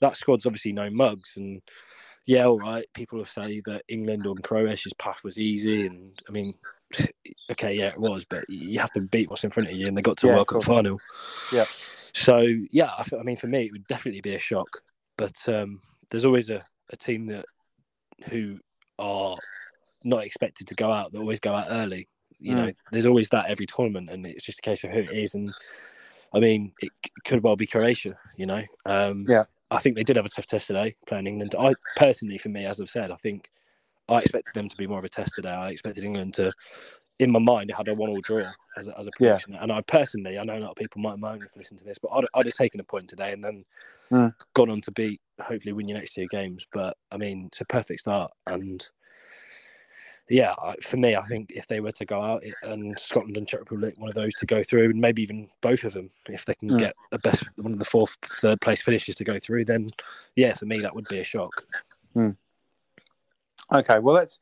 that 0.00 0.16
squad's 0.16 0.46
obviously 0.46 0.72
no 0.72 0.88
mugs. 0.88 1.36
And 1.36 1.60
yeah, 2.24 2.46
all 2.46 2.58
right, 2.58 2.86
people 2.94 3.18
will 3.18 3.26
say 3.26 3.60
that 3.66 3.82
England 3.88 4.26
or 4.26 4.34
Croatia's 4.36 4.94
path 4.94 5.22
was 5.22 5.38
easy, 5.38 5.86
and 5.86 6.18
I 6.28 6.32
mean, 6.32 6.54
okay, 7.50 7.74
yeah, 7.74 7.88
it 7.88 7.98
was, 7.98 8.24
but 8.24 8.48
you 8.48 8.78
have 8.78 8.92
to 8.92 9.00
beat 9.00 9.28
what's 9.28 9.44
in 9.44 9.50
front 9.50 9.68
of 9.68 9.76
you, 9.76 9.86
and 9.88 9.96
they 9.96 10.02
got 10.02 10.16
to 10.18 10.26
Yeah, 10.26 10.32
a 10.32 10.36
World 10.36 10.48
Cup 10.48 10.64
final. 10.64 10.98
Yeah. 11.52 11.64
So 12.14 12.46
yeah, 12.70 12.90
I 12.96 13.22
mean, 13.22 13.36
for 13.36 13.46
me, 13.46 13.66
it 13.66 13.72
would 13.72 13.86
definitely 13.86 14.20
be 14.20 14.34
a 14.34 14.38
shock. 14.38 14.82
But 15.20 15.54
um, 15.54 15.80
there's 16.10 16.24
always 16.24 16.50
a, 16.50 16.62
a 16.90 16.96
team 16.96 17.26
that 17.26 17.44
who 18.30 18.58
are 18.98 19.36
not 20.04 20.24
expected 20.24 20.66
to 20.68 20.74
go 20.74 20.90
out. 20.92 21.12
They 21.12 21.18
always 21.18 21.40
go 21.40 21.54
out 21.54 21.66
early. 21.70 22.08
You 22.38 22.54
Mm. 22.54 22.56
know, 22.56 22.72
there's 22.90 23.06
always 23.06 23.28
that 23.30 23.50
every 23.50 23.66
tournament, 23.66 24.08
and 24.10 24.24
it's 24.26 24.44
just 24.46 24.60
a 24.60 24.62
case 24.62 24.82
of 24.84 24.90
who 24.90 25.00
it 25.00 25.12
is. 25.12 25.34
And 25.34 25.52
I 26.32 26.40
mean, 26.40 26.72
it 26.80 26.90
c- 27.04 27.12
could 27.24 27.42
well 27.42 27.56
be 27.56 27.66
Croatia. 27.66 28.18
You 28.36 28.46
know, 28.46 28.62
um, 28.86 29.26
Yeah. 29.28 29.44
I 29.70 29.78
think 29.78 29.94
they 29.94 30.02
did 30.02 30.16
have 30.16 30.24
a 30.26 30.30
tough 30.30 30.46
test 30.46 30.66
today 30.66 30.96
playing 31.06 31.26
England. 31.26 31.54
I 31.58 31.74
personally, 31.96 32.38
for 32.38 32.48
me, 32.48 32.64
as 32.64 32.80
I've 32.80 32.90
said, 32.90 33.10
I 33.10 33.16
think 33.16 33.50
I 34.08 34.18
expected 34.18 34.54
them 34.54 34.68
to 34.68 34.76
be 34.76 34.86
more 34.86 34.98
of 34.98 35.04
a 35.04 35.08
test 35.08 35.34
today. 35.36 35.50
I 35.50 35.68
expected 35.70 36.02
England 36.02 36.34
to, 36.34 36.50
in 37.20 37.30
my 37.30 37.38
mind, 37.38 37.68
it 37.70 37.76
had 37.76 37.88
a 37.88 37.94
one-all 37.94 38.20
draw 38.22 38.42
as 38.78 38.88
a, 38.88 38.98
as 38.98 39.06
a 39.06 39.10
Yeah. 39.20 39.32
prediction. 39.32 39.54
And 39.54 39.70
I 39.70 39.82
personally, 39.82 40.38
I 40.38 40.44
know 40.44 40.56
a 40.56 40.60
lot 40.60 40.70
of 40.70 40.76
people 40.76 41.02
might 41.02 41.18
moan 41.18 41.42
if 41.42 41.52
they 41.52 41.60
listen 41.60 41.76
to 41.76 41.84
this, 41.84 41.98
but 41.98 42.08
I'd, 42.08 42.24
I'd 42.34 42.46
have 42.46 42.54
taken 42.54 42.80
a 42.80 42.84
point 42.84 43.08
today 43.08 43.32
and 43.32 43.44
then 43.44 43.64
Mm. 44.10 44.34
gone 44.54 44.70
on 44.70 44.80
to 44.80 44.90
beat, 44.90 45.20
hopefully, 45.40 45.72
win 45.72 45.86
your 45.86 45.96
next 45.98 46.14
two 46.14 46.26
games. 46.26 46.66
But 46.72 46.96
I 47.12 47.16
mean, 47.16 47.46
it's 47.46 47.60
a 47.60 47.64
perfect 47.64 48.00
start, 48.00 48.32
and 48.48 48.84
yeah, 50.28 50.52
I- 50.60 50.74
for 50.82 50.96
me, 50.96 51.14
I 51.14 51.22
think 51.26 51.52
if 51.52 51.68
they 51.68 51.78
were 51.78 51.92
to 51.92 52.04
go 52.04 52.20
out 52.20 52.42
it- 52.42 52.54
and 52.64 52.98
Scotland 52.98 53.36
and 53.36 53.46
Czech 53.46 53.60
Republic, 53.60 53.94
one 53.98 54.08
of 54.08 54.16
those 54.16 54.34
to 54.34 54.46
go 54.46 54.64
through, 54.64 54.90
and 54.90 55.00
maybe 55.00 55.22
even 55.22 55.48
both 55.60 55.84
of 55.84 55.92
them, 55.92 56.10
if 56.28 56.44
they 56.44 56.54
can 56.54 56.70
Mm. 56.70 56.78
get 56.78 56.96
a 57.12 57.18
best 57.20 57.44
one 57.56 57.72
of 57.72 57.78
the 57.78 57.84
fourth, 57.84 58.16
third 58.24 58.60
place 58.60 58.82
finishes 58.82 59.14
to 59.16 59.24
go 59.24 59.38
through, 59.38 59.64
then 59.64 59.90
yeah, 60.34 60.54
for 60.54 60.66
me 60.66 60.80
that 60.80 60.94
would 60.94 61.06
be 61.08 61.20
a 61.20 61.24
shock. 61.24 61.52
Okay, 63.72 64.00
well 64.00 64.16
let's 64.16 64.40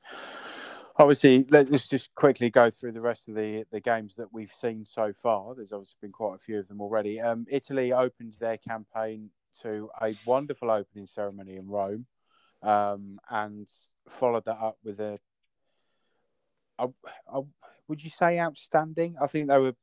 obviously 0.99 1.47
let, 1.51 1.73
us 1.73 1.87
just 1.87 2.15
quickly 2.15 2.51
go 2.51 2.71
through 2.71 2.93
the 2.93 3.01
rest 3.01 3.29
of 3.29 3.35
the 3.35 3.65
the 3.71 3.81
games 3.81 4.17
that 4.17 4.33
we've 4.33 4.53
seen 4.61 4.85
so 4.85 5.13
far. 5.13 5.55
There's 5.55 5.73
obviously 5.73 5.97
been 6.03 6.13
quite 6.13 6.37
a 6.37 6.39
few 6.39 6.59
of 6.59 6.69
them 6.69 6.81
already. 6.81 7.21
Um, 7.21 7.47
Italy 7.49 7.93
opened 7.93 8.35
their 8.39 8.57
campaign 8.57 9.31
to 9.63 9.91
a 10.01 10.15
wonderful 10.25 10.71
opening 10.71 11.07
ceremony 11.07 11.57
in 11.57 11.69
Rome, 11.69 12.07
um, 12.63 13.19
and 13.31 13.69
followed 14.09 14.45
that 14.45 14.59
up 14.61 14.79
with 14.85 15.01
a, 15.01 15.19
a, 16.79 16.89
a- 17.33 17.43
would 17.89 18.05
you 18.05 18.11
say 18.11 18.39
outstanding? 18.39 19.17
I 19.21 19.27
think 19.27 19.49
they 19.49 19.59
were. 19.59 19.75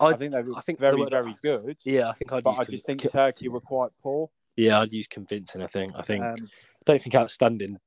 I, 0.00 0.14
think 0.14 0.32
they 0.32 0.42
were 0.42 0.56
I 0.56 0.60
think 0.60 0.80
very 0.80 1.04
very 1.08 1.36
good. 1.40 1.76
Yeah, 1.84 2.08
I 2.08 2.12
think 2.14 2.32
I'd. 2.32 2.42
but 2.42 2.52
I 2.52 2.64
con- 2.64 2.66
just 2.70 2.86
think 2.86 3.02
con- 3.02 3.12
Turkey 3.12 3.48
were 3.48 3.60
quite 3.60 3.90
poor. 4.02 4.28
Yeah, 4.56 4.80
I'd 4.80 4.92
use 4.92 5.06
convincing. 5.06 5.62
I 5.62 5.66
think. 5.68 5.92
I 5.96 6.02
think. 6.02 6.24
Um, 6.24 6.34
I 6.40 6.82
don't 6.84 7.00
think 7.00 7.14
outstanding 7.14 7.78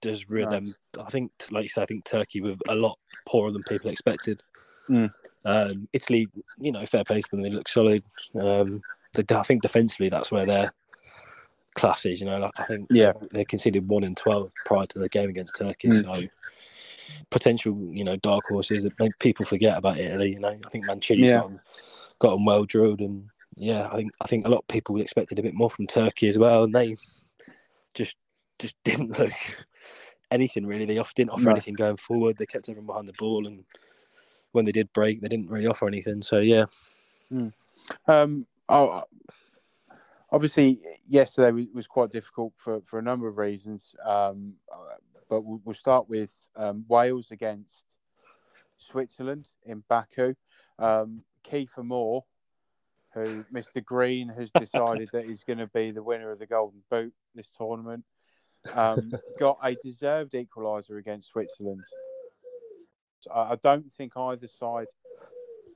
does 0.00 0.24
No. 0.28 0.50
them. 0.50 0.74
I 0.98 1.10
think, 1.10 1.32
like 1.50 1.62
you 1.64 1.68
said, 1.68 1.82
I 1.82 1.86
think 1.86 2.04
Turkey 2.04 2.40
were 2.40 2.56
a 2.68 2.74
lot 2.74 2.98
poorer 3.26 3.50
than 3.50 3.62
people 3.64 3.90
expected. 3.90 4.40
Mm. 4.88 5.12
Um, 5.44 5.88
Italy, 5.92 6.28
you 6.58 6.72
know, 6.72 6.84
fair 6.86 7.04
play 7.04 7.20
to 7.20 7.30
them. 7.30 7.42
They 7.42 7.50
look 7.50 7.68
solid. 7.68 8.02
Um, 8.34 8.82
they, 9.14 9.24
I 9.34 9.42
think 9.42 9.62
defensively, 9.62 10.08
that's 10.08 10.30
where 10.30 10.46
their 10.46 10.72
class 11.74 12.04
is. 12.04 12.20
You 12.20 12.26
know, 12.26 12.38
like, 12.38 12.52
I 12.58 12.64
think 12.64 12.88
Yeah. 12.90 13.12
they 13.30 13.44
conceded 13.44 13.88
one 13.88 14.04
in 14.04 14.14
twelve 14.14 14.50
prior 14.66 14.86
to 14.86 14.98
the 14.98 15.08
game 15.08 15.30
against 15.30 15.56
Turkey. 15.56 15.88
Mm. 15.88 16.02
So 16.22 16.28
potential, 17.30 17.76
you 17.92 18.04
know, 18.04 18.16
dark 18.16 18.44
horses 18.48 18.82
that 18.82 18.98
make 18.98 19.18
people 19.18 19.44
forget 19.44 19.76
about 19.78 19.98
Italy. 19.98 20.32
You 20.32 20.40
know, 20.40 20.48
I 20.64 20.68
think 20.70 20.86
Mancini's 20.86 21.28
Yeah. 21.30 21.40
got 21.40 21.44
'em- 21.46 21.60
got 22.18 22.30
them 22.32 22.44
well 22.44 22.64
drilled, 22.64 23.00
and 23.00 23.28
yeah, 23.56 23.88
I 23.90 23.96
think 23.96 24.12
I 24.20 24.26
think 24.26 24.46
a 24.46 24.48
lot 24.48 24.58
of 24.60 24.68
people 24.68 25.00
expected 25.00 25.38
a 25.38 25.42
bit 25.42 25.54
more 25.54 25.70
from 25.70 25.86
Turkey 25.86 26.28
as 26.28 26.38
well, 26.38 26.64
and 26.64 26.74
they 26.74 26.96
just 27.94 28.16
just 28.58 28.76
didn't 28.84 29.18
look 29.18 29.32
anything 30.30 30.66
really. 30.66 30.84
They 30.84 31.02
didn't 31.14 31.30
offer 31.30 31.44
No. 31.44 31.50
anything 31.52 31.74
going 31.74 31.96
forward. 31.96 32.36
They 32.36 32.46
kept 32.46 32.68
everyone 32.68 32.86
behind 32.86 33.08
the 33.08 33.14
ball, 33.14 33.46
and 33.46 33.64
when 34.52 34.64
they 34.64 34.72
did 34.72 34.92
break, 34.92 35.20
they 35.20 35.28
didn't 35.28 35.50
really 35.50 35.66
offer 35.66 35.86
anything. 35.86 36.22
So 36.22 36.38
yeah, 36.38 36.66
Um, 38.06 38.46
oh, 38.68 39.04
obviously, 40.30 40.80
yesterday 41.08 41.50
was, 41.50 41.66
was 41.72 41.86
quite 41.86 42.10
difficult 42.10 42.52
for, 42.56 42.80
for 42.82 42.98
a 42.98 43.02
number 43.02 43.28
of 43.28 43.38
reasons. 43.38 43.94
Um, 44.04 44.54
uh, 44.72 44.96
but 45.28 45.42
we'll, 45.42 45.60
we'll 45.64 45.74
start 45.74 46.08
with 46.08 46.32
um, 46.56 46.84
Wales 46.88 47.30
against 47.30 47.96
Switzerland 48.78 49.46
in 49.64 49.84
Baku. 49.88 50.34
Um, 50.78 51.22
Kiefer 51.44 51.84
Moore, 51.84 52.24
who 53.14 53.44
Mr. 53.52 53.84
Green 53.84 54.28
has 54.28 54.50
decided 54.58 55.08
that 55.12 55.26
he's 55.26 55.44
going 55.44 55.58
to 55.58 55.68
be 55.68 55.90
the 55.90 56.02
winner 56.02 56.32
of 56.32 56.38
the 56.38 56.46
Golden 56.46 56.82
Boot 56.90 57.12
this 57.34 57.50
tournament, 57.56 58.04
um, 58.74 59.12
got 59.38 59.58
a 59.62 59.74
deserved 59.76 60.32
equaliser 60.32 60.98
against 60.98 61.28
Switzerland. 61.28 61.84
So 63.20 63.30
I 63.30 63.52
I 63.52 63.56
don't 63.56 63.90
think 63.92 64.16
either 64.16 64.48
side 64.48 64.86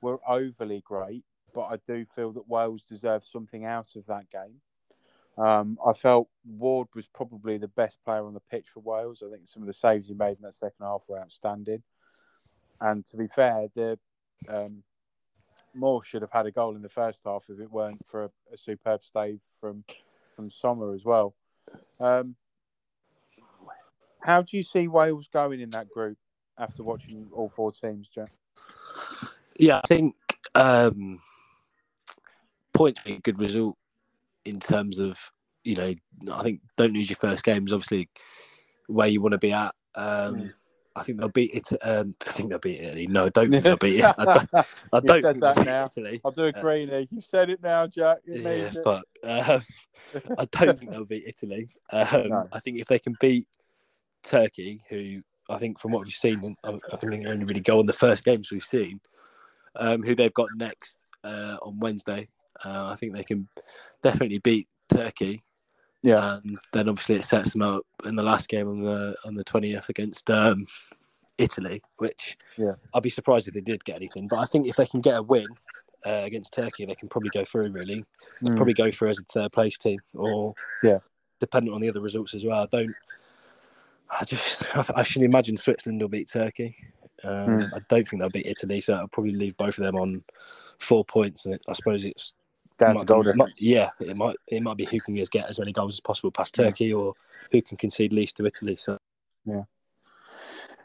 were 0.01 0.19
overly 0.27 0.81
great, 0.81 1.23
but 1.53 1.63
I 1.63 1.77
do 1.87 2.05
feel 2.15 2.31
that 2.33 2.47
Wales 2.47 2.83
deserved 2.83 3.25
something 3.25 3.65
out 3.65 3.95
of 3.95 4.05
that 4.07 4.29
game. 4.29 4.61
Um, 5.37 5.77
I 5.85 5.93
felt 5.93 6.29
Ward 6.45 6.87
was 6.95 7.07
probably 7.07 7.57
the 7.57 7.67
best 7.67 7.97
player 8.05 8.25
on 8.25 8.33
the 8.33 8.39
pitch 8.39 8.67
for 8.73 8.79
Wales. 8.79 9.21
I 9.25 9.29
think 9.29 9.47
some 9.47 9.63
of 9.63 9.67
the 9.67 9.73
saves 9.73 10.07
he 10.07 10.13
made 10.13 10.37
in 10.37 10.43
that 10.43 10.55
second 10.55 10.85
half 10.85 11.03
were 11.09 11.19
outstanding. 11.19 11.83
And 12.79 13.05
to 13.07 13.17
be 13.17 13.27
fair, 13.27 13.67
the 13.73 13.99
um, 14.47 14.83
Moore 15.73 16.03
should 16.03 16.21
have 16.21 16.31
had 16.31 16.45
a 16.45 16.51
goal 16.51 16.75
in 16.75 16.81
the 16.81 16.89
first 16.89 17.21
half 17.25 17.45
if 17.49 17.59
it 17.59 17.71
weren't 17.71 18.05
for 18.05 18.25
a, 18.25 18.29
a 18.53 18.57
superb 18.57 19.01
save 19.03 19.39
from 19.59 19.83
from 20.35 20.51
Sommer 20.51 20.93
as 20.93 21.05
well. 21.05 21.33
Um, 21.99 22.35
how 24.25 24.41
do 24.41 24.57
you 24.57 24.63
see 24.63 24.87
Wales 24.87 25.29
going 25.31 25.61
in 25.61 25.69
that 25.69 25.87
group 25.89 26.17
after 26.57 26.83
watching 26.83 27.27
all 27.31 27.47
four 27.47 27.71
teams, 27.71 28.09
Jack? 28.09 28.29
Yeah, 29.59 29.81
I 29.83 29.87
think 29.87 30.15
um, 30.55 31.19
points 32.73 33.01
be 33.03 33.13
a 33.13 33.19
good 33.19 33.39
result 33.39 33.77
in 34.45 34.59
terms 34.59 34.99
of 34.99 35.17
you 35.63 35.75
know. 35.75 35.93
I 36.33 36.43
think 36.43 36.61
don't 36.75 36.93
lose 36.93 37.09
your 37.09 37.17
first 37.17 37.43
game 37.43 37.67
is 37.67 37.71
obviously 37.71 38.09
where 38.87 39.07
you 39.07 39.21
want 39.21 39.33
to 39.33 39.37
be 39.37 39.53
at. 39.53 39.73
Um, 39.95 40.35
Mm. 40.35 40.53
I 40.97 41.03
think 41.03 41.19
they'll 41.19 41.27
beat 41.27 41.53
it. 41.53 41.67
Um, 41.81 42.15
I 42.25 42.31
think 42.31 42.49
they'll 42.49 42.57
beat 42.57 42.79
Italy. 42.79 43.07
No, 43.07 43.25
I 43.25 43.29
don't 43.29 43.51
think 43.51 43.63
they'll 43.65 43.75
beat 43.75 43.99
it. 43.99 44.15
I 44.17 44.23
don't, 44.23 44.49
I 44.53 44.99
don't 45.01 45.21
said 45.21 45.23
think 45.23 45.41
that 45.41 45.65
now. 45.65 45.85
Italy. 45.87 46.21
I'll 46.23 46.31
do 46.31 46.45
a 46.45 46.53
Uh, 46.53 46.61
greenie. 46.61 47.09
You 47.11 47.19
said 47.19 47.49
it 47.49 47.61
now, 47.61 47.85
Jack. 47.85 48.19
You 48.25 48.35
Yeah, 48.39 48.71
it. 48.73 48.77
fuck. 48.81 49.03
Um, 49.21 49.61
I 50.37 50.45
don't 50.45 50.79
think 50.79 50.91
they'll 50.91 51.03
beat 51.03 51.25
Italy. 51.27 51.67
Um, 51.91 52.29
No. 52.29 52.47
I 52.53 52.61
think 52.61 52.79
if 52.79 52.87
they 52.87 52.97
can 52.97 53.13
beat 53.19 53.45
Turkey, 54.25 54.81
who 54.89 55.21
I 55.49 55.57
think 55.57 55.79
from 55.79 55.91
what 55.91 56.03
we've 56.03 56.13
seen, 56.13 56.55
I 56.63 56.69
I 56.91 56.97
think 56.97 57.23
they 57.25 57.31
only 57.31 57.45
really 57.45 57.61
go 57.61 57.79
on 57.79 57.85
the 57.85 57.93
first 57.93 58.23
games 58.25 58.51
we've 58.51 58.63
seen, 58.63 58.99
um, 59.75 60.03
who 60.03 60.15
they've 60.15 60.33
got 60.33 60.49
next 60.55 61.05
uh, 61.23 61.57
on 61.61 61.79
Wednesday. 61.79 62.27
Uh, 62.63 62.89
I 62.91 62.95
think 62.95 63.13
they 63.13 63.23
can 63.23 63.47
definitely 64.01 64.39
beat 64.39 64.67
Turkey. 64.89 65.41
Yeah. 66.01 66.35
and 66.43 66.57
then 66.71 66.87
obviously 66.87 67.15
it 67.15 67.23
sets 67.23 67.53
them 67.53 67.63
up 67.63 67.81
in 68.05 68.15
the 68.15 68.21
last 68.21 68.47
game 68.47 68.67
on 68.69 68.83
the 68.83 69.15
on 69.25 69.33
the 69.33 69.43
twentieth 69.43 69.89
against 69.89 70.29
um, 70.29 70.67
Italy, 71.39 71.81
which 71.97 72.37
Yeah. 72.57 72.73
I'd 72.93 73.01
be 73.03 73.09
surprised 73.09 73.47
if 73.47 73.53
they 73.55 73.61
did 73.61 73.83
get 73.85 73.95
anything. 73.95 74.27
But 74.27 74.39
I 74.39 74.45
think 74.45 74.67
if 74.67 74.75
they 74.75 74.85
can 74.85 75.01
get 75.01 75.17
a 75.17 75.23
win 75.23 75.47
uh, 76.05 76.21
against 76.23 76.53
Turkey, 76.53 76.85
they 76.85 76.93
can 76.95 77.09
probably 77.09 77.29
go 77.33 77.43
through. 77.43 77.69
Really, 77.71 78.05
Mm. 78.43 78.55
probably 78.55 78.73
go 78.75 78.91
through 78.91 79.09
as 79.09 79.19
a 79.19 79.23
third 79.33 79.51
place 79.51 79.77
team, 79.79 79.99
or 80.13 80.53
Yeah. 80.83 80.99
dependent 81.39 81.73
on 81.75 81.81
the 81.81 81.89
other 81.89 82.01
results 82.01 82.33
as 82.35 82.45
well. 82.45 82.63
I 82.63 82.67
don't. 82.67 82.93
I 84.09 84.23
just 84.25 84.67
I 84.95 85.03
should 85.03 85.23
imagine 85.23 85.57
Switzerland 85.57 86.01
will 86.01 86.09
beat 86.09 86.29
Turkey. 86.31 86.75
Um, 87.23 87.47
Mm. 87.47 87.69
I 87.73 87.79
don't 87.89 88.07
think 88.07 88.19
they'll 88.21 88.29
beat 88.29 88.45
Italy, 88.45 88.81
so 88.81 88.93
I'll 88.95 89.07
probably 89.07 89.31
leave 89.33 89.55
both 89.57 89.77
of 89.77 89.85
them 89.85 89.95
on 89.95 90.23
four 90.79 91.05
points. 91.05 91.45
And 91.45 91.57
I 91.67 91.73
suppose 91.73 92.03
it's 92.05 92.33
Down 92.77 92.97
to 92.97 93.05
goal 93.05 93.23
might- 93.35 93.53
yeah, 93.57 93.89
it 94.01 94.17
might 94.17 94.35
it 94.47 94.61
might 94.61 94.77
be 94.77 94.85
who 94.85 94.99
can 94.99 95.15
just 95.15 95.31
get 95.31 95.47
as 95.47 95.57
many 95.59 95.71
goals 95.71 95.95
as 95.95 96.01
possible 96.01 96.29
past 96.31 96.57
Yeah. 96.57 96.65
Turkey, 96.65 96.93
or 96.93 97.13
who 97.51 97.61
can 97.61 97.77
concede 97.77 98.11
least 98.13 98.35
to 98.37 98.45
Italy. 98.45 98.75
So 98.75 98.99
Yeah. 99.45 99.63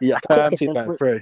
yeah, 0.01 0.17
I 0.17 0.21
can 0.35 0.41
Um, 0.47 0.57
see 0.57 0.67
going 0.67 0.97
through. 0.97 1.21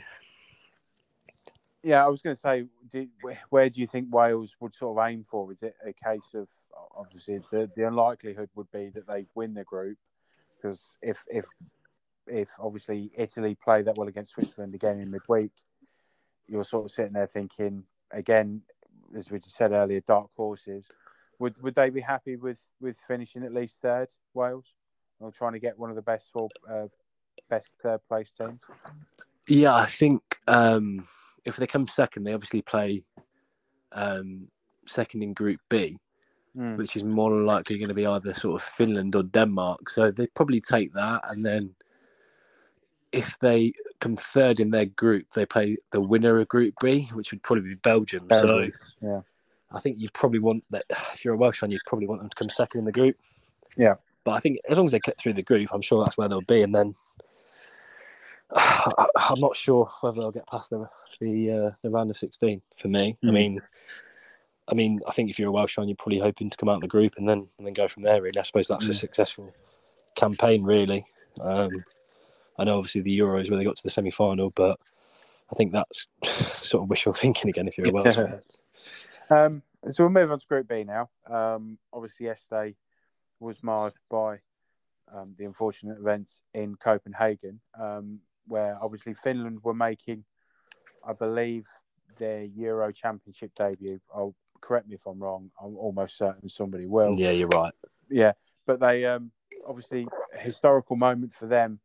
Yeah, 1.82 2.04
I 2.04 2.08
was 2.08 2.20
going 2.20 2.34
to 2.37 2.40
say, 2.40 2.66
do, 2.90 3.08
where- 3.22 3.40
where 3.50 3.70
do 3.70 3.80
you 3.80 3.87
think 3.87 4.12
Wales 4.12 4.56
would 4.61 4.74
sort 4.74 4.98
of 4.98 5.08
aim 5.08 5.24
for? 5.24 5.50
Is 5.52 5.62
it 5.62 5.76
a 5.84 5.92
case 5.92 6.34
of 6.34 6.48
obviously 6.94 7.40
the, 7.50 7.70
the 7.76 7.87
unlikelihood 7.87 8.50
would 8.56 8.70
be 8.72 8.90
that 8.90 9.06
they 9.06 9.26
win 9.34 9.54
the 9.54 9.64
group 9.64 9.96
because 10.56 10.96
if 11.02 11.24
if 11.28 11.44
if 12.30 12.48
obviously 12.58 13.10
Italy 13.16 13.56
play 13.62 13.82
that 13.82 13.96
well 13.96 14.08
against 14.08 14.32
Switzerland 14.32 14.74
again 14.74 15.00
in 15.00 15.10
midweek, 15.10 15.52
you're 16.46 16.64
sort 16.64 16.84
of 16.84 16.90
sitting 16.90 17.12
there 17.12 17.26
thinking 17.26 17.84
again, 18.10 18.62
as 19.16 19.30
we 19.30 19.38
just 19.38 19.56
said 19.56 19.72
earlier, 19.72 20.00
dark 20.00 20.30
horses. 20.36 20.88
Would 21.38 21.62
would 21.62 21.74
they 21.74 21.90
be 21.90 22.00
happy 22.00 22.36
with 22.36 22.60
with 22.80 22.96
finishing 23.06 23.44
at 23.44 23.54
least 23.54 23.80
third, 23.80 24.08
Wales, 24.34 24.74
or 25.20 25.30
trying 25.30 25.52
to 25.52 25.60
get 25.60 25.78
one 25.78 25.90
of 25.90 25.96
the 25.96 26.02
best 26.02 26.30
four 26.32 26.48
uh, 26.68 26.88
best 27.48 27.74
third 27.82 28.00
place 28.08 28.32
teams? 28.32 28.60
Yeah, 29.48 29.74
I 29.74 29.86
think 29.86 30.22
um, 30.48 31.06
if 31.44 31.56
they 31.56 31.66
come 31.66 31.86
second, 31.86 32.24
they 32.24 32.34
obviously 32.34 32.62
play 32.62 33.04
um, 33.92 34.48
second 34.86 35.22
in 35.22 35.32
Group 35.32 35.60
B, 35.68 35.98
Mm. 36.56 36.76
which 36.76 36.96
is 36.96 37.04
more 37.04 37.30
likely 37.30 37.78
going 37.78 37.88
to 37.88 37.94
be 37.94 38.06
either 38.06 38.34
sort 38.34 38.60
of 38.60 38.66
Finland 38.66 39.14
or 39.14 39.22
Denmark. 39.22 39.90
So 39.90 40.10
they 40.10 40.26
probably 40.28 40.60
take 40.60 40.92
that, 40.94 41.20
and 41.30 41.46
then 41.46 41.74
if 43.12 43.38
they 43.40 43.72
come 44.00 44.16
third 44.16 44.60
in 44.60 44.70
their 44.70 44.84
group, 44.84 45.30
they 45.30 45.46
play 45.46 45.76
the 45.90 46.00
winner 46.00 46.38
of 46.38 46.48
Group 46.48 46.74
B, 46.80 47.08
which 47.14 47.30
would 47.32 47.42
probably 47.42 47.68
be 47.70 47.74
Belgium. 47.74 48.26
Belgium, 48.26 48.72
so 49.00 49.06
yeah. 49.06 49.20
I 49.72 49.80
think 49.80 49.98
you 49.98 50.08
probably 50.12 50.38
want 50.40 50.64
that. 50.70 50.84
If 51.14 51.24
you're 51.24 51.34
a 51.34 51.38
Welsh 51.38 51.58
fan, 51.60 51.70
you'd 51.70 51.80
probably 51.86 52.06
want 52.06 52.20
them 52.20 52.30
to 52.30 52.36
come 52.36 52.48
second 52.50 52.80
in 52.80 52.84
the 52.84 52.92
group. 52.92 53.16
Yeah. 53.76 53.94
But 54.24 54.32
I 54.32 54.40
think 54.40 54.58
as 54.68 54.76
long 54.76 54.86
as 54.86 54.92
they 54.92 55.00
get 55.00 55.18
through 55.18 55.34
the 55.34 55.42
group, 55.42 55.68
I'm 55.72 55.80
sure 55.82 56.04
that's 56.04 56.18
where 56.18 56.28
they'll 56.28 56.40
be. 56.42 56.62
And 56.62 56.74
then 56.74 56.94
I, 58.54 59.06
I'm 59.16 59.40
not 59.40 59.56
sure 59.56 59.90
whether 60.00 60.16
they'll 60.20 60.30
get 60.30 60.46
past 60.46 60.70
the 60.70 60.86
the, 61.20 61.50
uh, 61.50 61.70
the 61.82 61.90
round 61.90 62.10
of 62.10 62.16
16. 62.16 62.62
For 62.76 62.88
me, 62.88 63.16
I 63.24 63.26
Mm. 63.26 63.32
mean, 63.32 63.60
I 64.68 64.74
mean, 64.74 65.00
I 65.08 65.12
think 65.12 65.30
if 65.30 65.38
you're 65.38 65.48
a 65.48 65.52
Welsh 65.52 65.74
fan, 65.74 65.88
you're 65.88 65.96
probably 65.96 66.18
hoping 66.18 66.50
to 66.50 66.56
come 66.56 66.68
out 66.68 66.76
of 66.76 66.80
the 66.82 66.88
group 66.88 67.14
and 67.16 67.28
then 67.28 67.48
and 67.58 67.66
then 67.66 67.72
go 67.72 67.88
from 67.88 68.02
there. 68.02 68.20
Really, 68.22 68.38
I 68.38 68.42
suppose 68.42 68.68
that's 68.68 68.86
a 68.86 68.90
Mm. 68.90 68.96
successful 68.96 69.52
campaign. 70.14 70.62
Really, 70.62 71.06
um, 71.40 71.84
I 72.58 72.64
know 72.64 72.78
obviously 72.78 73.02
the 73.02 73.18
Euros 73.18 73.50
where 73.50 73.58
they 73.58 73.64
got 73.64 73.76
to 73.76 73.82
the 73.82 73.90
semi 73.90 74.10
final, 74.10 74.50
but 74.50 74.78
I 75.50 75.54
think 75.54 75.72
that's 75.72 76.08
sort 76.66 76.82
of 76.82 76.90
wishful 76.90 77.12
thinking 77.12 77.48
again 77.48 77.68
if 77.68 77.78
you're 77.78 77.88
a 77.88 77.92
Welshman. 77.92 78.40
Um, 79.30 79.62
so 79.90 80.04
we'll 80.04 80.10
move 80.10 80.32
on 80.32 80.38
to 80.38 80.46
Group 80.46 80.68
B 80.68 80.84
now. 80.84 81.10
Um, 81.28 81.76
obviously, 81.92 82.24
yesterday 82.24 82.76
was 83.40 83.62
marred 83.62 83.92
by 84.10 84.38
um, 85.12 85.34
the 85.36 85.44
unfortunate 85.44 85.98
events 85.98 86.42
in 86.54 86.76
Copenhagen, 86.76 87.60
um, 87.78 88.20
where 88.46 88.76
obviously 88.82 89.12
Finland 89.12 89.58
were 89.62 89.74
making, 89.74 90.24
I 91.06 91.12
believe, 91.12 91.66
their 92.16 92.44
Euro 92.44 92.90
Championship 92.90 93.54
debut. 93.54 94.00
I'll 94.14 94.34
correct 94.62 94.88
me 94.88 94.94
if 94.94 95.06
I'm 95.06 95.20
wrong. 95.20 95.50
I'm 95.62 95.76
almost 95.76 96.16
certain 96.16 96.48
somebody 96.48 96.86
will. 96.86 97.14
Yeah, 97.18 97.30
you're 97.30 97.48
right. 97.48 97.74
Yeah, 98.10 98.32
but 98.66 98.80
they 98.80 99.04
um, 99.04 99.30
obviously 99.66 100.06
a 100.34 100.38
historical 100.38 100.96
moment 100.96 101.34
for 101.34 101.46
them 101.46 101.80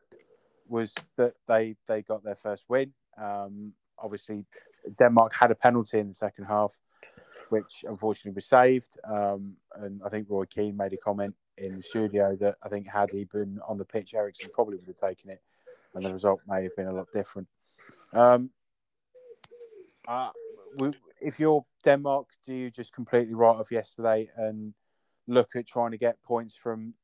was 0.68 0.94
that 1.18 1.34
they 1.48 1.76
they 1.88 2.02
got 2.02 2.24
their 2.24 2.36
first 2.36 2.66
win. 2.70 2.94
Um, 3.18 3.74
obviously, 3.98 4.46
Denmark 4.98 5.34
had 5.34 5.52
a 5.52 5.56
penalty 5.56 6.00
in 6.00 6.08
the 6.08 6.14
second 6.14 6.46
half, 6.46 6.78
which 7.50 7.86
unfortunately 7.88 8.36
was 8.36 8.48
saved. 8.48 8.98
Um, 9.04 9.58
and 9.76 10.02
I 10.06 10.10
think 10.10 10.28
Roy 10.30 10.46
Keane 10.46 10.78
made 10.78 10.94
a 10.94 10.98
comment 10.98 11.36
in 11.58 11.78
the 11.78 11.84
studio 11.84 12.36
that 12.38 12.56
I 12.64 12.70
think 12.70 12.88
had 12.88 13.12
he 13.12 13.26
been 13.26 13.60
on 13.68 13.78
the 13.78 13.86
pitch, 13.86 14.14
Eriksen 14.14 14.50
probably 14.54 14.78
would 14.78 14.88
have 14.88 14.96
taken 15.10 15.30
it, 15.30 15.42
and 15.94 16.04
the 16.04 16.14
result 16.14 16.42
may 16.48 16.64
have 16.64 16.76
been 16.76 16.88
a 16.88 16.94
lot 16.94 17.12
different. 17.12 17.48
Um, 18.14 18.50
uh, 20.08 20.32
we- 20.78 21.00
if 21.22 21.40
you're 21.40 21.66
Denmark, 21.84 22.28
do 22.46 22.54
you 22.54 22.70
just 22.70 22.92
completely 22.94 23.34
write 23.34 23.58
off 23.60 23.72
yesterday 23.72 24.30
and 24.36 24.74
look 25.28 25.56
at 25.56 25.66
trying 25.66 25.92
to 25.92 25.98
get 25.98 26.22
points 26.24 26.54
from 26.56 26.96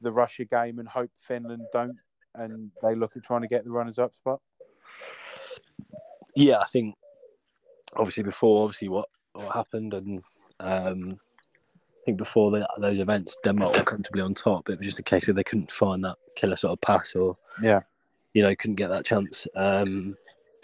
the 0.00 0.12
Russia 0.12 0.44
game 0.44 0.78
and 0.78 0.88
hope 0.88 1.10
Finland 1.16 1.66
don't, 1.72 1.98
and 2.34 2.70
they 2.82 2.94
look 2.94 3.16
at 3.16 3.22
trying 3.22 3.42
to 3.42 3.48
get 3.48 3.64
the 3.64 3.70
runners-up 3.70 4.14
spot? 4.14 4.40
yeah, 6.36 6.58
I 6.58 6.64
think 6.66 6.96
obviously 7.96 8.22
before 8.24 8.64
obviously 8.64 8.88
what 8.88 9.08
what 9.34 9.54
happened 9.54 9.94
and 9.94 10.22
um, 10.60 11.12
I 11.12 12.04
think 12.04 12.18
before 12.18 12.50
the, 12.50 12.68
those 12.78 12.98
events 12.98 13.36
Denmark 13.44 13.76
were 13.76 13.82
comfortably 13.84 14.22
on 14.22 14.34
top. 14.34 14.68
It 14.68 14.78
was 14.78 14.86
just 14.86 14.98
a 14.98 15.02
case 15.04 15.28
of 15.28 15.36
they 15.36 15.44
couldn't 15.44 15.70
find 15.70 16.04
that 16.04 16.16
killer 16.36 16.56
sort 16.56 16.72
of 16.72 16.80
pass 16.80 17.14
or 17.14 17.36
Yeah. 17.62 17.80
you 18.32 18.42
know 18.42 18.54
couldn't 18.56 18.76
get 18.76 18.88
that 18.88 19.04
chance. 19.04 19.46
Um, 19.54 20.16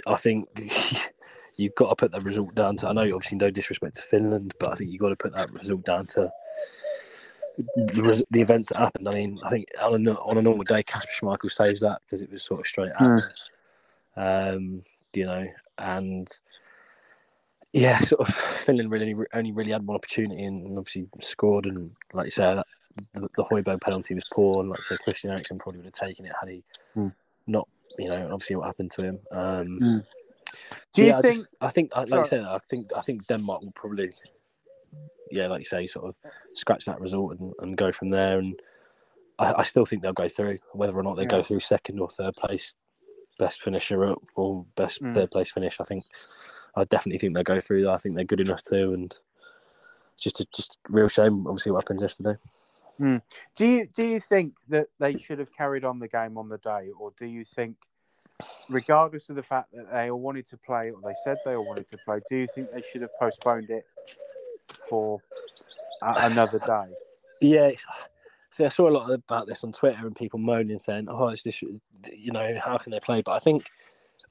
I 0.07 0.17
think 0.17 0.49
you've 1.57 1.75
got 1.75 1.91
to 1.91 1.97
put 1.97 2.13
that 2.13 2.25
result 2.25 2.55
down 2.55 2.77
to. 2.77 2.89
I 2.89 2.93
know 2.93 3.03
obviously 3.15 3.39
no 3.39 3.51
disrespect 3.51 3.97
to 3.97 4.03
Finland, 4.03 4.55
but 4.59 4.71
I 4.71 4.75
think 4.75 4.91
you've 4.91 5.01
got 5.01 5.11
to 5.11 5.17
put 5.17 5.35
that 5.35 5.53
result 5.53 5.85
down 5.85 6.07
to. 6.07 6.31
The, 7.77 8.25
the 8.31 8.41
events 8.41 8.69
that 8.71 8.79
happened. 8.79 9.09
I 9.09 9.13
mean, 9.15 9.39
I 9.45 9.51
think 9.51 9.67
on 9.81 10.07
a, 10.07 10.13
on 10.15 10.39
a 10.39 10.43
normal 10.43 10.65
day, 10.65 10.83
Kasper 10.83 11.11
Schmeichel 11.21 11.51
saves 11.51 11.81
that 11.81 12.01
because 12.05 12.23
it 12.23 12.31
was 12.31 12.43
sort 12.43 12.61
of 12.61 12.67
straight 12.67 12.91
at 12.91 12.99
Mm. 13.01 14.55
um, 14.55 14.83
you 15.13 15.27
know, 15.27 15.47
and 15.79 16.29
yeah, 17.73 17.99
sort 18.01 18.21
of 18.29 18.35
Finland 18.35 18.91
really 18.91 19.15
only 19.33 19.53
really 19.53 19.71
had 19.73 19.87
one 19.87 19.97
opportunity 19.97 20.43
and, 20.45 20.77
obviously 20.79 21.09
scored. 21.21 21.67
And 21.67 21.93
like 22.13 22.27
you 22.27 22.31
say, 22.31 22.55
that, 22.55 22.67
the, 23.15 23.29
the 23.37 23.45
Højbjerg 23.45 23.81
penalty 23.81 24.15
was 24.15 24.25
poor, 24.33 24.61
and 24.61 24.71
like 24.71 24.79
you 24.81 24.85
say, 24.85 24.97
Christian 25.03 25.31
Eriksen 25.31 25.59
probably 25.59 25.79
would 25.81 25.87
have 25.97 26.09
taken 26.09 26.27
it 26.27 26.33
had 26.41 26.49
he 26.49 26.63
Mm. 26.97 27.13
not, 27.47 27.69
you 27.99 28.09
know, 28.09 28.25
obviously 28.33 28.57
what 28.57 28.67
happened 28.67 28.91
to 28.93 29.03
him. 29.03 29.19
Um, 29.31 29.79
Mm. 29.81 30.07
Do 30.93 31.03
you 31.03 31.09
yeah, 31.09 31.19
I 31.19 31.23
think? 31.23 31.37
just- 31.37 31.49
I 31.61 31.69
think, 31.71 31.97
like 31.97 32.09
Sorry. 32.09 32.21
you 32.23 32.27
said, 32.29 32.41
I 32.45 32.59
think 32.69 32.91
I 32.97 33.01
think 33.03 33.25
Denmark 33.29 33.63
will 33.63 33.71
probably, 33.71 34.11
yeah, 35.31 35.47
like 35.47 35.61
you 35.61 35.65
say, 35.65 35.87
sort 35.87 36.07
of 36.07 36.33
scratch 36.55 36.85
that 36.87 37.01
result 37.01 37.39
and, 37.39 37.53
and 37.61 37.77
go 37.77 37.93
from 37.93 38.11
there. 38.11 38.39
And 38.39 38.61
I, 39.39 39.55
I 39.59 39.63
still 39.63 39.87
think 39.87 40.03
they'll 40.03 40.13
go 40.13 40.29
through, 40.29 40.59
whether 40.73 40.97
or 40.97 41.03
not 41.03 41.17
they 41.17 41.23
Yeah. 41.23 41.29
go 41.29 41.43
through 41.43 41.61
second 41.61 41.99
or 42.01 42.09
third 42.09 42.37
place, 42.37 42.75
best 43.39 43.63
finisher 43.63 44.05
up 44.05 44.23
or 44.35 44.65
best 44.77 45.03
Mm. 45.03 45.15
third 45.15 45.31
place 45.31 45.51
finish. 45.51 45.81
I 45.81 45.85
think 45.85 46.05
I 46.77 46.85
definitely 46.85 47.19
think 47.19 47.35
they'll 47.35 47.43
go 47.43 47.61
through. 47.61 47.89
I 47.89 47.99
think 47.99 48.15
they're 48.15 48.25
good 48.25 48.41
enough 48.41 48.63
to, 48.65 48.93
and 48.93 49.13
it's 50.15 50.23
just 50.23 50.41
a 50.41 50.47
just 50.55 50.79
real 50.89 51.09
shame. 51.09 51.47
Obviously, 51.47 51.73
what 51.73 51.85
happened 51.85 52.01
yesterday. 52.01 52.37
Do 52.99 53.67
you 53.67 53.87
do 53.97 54.05
you 54.05 54.21
think 54.21 54.53
that 54.69 54.89
they 54.99 55.17
should 55.17 55.39
have 55.39 55.53
carried 55.57 55.85
on 55.85 55.99
the 55.99 56.07
game 56.09 56.37
on 56.37 56.51
the 56.51 56.59
day, 56.59 56.91
or 57.01 57.13
do 57.19 57.25
you 57.25 57.47
think, 57.47 57.77
regardless 58.69 59.31
of 59.31 59.37
the 59.37 59.43
fact 59.43 59.73
that 59.73 59.91
they 59.91 60.11
all 60.11 60.21
wanted 60.21 60.47
to 60.51 60.59
play, 60.59 60.91
or 60.91 61.01
they 61.03 61.15
said 61.25 61.39
they 61.47 61.55
all 61.55 61.65
wanted 61.65 61.91
to 61.91 61.99
play, 62.05 62.21
do 62.29 62.37
you 62.37 62.47
think 62.55 62.71
they 62.71 62.83
should 62.83 63.01
have 63.01 63.19
postponed 63.19 63.71
it 63.71 63.87
for 64.91 65.21
another 66.03 66.59
day? 66.59 66.93
Yeah. 67.41 67.71
See, 68.51 68.65
I 68.65 68.69
saw 68.69 68.89
a 68.89 68.91
lot 68.91 69.11
about 69.11 69.47
this 69.47 69.65
on 69.65 69.73
Twitter 69.73 70.07
and 70.07 70.15
people 70.15 70.39
moaning, 70.39 70.79
saying, 70.79 71.07
"Oh, 71.09 71.29
it's 71.29 71.45
this, 71.45 71.63
you 71.63 72.33
know, 72.33 72.59
how 72.63 72.77
can 72.79 72.93
they 72.93 73.01
play?" 73.01 73.23
But 73.23 73.33
I 73.33 73.39
think 73.39 73.71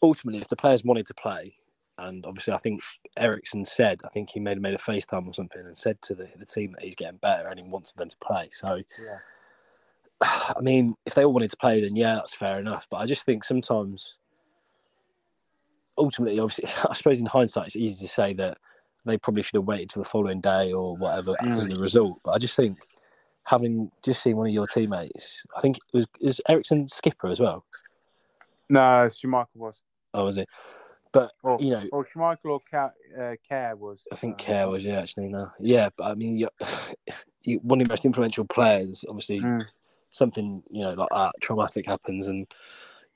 ultimately, 0.03 0.41
if 0.41 0.49
the 0.49 0.55
players 0.57 0.83
wanted 0.83 1.05
to 1.07 1.13
play, 1.13 1.55
and 1.97 2.25
obviously, 2.25 2.53
I 2.53 2.57
think 2.57 2.81
Eriksen 3.17 3.65
said, 3.65 4.01
I 4.05 4.09
think 4.09 4.29
he 4.29 4.39
made 4.39 4.61
made 4.61 4.73
a 4.73 4.77
FaceTime 4.77 5.27
or 5.27 5.33
something 5.33 5.65
and 5.65 5.75
said 5.75 6.01
to 6.03 6.15
the, 6.15 6.27
the 6.37 6.45
team 6.45 6.73
that 6.73 6.83
he's 6.83 6.95
getting 6.95 7.17
better 7.17 7.47
and 7.47 7.59
he 7.59 7.65
wants 7.65 7.91
them 7.93 8.09
to 8.09 8.17
play. 8.17 8.49
So, 8.51 8.75
Yeah. 8.75 9.17
I 10.57 10.59
mean, 10.61 10.95
if 11.05 11.13
they 11.13 11.25
all 11.25 11.33
wanted 11.33 11.51
to 11.51 11.57
play, 11.57 11.81
then 11.81 11.95
yeah, 11.95 12.15
that's 12.15 12.33
fair 12.35 12.59
enough. 12.59 12.87
But 12.89 12.97
I 12.97 13.05
just 13.05 13.23
think 13.25 13.43
sometimes, 13.43 14.15
ultimately, 15.97 16.39
obviously, 16.39 16.65
I 16.89 16.93
suppose 16.93 17.19
in 17.19 17.25
hindsight, 17.25 17.67
it's 17.67 17.75
easy 17.75 18.05
to 18.05 18.11
say 18.11 18.33
that 18.33 18.57
they 19.05 19.17
probably 19.17 19.43
should 19.43 19.55
have 19.55 19.65
waited 19.65 19.89
till 19.89 20.03
the 20.03 20.09
following 20.09 20.41
day 20.41 20.71
or 20.73 20.95
whatever 20.97 21.35
because 21.39 21.65
of 21.65 21.69
the 21.69 21.81
result. 21.81 22.19
But 22.23 22.31
I 22.31 22.37
just 22.37 22.55
think 22.55 22.79
having 23.43 23.91
just 24.03 24.21
seen 24.21 24.37
one 24.37 24.47
of 24.47 24.53
your 24.53 24.67
teammates, 24.67 25.45
I 25.55 25.61
think 25.61 25.77
it 25.77 25.83
was 25.93 26.07
is 26.19 26.41
Eriksen 26.47 26.87
skipper 26.87 27.27
as 27.27 27.39
well. 27.39 27.65
No, 28.69 28.79
Schmeichel 28.79 29.47
was, 29.55 29.75
Oh, 30.13 30.25
was 30.25 30.37
it? 30.37 30.47
But 31.11 31.31
or 31.41 31.57
you 31.59 31.71
know, 31.71 31.83
or 31.91 32.05
Schmeichel 32.05 32.45
or 32.45 32.59
Ca- 32.69 32.91
uh, 33.17 33.35
Kjær 33.49 33.77
was. 33.77 34.05
I 34.11 34.15
think 34.15 34.35
uh, 34.41 34.43
Kjær 34.51 34.71
was 34.71 34.85
yeah 34.85 34.99
actually 34.99 35.29
no 35.29 35.51
yeah, 35.59 35.89
but 35.95 36.05
I 36.05 36.15
mean 36.15 36.37
you, 36.37 36.49
you, 37.43 37.59
one 37.63 37.81
of 37.81 37.87
the 37.87 37.91
most 37.93 38.05
influential 38.05 38.45
players. 38.45 39.05
Obviously, 39.07 39.41
Mm. 39.41 39.65
something 40.11 40.63
you 40.69 40.81
know 40.81 40.93
like 40.93 41.09
that 41.11 41.31
traumatic 41.41 41.87
happens, 41.87 42.27
and 42.27 42.47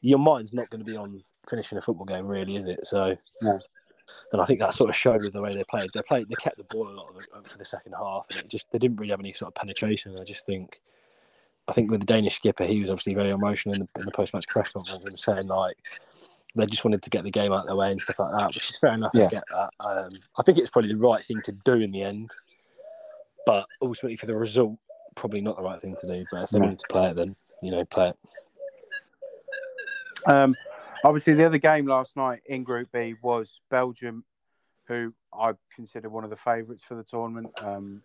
your 0.02 0.20
mind's 0.20 0.54
not 0.54 0.70
going 0.70 0.80
to 0.80 0.86
be 0.86 0.98
on 0.98 1.24
finishing 1.48 1.78
a 1.78 1.82
football 1.82 2.06
game, 2.06 2.26
really, 2.26 2.56
is 2.56 2.68
it? 2.68 2.86
So, 2.86 3.16
No. 3.42 3.60
And 4.32 4.42
I 4.42 4.46
think 4.46 4.60
that 4.60 4.74
sort 4.74 4.90
of 4.90 4.96
showed 4.96 5.22
with 5.22 5.34
the 5.34 5.42
way 5.42 5.56
they 5.56 5.64
played. 5.64 5.90
They 5.94 6.02
played, 6.02 6.30
they 6.30 6.36
kept 6.36 6.58
the 6.58 6.64
ball 6.66 6.88
a 6.88 6.92
lot 6.92 7.10
of 7.10 7.16
the, 7.16 7.50
for 7.50 7.58
the 7.58 7.66
second 7.66 7.94
half, 7.94 8.28
and 8.30 8.40
it 8.40 8.50
just 8.50 8.72
they 8.72 8.80
didn't 8.80 9.00
really 9.00 9.12
have 9.12 9.20
any 9.20 9.34
sort 9.34 9.48
of 9.50 9.56
penetration. 9.56 10.16
I 10.20 10.24
just 10.24 10.46
think. 10.46 10.80
I 11.66 11.72
think 11.72 11.90
with 11.90 12.02
the 12.02 12.06
Danish 12.06 12.36
skipper, 12.36 12.66
he 12.66 12.82
was 12.82 12.90
obviously 12.90 13.14
very 13.14 13.30
emotional 13.30 13.74
in 13.74 13.80
the, 13.80 14.02
in 14.02 14.06
the 14.06 14.12
post-match 14.12 14.48
press 14.50 14.70
conference 14.70 15.06
and 15.06 15.18
saying 15.18 15.48
like 15.48 15.78
they 16.56 16.66
just 16.66 16.84
wanted 16.84 17.02
to 17.02 17.10
get 17.10 17.24
the 17.24 17.32
game 17.32 17.54
out 17.54 17.62
of 17.62 17.68
their 17.68 17.76
way 17.78 17.90
and 17.90 18.02
stuff 18.02 18.20
like 18.20 18.34
that, 18.38 18.54
which 18.54 18.70
is 18.70 18.78
fair 18.78 18.92
enough. 18.92 19.12
Yeah. 19.14 19.28
I 19.28 19.30
get 19.30 19.44
that. 19.50 19.70
Um, 19.80 20.10
I 20.38 20.44
think 20.44 20.58
it's 20.58 20.70
probably 20.70 20.92
the 20.92 21.00
right 21.00 21.24
thing 21.24 21.42
to 21.46 21.54
do 21.64 21.76
in 21.76 21.94
the 21.94 22.02
end, 22.02 22.30
but 23.46 23.66
ultimately 23.82 24.18
for 24.18 24.26
the 24.26 24.36
result, 24.36 24.78
probably 25.16 25.40
not 25.40 25.56
the 25.56 25.64
right 25.64 25.80
thing 25.80 25.96
to 26.02 26.06
do. 26.06 26.26
But 26.30 26.44
if 26.44 26.50
they 26.50 26.60
No. 26.60 26.66
wanted 26.66 26.80
to 26.80 26.88
play 26.90 27.12
it, 27.12 27.16
then 27.16 27.34
you 27.62 27.72
know, 27.72 27.86
play 27.86 28.10
it. 28.10 28.18
Um, 30.30 30.58
obviously, 31.04 31.34
the 31.34 31.46
other 31.46 31.58
game 31.58 31.86
last 31.86 32.16
night 32.16 32.42
in 32.46 32.64
Group 32.64 32.90
B 32.92 33.16
was 33.22 33.62
Belgium, 33.70 34.24
who 34.88 35.14
I 35.34 35.54
consider 35.76 36.10
one 36.10 36.24
of 36.24 36.30
the 36.30 36.38
favourites 36.38 36.84
for 36.84 36.96
the 36.96 37.04
tournament. 37.04 37.50
Um, 37.62 38.02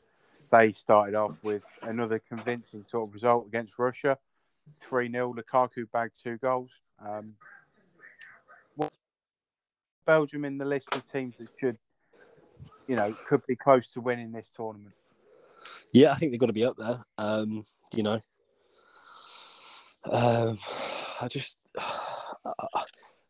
they 0.51 0.73
started 0.73 1.15
off 1.15 1.37
with 1.43 1.63
another 1.83 2.21
convincing 2.29 2.85
sort 2.89 3.09
of 3.09 3.15
result 3.15 3.47
against 3.47 3.79
Russia, 3.79 4.19
three 4.81 5.11
0 5.11 5.35
Lukaku 5.35 5.87
bagged 5.93 6.15
two 6.23 6.39
goals. 6.39 6.71
Um, 7.05 7.35
Belgium 10.07 10.47
in 10.47 10.57
the 10.57 10.65
list 10.65 10.89
of 10.95 11.07
teams 11.13 11.37
that 11.37 11.49
should, 11.61 11.77
you 12.87 12.97
know, 12.97 13.15
could 13.27 13.47
be 13.47 13.55
close 13.55 13.89
to 13.93 14.01
winning 14.01 14.33
this 14.33 14.49
tournament. 14.57 14.95
Yeah, 15.93 16.13
I 16.13 16.15
think 16.15 16.33
they've 16.33 16.41
got 16.41 16.47
to 16.47 16.55
be 16.55 16.65
up 16.65 16.79
there. 16.79 16.99
Um, 17.19 17.67
you 17.93 18.03
know, 18.03 18.19
um, 20.11 20.59
I 21.21 21.29
just 21.29 21.59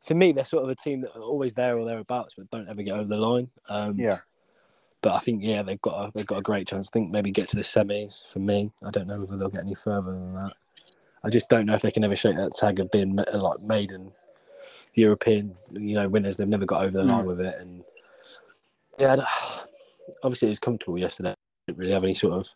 for 0.00 0.14
me, 0.14 0.33
they're 0.33 0.44
sort 0.44 0.64
of 0.64 0.70
a 0.70 0.74
team 0.74 1.00
that 1.02 1.14
are 1.16 1.22
always 1.22 1.54
there 1.54 1.76
or 1.78 1.85
thereabouts, 1.85 2.35
but 2.37 2.50
don't 2.50 2.68
ever 2.68 2.83
get 2.83 2.94
over 2.94 3.09
the 3.09 3.16
line. 3.16 3.50
Um, 3.68 3.98
Yeah. 3.98 4.18
but 5.02 5.14
I 5.14 5.18
think 5.20 5.42
yeah, 5.44 5.62
they've 5.62 5.81
got 5.81 6.09
a, 6.09 6.12
they've 6.14 6.26
got 6.26 6.38
a 6.38 6.42
great 6.42 6.66
chance. 6.66 6.88
I 6.88 6.92
think 6.92 7.11
maybe 7.11 7.31
get 7.31 7.48
to 7.50 7.57
the 7.57 7.62
semis. 7.62 8.26
For 8.26 8.38
me, 8.38 8.72
I 8.83 8.90
don't 8.90 9.07
know 9.07 9.20
whether 9.20 9.37
they'll 9.37 9.48
get 9.48 9.62
any 9.62 9.74
further 9.74 10.12
than 10.12 10.35
that. 10.35 10.52
I 11.22 11.31
just 11.31 11.48
don't 11.48 11.66
know 11.66 11.74
if 11.74 11.83
they 11.83 11.90
can 11.90 12.04
ever 12.04 12.16
shake 12.16 12.37
that 12.37 12.54
tag 12.57 12.81
of 12.81 12.90
being 12.90 13.16
like 13.16 13.61
maiden 13.61 14.12
European, 14.94 15.54
you 15.72 15.94
know, 15.94 16.09
winners. 16.09 16.37
They've 16.37 16.48
never 16.48 16.66
got 16.66 16.83
over 16.85 16.98
the 16.98 17.04
line 17.04 17.26
with 17.26 17.40
it, 17.40 17.57
and 17.61 17.85
yeah, 18.98 19.16
obviously 20.22 20.48
it 20.48 20.50
was 20.50 20.59
comfortable 20.59 20.98
yesterday. 20.98 21.35
Didn't 21.66 21.78
really 21.78 21.92
have 21.92 22.04
any 22.04 22.14
sort 22.14 22.35
of 22.35 22.48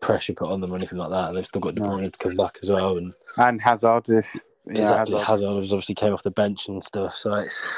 pressure 0.00 0.32
put 0.34 0.50
on 0.50 0.60
them 0.60 0.72
or 0.72 0.76
anything 0.76 0.98
like 0.98 1.10
that, 1.10 1.28
and 1.28 1.36
they've 1.36 1.46
still 1.46 1.60
got 1.60 1.74
De 1.74 1.80
No. 1.82 1.88
Bruyne 1.88 2.10
to 2.10 2.18
come 2.18 2.36
back 2.36 2.58
as 2.62 2.70
well, 2.70 2.96
and 2.98 3.14
And 3.36 3.60
Hazard, 3.60 4.08
if 4.08 4.34
know, 4.66 4.80
exactly 4.80 5.16
Hazard- 5.18 5.26
Hazard 5.26 5.54
was 5.54 5.72
obviously 5.72 5.94
came 5.94 6.12
off 6.12 6.22
the 6.22 6.30
bench 6.30 6.68
and 6.68 6.82
stuff, 6.82 7.14
so 7.14 7.34
it's 7.34 7.76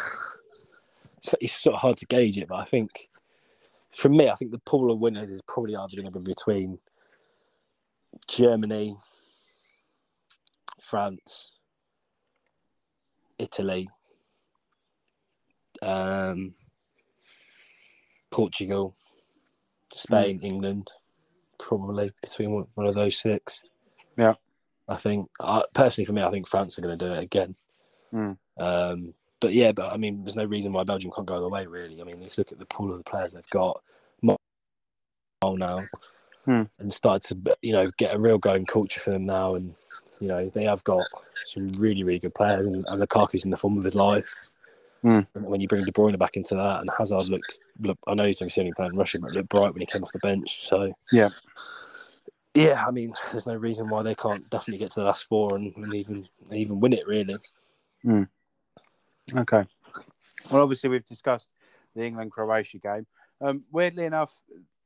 it's, 1.18 1.34
it's 1.40 1.52
sort 1.54 1.74
of 1.74 1.80
hard 1.80 1.96
to 1.98 2.06
gauge 2.06 2.36
it. 2.36 2.48
But 2.48 2.56
I 2.56 2.64
think 2.64 3.08
for 3.92 4.08
me, 4.08 4.28
I 4.28 4.34
think 4.34 4.50
the 4.50 4.58
pool 4.58 4.90
of 4.90 4.98
winners 4.98 5.30
is 5.30 5.42
probably 5.42 5.76
either 5.76 5.96
going 5.96 6.12
to 6.12 6.18
be 6.18 6.32
between 6.32 6.78
Germany, 8.26 8.96
France, 10.80 11.52
Italy, 13.38 13.88
um, 15.82 16.54
Portugal, 18.30 18.94
Spain, 19.92 20.40
England, 20.42 20.90
probably 21.58 22.12
between 22.20 22.50
one, 22.50 22.66
one 22.74 22.86
of 22.86 22.94
those 22.94 23.16
six. 23.16 23.62
Yeah. 24.16 24.34
I 24.88 24.96
think 24.96 25.28
uh, 25.40 25.62
personally 25.72 26.06
for 26.06 26.12
me, 26.12 26.22
I 26.22 26.30
think 26.30 26.46
France 26.46 26.78
are 26.78 26.82
going 26.82 26.98
to 26.98 27.04
do 27.06 27.12
it 27.12 27.22
again. 27.22 27.56
Mm. 28.12 28.36
Um, 28.58 29.14
but 29.40 29.52
yeah, 29.52 29.72
but 29.72 29.92
I 29.92 29.96
mean, 29.96 30.22
there's 30.22 30.36
no 30.36 30.44
reason 30.44 30.72
why 30.72 30.84
Belgium 30.84 31.10
can't 31.14 31.26
go 31.26 31.40
the 31.40 31.48
way. 31.48 31.66
Really, 31.66 32.00
I 32.00 32.04
mean, 32.04 32.16
if 32.20 32.20
you 32.20 32.30
look 32.38 32.52
at 32.52 32.58
the 32.58 32.66
pool 32.66 32.92
of 32.92 32.98
the 32.98 33.04
players 33.04 33.32
they've 33.32 33.48
got, 33.50 33.80
now, 35.52 35.80
Hmm. 36.46 36.62
and 36.78 36.92
started 36.92 37.44
to 37.44 37.56
you 37.60 37.72
know 37.72 37.90
get 37.98 38.14
a 38.14 38.18
real 38.18 38.38
going 38.38 38.64
culture 38.64 39.00
for 39.00 39.10
them 39.10 39.26
now, 39.26 39.54
and 39.54 39.74
you 40.20 40.28
know 40.28 40.48
they 40.48 40.64
have 40.64 40.82
got 40.84 41.06
some 41.44 41.68
really 41.72 42.02
really 42.02 42.18
good 42.18 42.34
players, 42.34 42.66
and, 42.66 42.84
and 42.88 43.00
Lukaku's 43.00 43.44
in 43.44 43.50
the 43.50 43.56
form 43.56 43.76
of 43.76 43.84
his 43.84 43.94
life. 43.94 44.32
And 45.34 45.44
when 45.44 45.60
you 45.60 45.68
bring 45.68 45.84
De 45.84 45.92
Bruyne 45.92 46.18
back 46.18 46.36
into 46.36 46.54
that, 46.54 46.80
and 46.80 46.88
Hazard 46.96 47.28
looked, 47.28 47.58
look, 47.80 47.98
I 48.06 48.14
know 48.14 48.26
he's 48.26 48.40
obviously 48.40 48.62
only 48.62 48.72
playing 48.72 48.94
Russia, 48.94 49.18
but 49.20 49.32
looked 49.32 49.50
bright 49.50 49.74
when 49.74 49.80
he 49.80 49.86
came 49.86 50.02
off 50.02 50.12
the 50.12 50.18
bench. 50.20 50.66
So 50.66 50.94
Yeah. 51.12 51.28
Yeah, 52.54 52.84
I 52.86 52.90
mean, 52.90 53.12
there's 53.30 53.46
no 53.46 53.56
reason 53.56 53.88
why 53.88 54.02
they 54.02 54.14
can't 54.14 54.48
definitely 54.50 54.78
get 54.78 54.92
to 54.92 55.00
the 55.00 55.06
last 55.06 55.24
four 55.24 55.56
and, 55.56 55.74
and 55.76 55.94
even 55.94 56.26
even 56.52 56.80
win 56.80 56.92
it. 56.92 57.06
Really, 57.06 57.36
Okay. 59.34 59.64
Well, 60.50 60.62
obviously, 60.62 60.90
we've 60.90 61.06
discussed 61.06 61.48
the 61.94 62.04
England 62.04 62.32
Croatia 62.32 62.78
game. 62.78 63.06
Um, 63.40 63.64
weirdly 63.72 64.04
enough, 64.04 64.32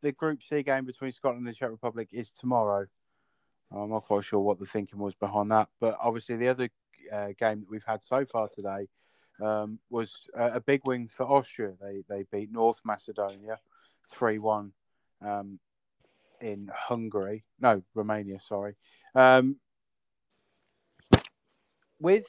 the 0.03 0.13
Group 0.13 0.43
C 0.43 0.63
game 0.63 0.85
between 0.85 1.13
Scotland 1.13 1.47
and 1.47 1.55
the 1.55 1.59
Czech 1.59 1.71
Republic 1.71 2.09
is 2.13 2.31
tomorrow. 2.31 2.87
I'm 3.71 3.91
not 3.91 4.05
quite 4.05 4.25
sure 4.25 4.41
what 4.41 4.59
the 4.59 4.67
thinking 4.67 4.99
was 4.99 5.15
behind 5.15 5.51
that, 5.51 5.69
but 5.81 5.99
obviously, 6.01 6.37
the 6.37 6.49
other 6.49 6.71
uh, 7.13 7.29
game 7.39 7.61
that 7.61 7.71
we've 7.71 7.85
had 7.85 8.03
so 8.03 8.25
far 8.25 8.49
today 8.49 8.89
um, 9.43 9.79
was 9.91 10.27
uh, 10.39 10.51
a 10.55 10.61
big 10.61 10.83
win 10.87 11.09
for 11.09 11.25
Austria. 11.25 11.73
They 11.81 12.05
they 12.09 12.25
beat 12.31 12.53
North 12.53 12.81
Macedonia 12.85 13.59
three 14.11 14.39
one 14.39 14.73
um, 15.21 15.59
in 16.41 16.71
Hungary. 16.75 17.45
No, 17.61 17.83
Romania. 17.95 18.39
Sorry. 18.41 18.77
Um, 19.15 19.57
with 22.01 22.27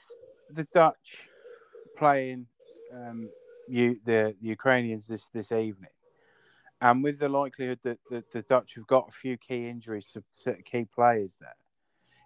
the 0.50 0.68
Dutch 0.74 1.28
playing 1.98 2.48
um, 2.94 3.30
you 3.68 4.00
the 4.06 4.36
Ukrainians 4.42 5.08
this 5.08 5.28
this 5.34 5.52
evening, 5.52 5.92
and 6.82 7.04
with 7.04 7.20
the 7.20 7.30
likelihood 7.30 7.80
that, 7.84 8.00
that 8.10 8.32
the 8.32 8.42
Dutch 8.44 8.74
have 8.76 8.88
got 8.88 9.10
a 9.10 9.12
few 9.12 9.38
key 9.38 9.68
injuries 9.68 10.08
to, 10.14 10.24
to 10.44 10.62
key 10.64 10.86
players 10.86 11.36
there, 11.40 11.56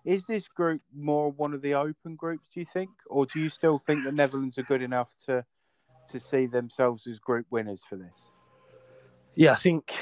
is 0.05 0.25
this 0.25 0.47
group 0.47 0.81
more 0.95 1.31
one 1.31 1.53
of 1.53 1.61
the 1.61 1.73
open 1.73 2.15
groups? 2.15 2.47
Do 2.53 2.59
you 2.59 2.65
think, 2.65 2.89
or 3.07 3.25
do 3.25 3.39
you 3.39 3.49
still 3.49 3.79
think 3.79 4.03
the 4.03 4.11
Netherlands 4.11 4.57
are 4.57 4.63
good 4.63 4.81
enough 4.81 5.13
to 5.25 5.45
to 6.11 6.19
see 6.19 6.45
themselves 6.45 7.07
as 7.07 7.19
group 7.19 7.45
winners 7.49 7.81
for 7.89 7.95
this? 7.95 8.29
yeah, 9.35 9.53
I 9.53 9.55
think 9.55 9.93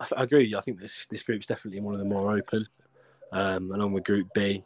I, 0.00 0.06
I 0.16 0.22
agree 0.24 0.46
with. 0.46 0.54
I 0.58 0.60
think 0.60 0.80
this 0.80 1.06
this 1.10 1.22
group's 1.22 1.46
definitely 1.46 1.80
one 1.80 1.94
of 1.94 2.00
the 2.00 2.06
more 2.06 2.36
open, 2.36 2.66
um, 3.32 3.70
along 3.72 3.92
with 3.92 4.04
Group 4.04 4.28
B, 4.34 4.62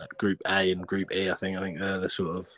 uh, 0.00 0.06
Group 0.18 0.40
A, 0.46 0.72
and 0.72 0.86
Group 0.86 1.12
E. 1.12 1.30
I 1.30 1.34
think 1.34 1.56
I 1.56 1.60
think 1.60 1.78
they're 1.78 1.98
the 1.98 2.08
sort 2.10 2.36
of 2.36 2.48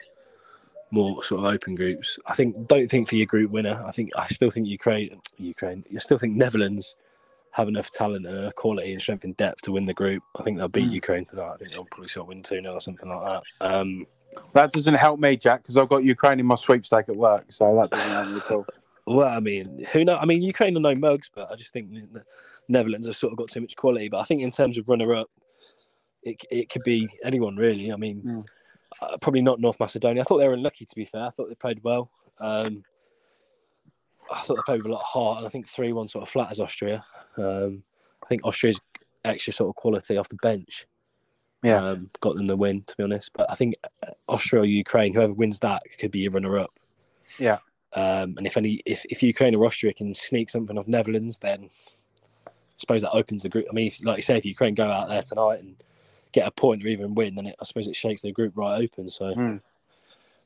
more 0.91 1.23
sort 1.23 1.41
of 1.45 1.53
open 1.53 1.75
groups. 1.75 2.19
I 2.27 2.35
think 2.35 2.67
don't 2.67 2.89
think 2.89 3.09
for 3.09 3.17
your 3.17 3.27
group 3.27 3.51
winner. 3.51 3.83
I 3.87 3.91
think 3.93 4.11
I 4.17 4.27
still 4.29 4.51
think 4.51 4.67
Ukraine, 4.67 5.21
Ukraine. 5.37 5.85
You 5.91 5.99
still 6.01 6.19
think 6.19 6.35
Netherlands 6.37 6.97
have 7.53 7.69
enough 7.69 7.91
talent 7.91 8.27
and 8.27 8.37
enough 8.37 8.55
quality 8.55 8.93
and 8.93 9.01
strength 9.01 9.25
and 9.25 9.37
depth 9.37 9.63
to 9.63 9.73
win 9.73 9.85
the 9.85 9.95
group. 9.95 10.23
I 10.39 10.43
think 10.43 10.59
they'll 10.59 10.69
beat 10.69 10.89
Mm. 10.91 10.93
Ukraine 10.93 11.25
tonight. 11.25 11.53
I 11.55 11.57
think 11.57 11.73
they'll 11.73 11.85
probably 11.87 12.09
sort 12.09 12.25
of 12.25 12.29
win 12.29 12.43
two 12.43 12.61
0 12.61 12.75
or 12.75 12.81
something 12.81 13.09
like 13.09 13.21
that. 13.27 13.43
Um, 13.61 14.07
That 14.53 14.73
doesn't 14.73 14.95
help 14.95 15.19
me, 15.19 15.37
Jack, 15.37 15.63
because 15.63 15.77
I've 15.79 15.89
got 15.89 16.05
Ukraine 16.05 16.39
in 16.39 16.47
my 16.47 16.55
sweepstake 16.55 17.09
at 17.09 17.17
work, 17.17 17.47
so 17.49 17.75
that 17.77 17.91
doesn't 17.91 18.11
help 18.11 18.29
me 18.29 18.37
at 18.37 18.51
all. 18.51 18.67
Well, 19.15 19.29
I 19.29 19.41
mean, 19.41 19.85
who 19.93 20.05
knows? 20.05 20.19
I 20.21 20.27
mean, 20.27 20.43
Ukraine 20.43 20.77
are 20.77 20.81
no 20.81 20.95
mugs, 20.95 21.31
but 21.35 21.51
I 21.51 21.57
just 21.57 21.73
think 21.73 21.91
the 22.13 22.23
Netherlands 22.69 23.07
have 23.07 23.17
sort 23.17 23.33
of 23.33 23.39
got 23.39 23.49
too 23.51 23.61
much 23.61 23.77
quality. 23.77 24.09
But 24.09 24.19
I 24.21 24.25
think 24.25 24.43
in 24.43 24.51
terms 24.51 24.77
of 24.79 24.89
runner 24.89 25.15
up, 25.15 25.31
it 26.23 26.43
it 26.51 26.69
could 26.69 26.83
be 26.85 27.09
anyone 27.25 27.57
really. 27.57 27.93
I 27.93 27.97
mean, 27.97 28.23
Mm. 28.23 28.47
uh, 29.01 29.17
probably 29.19 29.41
not 29.43 29.61
North 29.61 29.81
Macedonia. 29.81 30.23
I 30.23 30.25
thought 30.25 30.39
they 30.39 30.49
were 30.49 30.55
unlucky 30.55 30.85
to 30.85 30.95
be 30.95 31.05
fair. 31.05 31.23
I 31.25 31.31
thought 31.31 31.49
they 31.49 31.55
played 31.55 31.83
well. 31.83 32.11
Um, 32.39 32.85
I 34.31 34.41
thought 34.41 34.57
they 34.57 34.63
played 34.67 34.83
with 34.83 34.91
a 34.91 34.95
lot 34.95 35.01
of 35.01 35.07
heart, 35.07 35.39
and 35.39 35.47
I 35.47 35.51
think 35.51 35.67
three 35.67 35.93
one 35.93 36.07
sort 36.09 36.23
of 36.23 36.29
flat 36.29 36.51
as 36.51 36.61
Austria. 36.61 37.05
Um, 37.37 37.83
I 38.23 38.27
think 38.27 38.45
Austria's 38.45 38.81
extra 39.25 39.53
sort 39.53 39.71
of 39.71 39.77
quality 39.77 40.17
off 40.19 40.29
the 40.29 40.37
bench 40.37 40.87
Yeah. 41.63 41.83
um, 41.83 42.11
got 42.21 42.35
them 42.37 42.47
the 42.47 42.57
win, 42.57 42.83
to 42.83 42.97
be 42.97 43.03
honest. 43.05 43.31
But 43.33 43.51
I 43.51 43.55
think 43.55 43.75
Austria 44.29 44.63
or 44.63 44.67
Ukraine, 44.67 45.15
whoever 45.15 45.33
wins 45.33 45.59
that, 45.61 45.83
could 45.99 46.11
be 46.11 46.27
a 46.27 46.31
runner 46.31 46.59
up. 46.59 46.71
Yeah. 47.39 47.59
Um, 47.95 48.35
and 48.37 48.47
if 48.47 48.57
any, 48.57 48.83
if, 48.85 49.05
if 49.07 49.23
Ukraine 49.23 49.55
or 49.55 49.65
Austria 49.65 49.95
can 49.95 50.13
sneak 50.15 50.51
something 50.51 50.77
off 50.77 50.89
Netherlands, 50.89 51.39
then 51.39 51.71
I 52.47 52.51
suppose 52.77 53.03
that 53.03 53.13
opens 53.13 53.43
the 53.43 53.49
group. 53.49 53.67
I 53.71 53.73
mean, 53.73 53.87
if, 53.87 54.05
like 54.05 54.19
you 54.19 54.23
say, 54.23 54.37
if 54.37 54.45
Ukraine 54.45 54.75
go 54.75 54.91
out 54.91 55.09
there 55.09 55.23
tonight 55.23 55.61
and 55.61 55.77
get 56.33 56.47
a 56.47 56.51
point 56.51 56.85
or 56.85 56.89
even 56.89 57.15
win, 57.15 57.35
then 57.35 57.47
it, 57.47 57.57
I 57.61 57.65
suppose 57.65 57.89
it 57.89 57.97
shakes 57.97 58.23
the 58.23 58.33
group 58.33 58.53
right 58.57 58.83
open. 58.83 59.09
So, 59.09 59.33
Hmm. 59.33 59.57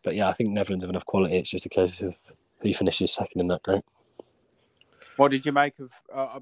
but 0.03 0.15
yeah, 0.15 0.29
I 0.29 0.33
think 0.33 0.51
Netherlands 0.51 0.85
have 0.85 0.91
enough 0.91 1.07
quality. 1.07 1.37
It's 1.37 1.51
just 1.51 1.67
a 1.67 1.69
case 1.69 2.01
of 2.01 2.15
who 2.61 2.73
finishes 2.73 3.13
second 3.13 3.41
in 3.41 3.49
that 3.49 3.63
group. 3.65 3.85
What 5.17 5.31
did 5.31 5.45
you 5.45 5.53
make 5.53 5.79
of? 5.81 5.91
Uh, 6.13 6.41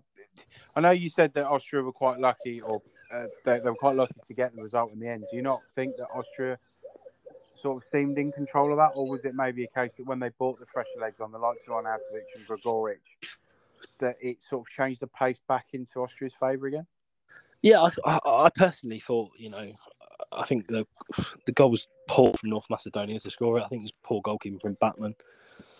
I 0.76 0.80
know 0.80 0.90
you 0.90 1.08
said 1.08 1.32
that 1.34 1.46
Austria 1.46 1.82
were 1.82 1.92
quite 1.92 2.20
lucky, 2.20 2.60
or 2.60 2.82
uh, 3.12 3.26
they, 3.44 3.58
they 3.58 3.70
were 3.70 3.74
quite 3.74 3.96
lucky 3.96 4.14
to 4.24 4.34
get 4.34 4.54
the 4.54 4.62
result 4.62 4.92
in 4.92 5.00
the 5.00 5.08
end. 5.08 5.24
Do 5.30 5.36
you 5.36 5.42
not 5.42 5.62
think 5.74 5.96
that 5.96 6.06
Austria 6.14 6.58
sort 7.60 7.82
of 7.82 7.88
seemed 7.88 8.18
in 8.18 8.32
control 8.32 8.70
of 8.70 8.78
that, 8.78 8.92
or 8.94 9.06
was 9.06 9.24
it 9.24 9.34
maybe 9.34 9.64
a 9.64 9.68
case 9.68 9.94
that 9.94 10.06
when 10.06 10.18
they 10.18 10.30
bought 10.30 10.58
the 10.58 10.66
fresher 10.66 10.98
legs 11.00 11.20
on, 11.20 11.32
the 11.32 11.38
likes 11.38 11.64
of 11.68 11.74
Arnautovic 11.74 12.24
and 12.34 12.46
Gregoritsch, 12.46 12.98
that 13.98 14.16
it 14.20 14.38
sort 14.42 14.66
of 14.66 14.72
changed 14.72 15.00
the 15.00 15.06
pace 15.06 15.40
back 15.48 15.66
into 15.72 16.00
Austria's 16.00 16.34
favour 16.34 16.66
again? 16.66 16.86
Yeah, 17.62 17.82
I, 17.82 17.90
I, 18.04 18.20
I 18.44 18.50
personally 18.54 19.00
thought, 19.00 19.30
you 19.36 19.50
know, 19.50 19.72
I 20.32 20.44
think 20.44 20.66
the 20.68 20.86
the 21.46 21.52
goal 21.52 21.70
was 21.70 21.88
poor 22.08 22.32
from 22.34 22.50
North 22.50 22.68
Macedonia 22.70 23.18
to 23.20 23.30
score 23.30 23.58
it. 23.58 23.62
I 23.62 23.68
think 23.68 23.80
it 23.80 23.82
was 23.82 23.92
poor 24.02 24.22
goalkeeping 24.22 24.60
from 24.60 24.74
Bachmann, 24.74 25.14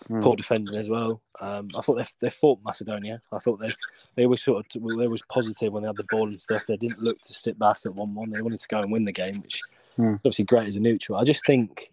Hmm. 0.07 0.21
poor 0.21 0.35
defending 0.35 0.75
as 0.75 0.89
well. 0.89 1.21
Um, 1.39 1.69
I 1.77 1.81
thought 1.81 1.95
they, 1.95 2.05
they 2.19 2.29
fought 2.29 2.59
Macedonia. 2.63 3.21
I 3.31 3.39
thought 3.39 3.59
they 3.59 3.71
they 4.15 4.25
were 4.25 4.37
sort 4.37 4.65
of 4.65 4.97
they 4.97 5.07
was 5.07 5.21
positive 5.29 5.71
when 5.71 5.83
they 5.83 5.87
had 5.87 5.97
the 5.97 6.05
ball 6.05 6.27
and 6.27 6.39
stuff. 6.39 6.65
They 6.67 6.77
didn't 6.77 7.01
look 7.01 7.21
to 7.21 7.33
sit 7.33 7.57
back 7.57 7.79
at 7.85 7.95
one 7.95 8.13
one. 8.13 8.29
They 8.29 8.41
wanted 8.41 8.59
to 8.59 8.67
go 8.67 8.81
and 8.81 8.91
win 8.91 9.05
the 9.05 9.11
game, 9.11 9.41
which 9.41 9.63
Hmm. 9.97 10.15
obviously 10.15 10.45
great 10.45 10.67
as 10.67 10.75
a 10.75 10.79
neutral. 10.79 11.19
I 11.19 11.23
just 11.23 11.45
think 11.45 11.91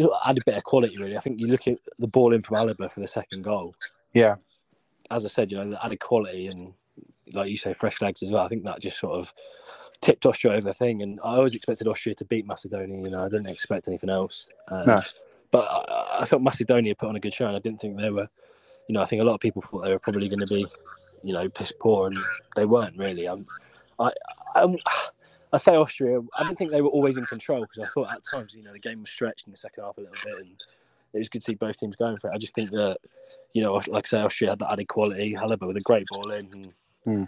of 0.00 0.10
add 0.24 0.38
a 0.38 0.40
bit 0.44 0.56
of 0.56 0.64
quality 0.64 0.98
really. 0.98 1.16
I 1.16 1.20
think 1.20 1.40
you 1.40 1.46
look 1.46 1.68
at 1.68 1.78
the 1.98 2.08
ball 2.08 2.32
in 2.32 2.42
from 2.42 2.56
Alaba 2.56 2.90
for 2.90 3.00
the 3.00 3.06
second 3.06 3.42
goal. 3.42 3.74
Yeah, 4.12 4.36
as 5.10 5.24
I 5.24 5.28
said, 5.28 5.50
you 5.50 5.58
know, 5.58 5.70
the 5.70 5.84
added 5.84 6.00
quality 6.00 6.48
and 6.48 6.72
like 7.32 7.50
you 7.50 7.56
say, 7.56 7.72
fresh 7.72 8.00
legs 8.00 8.22
as 8.22 8.30
well. 8.30 8.44
I 8.44 8.48
think 8.48 8.64
that 8.64 8.80
just 8.80 8.98
sort 8.98 9.18
of 9.18 9.32
tipped 10.00 10.26
Austria 10.26 10.54
over 10.54 10.68
the 10.68 10.74
thing. 10.74 11.02
And 11.02 11.20
I 11.24 11.36
always 11.36 11.54
expected 11.54 11.88
Austria 11.88 12.14
to 12.16 12.24
beat 12.24 12.46
Macedonia. 12.46 13.00
You 13.00 13.10
know, 13.10 13.20
I 13.20 13.28
didn't 13.28 13.48
expect 13.48 13.88
anything 13.88 14.10
else. 14.10 14.46
Uh, 14.68 14.84
No. 14.84 15.00
But 15.50 15.66
I, 15.70 16.18
I 16.20 16.24
thought 16.24 16.42
Macedonia 16.42 16.94
put 16.94 17.08
on 17.08 17.16
a 17.16 17.20
good 17.20 17.34
show. 17.34 17.46
And 17.46 17.56
I 17.56 17.60
didn't 17.60 17.80
think 17.80 17.96
they 17.96 18.10
were. 18.10 18.28
You 18.88 18.92
know, 18.92 19.02
I 19.02 19.04
think 19.04 19.20
a 19.20 19.24
lot 19.24 19.34
of 19.34 19.40
people 19.40 19.62
thought 19.62 19.82
they 19.82 19.92
were 19.92 19.98
probably 19.98 20.28
going 20.28 20.46
to 20.46 20.46
be, 20.46 20.64
you 21.24 21.32
know, 21.32 21.48
piss 21.48 21.72
poor, 21.72 22.06
and 22.06 22.18
they 22.54 22.66
weren't 22.66 22.96
really. 22.96 23.26
Um, 23.26 23.44
I, 23.98 24.12
I, 24.54 24.76
I 25.56 25.58
say 25.58 25.76
Austria. 25.76 26.20
I 26.36 26.42
didn't 26.44 26.58
think 26.58 26.70
they 26.70 26.82
were 26.82 26.88
always 26.88 27.16
in 27.16 27.24
control 27.24 27.62
because 27.62 27.78
I 27.78 27.90
thought 27.92 28.12
at 28.12 28.22
times, 28.24 28.54
you 28.54 28.62
know, 28.62 28.72
the 28.72 28.78
game 28.78 29.00
was 29.00 29.10
stretched 29.10 29.46
in 29.46 29.52
the 29.52 29.56
second 29.56 29.84
half 29.84 29.96
a 29.96 30.00
little 30.00 30.16
bit, 30.24 30.38
and 30.38 30.62
it 31.12 31.18
was 31.18 31.28
good 31.28 31.40
to 31.40 31.44
see 31.44 31.54
both 31.54 31.78
teams 31.78 31.96
going 31.96 32.18
for 32.18 32.28
it. 32.30 32.34
I 32.34 32.38
just 32.38 32.54
think 32.54 32.70
that, 32.70 32.98
you 33.52 33.62
know, 33.62 33.74
like 33.88 34.06
I 34.06 34.08
say, 34.08 34.20
Austria 34.20 34.50
had 34.50 34.58
that 34.60 34.72
added 34.72 34.88
quality. 34.88 35.34
Alaba 35.34 35.66
with 35.66 35.76
a 35.76 35.80
great 35.80 36.06
ball 36.08 36.30
in, 36.30 36.48
and 36.52 36.72
Hmm. 37.04 37.24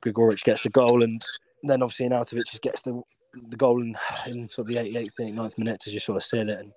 Gregoritsch 0.00 0.42
gets 0.42 0.62
the 0.62 0.68
goal, 0.68 1.02
and 1.02 1.22
then 1.62 1.82
obviously 1.82 2.08
Arnautovic 2.08 2.44
just 2.44 2.62
gets 2.62 2.82
the 2.82 3.02
the 3.48 3.56
goal 3.56 3.80
in, 3.80 3.96
in 4.26 4.46
sort 4.46 4.68
of 4.68 4.74
the 4.74 4.80
88th, 4.80 5.14
89th 5.18 5.56
minute 5.56 5.80
to 5.80 5.90
just 5.90 6.04
sort 6.04 6.16
of 6.16 6.22
seal 6.22 6.50
it. 6.50 6.58
And 6.58 6.72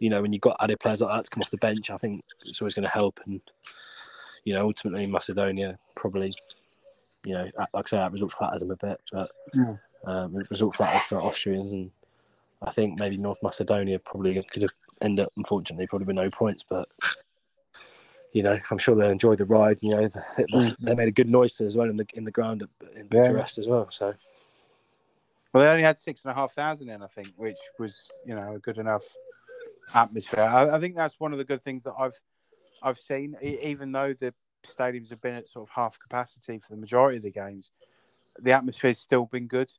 you 0.00 0.10
know, 0.10 0.20
when 0.20 0.32
you've 0.32 0.42
got 0.42 0.56
added 0.60 0.80
players 0.80 1.00
like 1.00 1.10
that 1.16 1.24
to 1.24 1.30
come 1.30 1.40
off 1.40 1.50
the 1.50 1.56
bench, 1.56 1.90
I 1.90 1.96
think 1.96 2.22
it's 2.44 2.60
always 2.60 2.74
going 2.74 2.84
to 2.84 2.90
help. 2.90 3.20
And 3.24 3.40
you 4.44 4.52
know, 4.54 4.66
ultimately 4.66 5.06
Macedonia 5.06 5.78
probably, 5.94 6.34
you 7.24 7.34
know, 7.34 7.48
like 7.56 7.68
I 7.74 7.82
say, 7.82 7.96
that 7.98 8.12
result 8.12 8.32
flatters 8.32 8.60
them 8.62 8.72
a 8.72 8.76
bit, 8.76 9.00
but 9.12 9.30
Yeah. 9.54 9.76
Um, 10.04 10.34
result 10.50 10.74
flatters 10.74 11.02
for 11.02 11.20
Austrians, 11.20 11.72
and 11.72 11.90
I 12.62 12.70
think 12.70 12.98
maybe 12.98 13.16
North 13.16 13.42
Macedonia 13.42 13.98
probably 13.98 14.42
could 14.50 14.62
have 14.62 14.72
ended 15.02 15.26
up, 15.26 15.32
unfortunately, 15.36 15.86
probably 15.86 16.06
with 16.06 16.16
no 16.16 16.30
points, 16.30 16.64
but. 16.68 16.88
You 18.32 18.44
know, 18.44 18.56
I'm 18.70 18.78
sure 18.78 18.94
they 18.94 19.10
enjoyed 19.10 19.38
the 19.38 19.44
ride. 19.44 19.78
You 19.80 19.90
know, 19.90 20.08
they, 20.36 20.44
they- 20.52 20.74
they 20.78 20.94
made 20.94 21.08
a 21.08 21.10
good 21.10 21.28
noise 21.28 21.60
as 21.60 21.76
well 21.76 21.90
in 21.90 21.96
the 21.96 22.06
in 22.14 22.22
the 22.22 22.30
ground 22.30 22.62
at, 22.62 22.68
in 22.94 23.08
Yeah. 23.10 23.22
Bucharest 23.26 23.58
as 23.58 23.66
well. 23.66 23.90
So 23.90 24.14
well, 25.52 25.64
they 25.64 25.68
only 25.68 25.82
had 25.82 25.98
six 25.98 26.22
and 26.22 26.30
a 26.30 26.34
half 26.34 26.52
thousand 26.52 26.90
in, 26.90 27.02
I 27.02 27.08
think, 27.08 27.32
which 27.36 27.58
was 27.80 28.08
you 28.24 28.36
know 28.36 28.54
a 28.54 28.58
good 28.60 28.78
enough 28.78 29.02
atmosphere. 29.92 30.44
I, 30.44 30.76
I 30.76 30.80
think 30.80 30.94
that's 30.94 31.18
one 31.18 31.32
of 31.32 31.38
the 31.38 31.44
good 31.44 31.60
things 31.64 31.82
that 31.82 31.94
I've 31.98 32.14
I've 32.84 32.98
seen, 33.00 33.34
even 33.42 33.90
though 33.90 34.14
the 34.14 34.32
stadiums 34.64 35.10
have 35.10 35.20
been 35.20 35.34
at 35.34 35.48
sort 35.48 35.68
of 35.68 35.74
half 35.74 35.98
capacity 35.98 36.58
for 36.60 36.72
the 36.72 36.80
majority 36.80 37.16
of 37.16 37.24
the 37.24 37.32
games, 37.32 37.72
the 38.40 38.52
atmosphere's 38.52 39.00
still 39.00 39.26
been 39.26 39.48
good. 39.48 39.72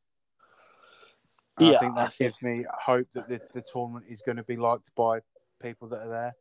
And 1.62 1.70
I 1.70 1.72
Yeah, 1.74 1.80
think 1.80 1.98
I 1.98 2.04
that 2.06 2.14
think- 2.14 2.32
gives 2.34 2.42
me 2.42 2.66
hope 2.74 3.08
that 3.14 3.30
the, 3.30 3.40
the 3.54 3.62
tournament 3.62 4.06
is 4.10 4.22
going 4.22 4.38
to 4.38 4.44
be 4.44 4.58
liked 4.58 4.94
by 4.96 5.20
people 5.62 5.88
that 5.90 6.00
are 6.02 6.10
there. 6.10 6.36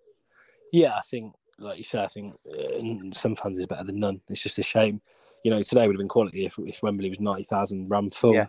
Yeah, 0.72 0.94
I 0.96 1.02
think, 1.02 1.35
like 1.59 1.78
you 1.78 1.85
said, 1.85 2.04
I 2.04 2.09
think 2.09 2.35
uh, 2.48 3.12
some 3.12 3.37
fans 3.37 3.59
is 3.59 3.66
better 3.66 3.85
than 3.85 4.00
none. 4.00 4.20
It's 4.28 4.40
just 4.42 4.59
a 4.59 4.62
shame. 4.62 5.00
You 5.44 5.50
know, 5.50 5.62
today 5.62 5.87
would 5.87 5.94
have 5.94 5.98
been 6.00 6.09
quality 6.09 6.46
if, 6.46 6.59
if 6.59 6.83
Wembley 6.83 7.09
was 7.09 7.20
90,000 7.20 7.88
ram 7.88 8.09
full. 8.11 8.35
Yeah. 8.35 8.46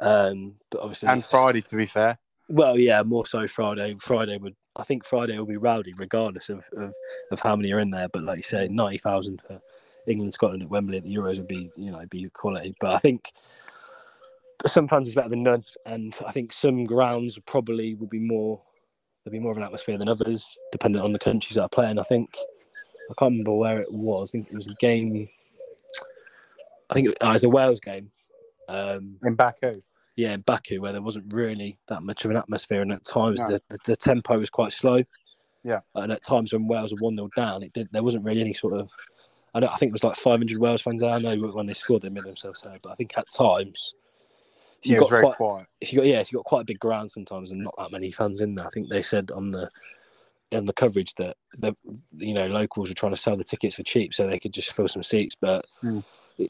Um, 0.00 0.56
but 0.70 0.80
obviously, 0.80 1.08
And 1.08 1.24
Friday, 1.24 1.62
to 1.62 1.76
be 1.76 1.86
fair. 1.86 2.18
well, 2.48 2.78
yeah, 2.78 3.02
more 3.02 3.26
so 3.26 3.46
Friday. 3.48 3.94
Friday 3.98 4.36
would, 4.38 4.56
I 4.76 4.82
think 4.84 5.04
Friday 5.04 5.38
will 5.38 5.46
be 5.46 5.56
rowdy 5.56 5.92
regardless 5.96 6.48
of, 6.48 6.64
of, 6.76 6.94
of 7.32 7.40
how 7.40 7.56
many 7.56 7.72
are 7.72 7.80
in 7.80 7.90
there. 7.90 8.08
But 8.08 8.22
like 8.24 8.36
you 8.38 8.42
say, 8.42 8.68
90,000 8.68 9.42
for 9.46 9.60
England, 10.06 10.32
Scotland 10.34 10.62
at 10.62 10.68
Wembley 10.70 10.98
at 10.98 11.04
the 11.04 11.14
Euros 11.14 11.36
would 11.38 11.48
be, 11.48 11.70
you 11.76 11.90
know, 11.90 12.04
be 12.08 12.28
quality. 12.30 12.74
But 12.80 12.92
I 12.94 12.98
think 12.98 13.32
some 14.66 14.88
fans 14.88 15.08
is 15.08 15.14
better 15.14 15.28
than 15.28 15.42
none. 15.42 15.62
And 15.86 16.14
I 16.26 16.32
think 16.32 16.52
some 16.52 16.84
grounds 16.84 17.38
probably 17.46 17.94
would 17.94 18.10
be 18.10 18.18
more, 18.20 18.60
there'd 19.24 19.32
be 19.32 19.38
more 19.38 19.52
of 19.52 19.56
an 19.56 19.62
atmosphere 19.62 19.98
than 19.98 20.08
others, 20.08 20.56
depending 20.72 21.02
on 21.02 21.12
the 21.12 21.18
countries 21.18 21.54
that 21.56 21.62
are 21.62 21.68
playing. 21.68 21.98
I 21.98 22.02
think, 22.04 22.36
I 23.10 23.14
can't 23.18 23.32
remember 23.32 23.54
where 23.54 23.80
it 23.80 23.92
was. 23.92 24.30
I 24.30 24.32
think 24.32 24.48
it 24.50 24.54
was 24.54 24.68
a 24.68 24.74
game, 24.74 25.26
I 26.90 26.94
think 26.94 27.08
it, 27.08 27.18
oh, 27.20 27.32
was 27.32 27.44
a 27.44 27.48
Wales 27.48 27.80
game. 27.80 28.10
Um, 28.68 29.16
In 29.24 29.34
Baku. 29.34 29.82
yeah, 30.16 30.32
in 30.34 30.40
Baku, 30.42 30.80
where 30.80 30.92
there 30.92 31.02
wasn't 31.02 31.32
really 31.32 31.78
that 31.88 32.02
much 32.02 32.24
of 32.24 32.30
an 32.30 32.36
atmosphere, 32.36 32.82
and 32.82 32.92
at 32.92 33.04
times 33.04 33.40
No. 33.40 33.48
the, 33.48 33.62
the, 33.68 33.78
the 33.86 33.96
tempo 33.96 34.38
was 34.38 34.50
quite 34.50 34.72
slow. 34.72 35.02
Yeah. 35.62 35.80
and 35.94 36.10
at 36.10 36.24
times 36.24 36.52
when 36.54 36.66
Wales 36.66 36.92
were 36.92 36.98
one 37.00 37.16
0 37.16 37.28
down, 37.36 37.62
it 37.62 37.72
did. 37.74 37.88
There 37.92 38.02
wasn't 38.02 38.24
really 38.24 38.40
any 38.40 38.54
sort 38.54 38.74
of. 38.74 38.90
I 39.54 39.60
don't. 39.60 39.70
I 39.72 39.76
think 39.76 39.90
it 39.90 39.92
was 39.92 40.04
like 40.04 40.16
500 40.16 40.56
Wales 40.58 40.80
fans 40.82 41.00
there. 41.00 41.10
I 41.10 41.18
know 41.18 41.36
when 41.36 41.66
they 41.66 41.72
scored, 41.74 42.02
they 42.02 42.08
made 42.08 42.24
themselves 42.24 42.62
heard, 42.62 42.80
but 42.82 42.90
I 42.92 42.94
think 42.94 43.18
at 43.18 43.30
times, 43.30 43.94
if 44.82 44.86
Yeah, 44.86 44.92
you 44.92 44.96
it 44.96 45.00
was 45.00 45.08
got 45.08 45.10
very 45.10 45.22
quite, 45.22 45.36
quiet. 45.36 45.66
if 45.80 45.92
you 45.92 45.98
got 46.00 46.06
yeah, 46.06 46.20
if 46.20 46.32
you 46.32 46.38
got 46.38 46.44
quite 46.44 46.62
a 46.62 46.64
big 46.64 46.78
ground 46.78 47.10
sometimes 47.10 47.50
and 47.50 47.62
not 47.62 47.74
that 47.78 47.92
many 47.92 48.10
fans 48.10 48.40
in 48.40 48.54
there, 48.54 48.66
I 48.66 48.70
think 48.70 48.88
they 48.88 49.02
said 49.02 49.30
on 49.30 49.50
the 49.50 49.70
in 50.52 50.64
the 50.64 50.72
coverage 50.72 51.14
that 51.14 51.36
the 51.58 51.76
you 52.16 52.34
know 52.34 52.46
locals 52.46 52.88
were 52.88 52.94
trying 52.94 53.12
to 53.12 53.20
sell 53.20 53.36
the 53.36 53.44
tickets 53.44 53.76
for 53.76 53.82
cheap 53.82 54.12
so 54.14 54.26
they 54.26 54.38
could 54.38 54.52
just 54.52 54.72
fill 54.72 54.88
some 54.88 55.02
seats, 55.02 55.34
but. 55.40 55.64
Hmm. 55.80 56.00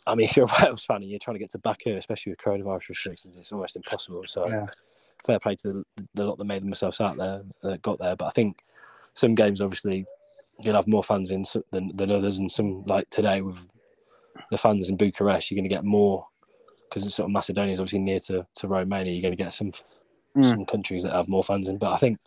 I 0.06 0.14
mean, 0.14 0.24
if 0.30 0.36
you're 0.36 0.46
a 0.46 0.64
Wales 0.64 0.84
fan 0.84 1.02
and 1.02 1.10
you're 1.10 1.18
trying 1.18 1.34
to 1.34 1.40
get 1.40 1.50
to 1.50 1.58
Baku, 1.58 1.96
especially 1.96 2.30
with 2.30 2.38
coronavirus 2.38 2.90
restrictions, 2.90 3.36
it's 3.36 3.50
almost 3.50 3.74
impossible. 3.74 4.22
So, 4.28 4.46
Yeah. 4.46 4.66
fair 5.26 5.40
play 5.40 5.56
to 5.56 5.84
the, 5.96 6.06
the 6.14 6.24
lot 6.24 6.38
that 6.38 6.44
made 6.44 6.62
themselves 6.62 7.00
out 7.00 7.16
there, 7.16 7.42
that 7.62 7.82
got 7.82 7.98
there. 7.98 8.14
But 8.14 8.26
I 8.26 8.30
think 8.30 8.62
some 9.14 9.34
games, 9.34 9.60
obviously, 9.60 10.06
you'll 10.60 10.76
have 10.76 10.86
more 10.86 11.02
fans 11.02 11.32
in 11.32 11.44
than, 11.72 11.90
than 11.96 12.12
others. 12.12 12.38
And 12.38 12.48
some, 12.48 12.84
like 12.86 13.10
today, 13.10 13.42
with 13.42 13.66
the 14.52 14.58
fans 14.58 14.88
in 14.88 14.96
Bucharest, 14.96 15.50
you're 15.50 15.56
going 15.56 15.68
to 15.68 15.74
get 15.74 15.84
more 15.84 16.24
because 16.90 17.06
it's 17.06 17.14
sort 17.14 17.28
of 17.28 17.32
Macedonia 17.32 17.72
is 17.72 17.80
obviously 17.80 18.00
near 18.00 18.18
to, 18.18 18.46
to 18.56 18.68
Romania. 18.68 19.12
You're 19.12 19.22
going 19.22 19.36
to 19.36 19.42
get 19.42 19.54
some 19.54 19.72
Mm. 20.36 20.48
some 20.48 20.64
countries 20.64 21.02
that 21.02 21.12
have 21.12 21.28
more 21.28 21.42
fans 21.42 21.68
in. 21.68 21.78
But 21.78 21.92
I 21.92 21.96
think, 21.96 22.18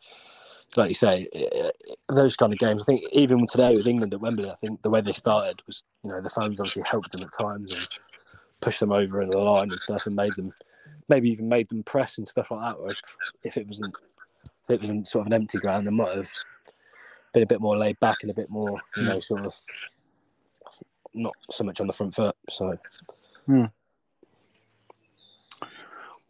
like 0.76 0.90
you 0.90 0.96
say, 0.96 1.28
those 2.10 2.36
kind 2.36 2.52
of 2.52 2.60
games. 2.60 2.82
I 2.82 2.86
think 2.86 3.04
even 3.14 3.48
today 3.48 3.78
with 3.78 3.88
England 3.88 4.14
at 4.14 4.20
Wembley, 4.20 4.50
I 4.50 4.56
think 4.56 4.82
the 4.82 4.90
way 4.90 5.02
they 5.02 5.14
started 5.14 5.62
was, 5.68 5.84
you 6.04 6.10
know, 6.10 6.20
the 6.22 6.30
fans 6.30 6.60
obviously 6.60 6.84
helped 6.86 7.12
them 7.12 7.24
at 7.24 7.32
times 7.32 7.72
and 7.72 7.88
pushed 8.60 8.82
them 8.82 8.92
over 8.92 9.22
in 9.22 9.30
the 9.30 9.38
line 9.38 9.70
and 9.70 9.80
stuff, 9.80 10.06
and 10.06 10.16
made 10.16 10.36
them 10.36 10.54
maybe 11.08 11.30
even 11.30 11.48
made 11.48 11.70
them 11.70 11.84
press 11.84 12.18
and 12.18 12.28
stuff 12.28 12.52
like 12.52 12.60
that. 12.60 12.80
Whereas 12.80 13.02
if 13.44 13.58
it 13.58 13.68
wasn't, 13.68 13.96
if 14.68 14.76
it 14.76 14.82
wasn't 14.82 15.08
sort 15.08 15.22
of 15.22 15.28
an 15.28 15.34
empty 15.34 15.60
ground, 15.60 15.88
they 15.88 15.92
might 15.92 16.16
have 16.16 16.30
been 17.34 17.44
a 17.44 17.48
bit 17.48 17.62
more 17.62 17.78
laid 17.78 18.00
back 18.02 18.18
and 18.22 18.32
a 18.32 18.36
bit 18.36 18.50
more, 18.50 18.82
you 18.98 19.04
know, 19.04 19.20
sort 19.20 19.46
of 19.46 19.56
not 21.14 21.36
so 21.52 21.64
much 21.64 21.80
on 21.80 21.88
the 21.88 21.94
front 21.94 22.16
foot. 22.16 22.36
So 22.50 22.74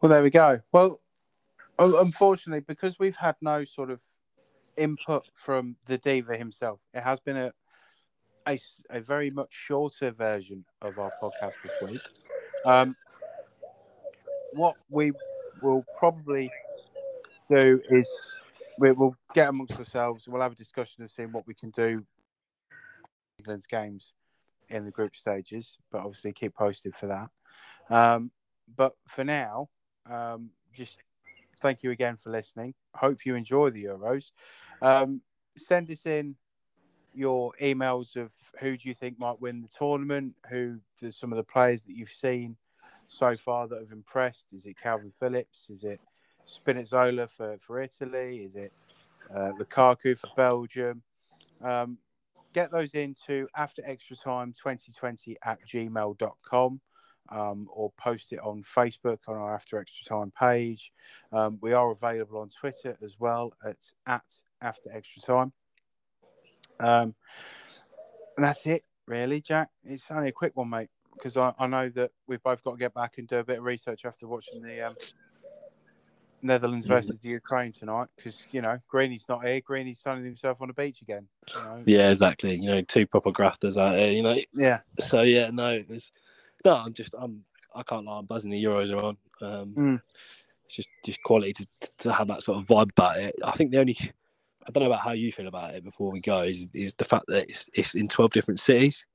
Well, 0.03 0.09
there 0.09 0.21
we 0.21 0.31
go. 0.31 0.59
Well, 0.73 0.99
unfortunately, 1.79 2.59
because 2.67 2.99
we've 2.99 3.15
had 3.15 3.37
no 3.41 3.63
sort 3.63 3.89
of 3.89 4.01
input 4.75 5.29
from 5.33 5.77
the 5.85 5.97
diva 5.97 6.35
himself, 6.35 6.81
it 6.93 6.99
has 6.99 7.21
been 7.21 7.37
a 7.37 7.53
a 8.89 8.99
very 8.99 9.29
much 9.29 9.53
shorter 9.53 10.11
version 10.11 10.65
of 10.81 10.99
our 10.99 11.09
podcast 11.21 11.53
this 11.63 11.89
week. 11.89 12.01
Um, 12.65 12.97
what 14.51 14.75
we 14.89 15.13
will 15.61 15.85
probably 15.97 16.51
do 17.47 17.81
is 17.89 18.35
we 18.79 18.91
will 18.91 19.15
get 19.33 19.47
amongst 19.47 19.79
ourselves. 19.79 20.25
And 20.25 20.33
we'll 20.33 20.43
have 20.43 20.51
a 20.51 20.55
discussion 20.55 21.03
and 21.03 21.09
see 21.09 21.23
what 21.23 21.47
we 21.47 21.53
can 21.53 21.69
do. 21.69 22.05
England's 23.39 23.67
games 23.67 24.11
in 24.67 24.83
the 24.83 24.91
group 24.91 25.15
stages, 25.15 25.77
but 25.93 25.99
obviously 26.01 26.33
keep 26.33 26.55
posted 26.55 26.93
for 26.93 27.07
that. 27.07 27.29
Um, 27.89 28.31
but 28.75 28.97
for 29.07 29.23
now, 29.23 29.69
um, 30.09 30.49
just 30.73 30.97
thank 31.57 31.83
you 31.83 31.91
again 31.91 32.17
for 32.17 32.29
listening. 32.29 32.73
Hope 32.95 33.25
you 33.25 33.35
enjoy 33.35 33.69
the 33.69 33.85
Euros. 33.85 34.31
Um, 34.81 35.21
send 35.57 35.89
us 35.91 36.05
in 36.05 36.35
your 37.13 37.53
emails 37.61 38.15
of 38.15 38.31
who 38.59 38.75
do 38.75 38.89
you 38.89 38.95
think 38.95 39.19
might 39.19 39.39
win 39.39 39.61
the 39.61 39.69
tournament, 39.77 40.35
who 40.49 40.79
the, 41.01 41.11
some 41.11 41.31
of 41.31 41.37
the 41.37 41.43
players 41.43 41.83
that 41.83 41.95
you've 41.95 42.09
seen 42.09 42.57
so 43.07 43.35
far 43.35 43.67
that 43.67 43.79
have 43.79 43.91
impressed. 43.91 44.45
Is 44.53 44.65
it 44.65 44.75
Kalvin 44.83 45.13
Phillips? 45.19 45.69
Is 45.69 45.83
it 45.83 45.99
Spinazzola 46.47 47.29
for, 47.29 47.57
for 47.59 47.81
Italy? 47.81 48.37
Is 48.37 48.55
it 48.55 48.73
uh, 49.33 49.51
Lukaku 49.59 50.17
for 50.17 50.29
Belgium? 50.35 51.01
Um, 51.61 51.97
get 52.53 52.71
those 52.71 52.93
into 52.93 53.47
after 53.55 53.81
extra 53.85 54.15
time 54.15 54.53
2020 54.53 55.37
at 55.43 55.59
gmail.com 55.67 56.81
um, 57.29 57.67
or 57.71 57.91
post 57.97 58.33
it 58.33 58.39
on 58.39 58.63
Facebook 58.63 59.19
on 59.27 59.37
our 59.37 59.55
After 59.55 59.79
Extra 59.79 60.05
Time 60.05 60.31
page. 60.37 60.91
Um, 61.31 61.57
we 61.61 61.73
are 61.73 61.91
available 61.91 62.39
on 62.39 62.49
Twitter 62.49 62.97
as 63.03 63.19
well 63.19 63.53
at, 63.65 63.77
at 64.07 64.23
After 64.61 64.91
Extra 64.91 65.21
Time. 65.21 65.53
Um, 66.79 67.15
and 68.37 68.45
that's 68.45 68.65
it, 68.65 68.83
really, 69.07 69.41
Jack. 69.41 69.69
It's 69.83 70.09
only 70.09 70.29
a 70.29 70.33
quick 70.33 70.55
one, 70.55 70.69
mate, 70.69 70.89
because 71.13 71.37
I, 71.37 71.53
I 71.59 71.67
know 71.67 71.89
that 71.89 72.11
we've 72.27 72.43
both 72.43 72.63
got 72.63 72.71
to 72.71 72.77
get 72.77 72.93
back 72.93 73.17
and 73.17 73.27
do 73.27 73.37
a 73.37 73.43
bit 73.43 73.59
of 73.59 73.63
research 73.63 74.05
after 74.05 74.27
watching 74.27 74.61
the 74.61 74.87
um, 74.87 74.95
Netherlands 76.41 76.85
versus 76.85 77.19
the 77.19 77.29
Ukraine 77.29 77.71
tonight. 77.71 78.07
Because 78.15 78.43
you 78.51 78.61
know 78.61 78.79
Greeny's 78.87 79.25
not 79.29 79.45
here. 79.45 79.61
Greeny's 79.61 79.99
sunning 79.99 80.25
himself 80.25 80.61
on 80.61 80.67
the 80.67 80.73
beach 80.73 81.01
again. 81.01 81.27
You 81.55 81.63
know? 81.63 81.83
Yeah, 81.85 82.09
exactly. 82.09 82.55
You 82.55 82.69
know, 82.69 82.81
two 82.81 83.07
proper 83.07 83.31
grafters 83.31 83.77
out 83.77 83.95
here. 83.95 84.11
You 84.11 84.23
know, 84.23 84.37
Yeah. 84.53 84.81
so 84.99 85.21
yeah, 85.21 85.49
no, 85.51 85.73
it 85.73 85.87
was 85.87 86.11
no. 86.65 86.75
I'm 86.75 86.93
just 86.93 87.13
I'm 87.17 87.43
I 87.75 87.83
can't 87.83 88.05
lie. 88.05 88.19
I'm 88.19 88.25
buzzing. 88.25 88.51
The 88.51 88.63
Euros 88.63 88.93
are 88.93 89.03
on. 89.03 89.17
Um, 89.41 89.73
Mm. 89.75 90.01
It's 90.65 90.75
just 90.75 90.89
just 91.03 91.21
quality 91.23 91.53
to 91.53 91.67
to 91.99 92.13
have 92.13 92.27
that 92.27 92.43
sort 92.43 92.57
of 92.57 92.65
vibe 92.65 92.91
about 92.91 93.17
it. 93.17 93.35
I 93.43 93.51
think 93.51 93.71
the 93.71 93.79
only 93.79 93.97
I 94.65 94.71
don't 94.71 94.83
know 94.83 94.89
about 94.89 95.03
how 95.03 95.11
you 95.11 95.31
feel 95.31 95.47
about 95.47 95.75
it 95.75 95.83
before 95.83 96.11
we 96.11 96.19
go 96.19 96.43
is 96.43 96.69
is 96.73 96.93
the 96.93 97.05
fact 97.05 97.25
that 97.27 97.49
it's 97.49 97.69
it's 97.73 97.95
in 97.95 98.07
twelve 98.07 98.31
different 98.31 98.59
cities. 98.59 99.05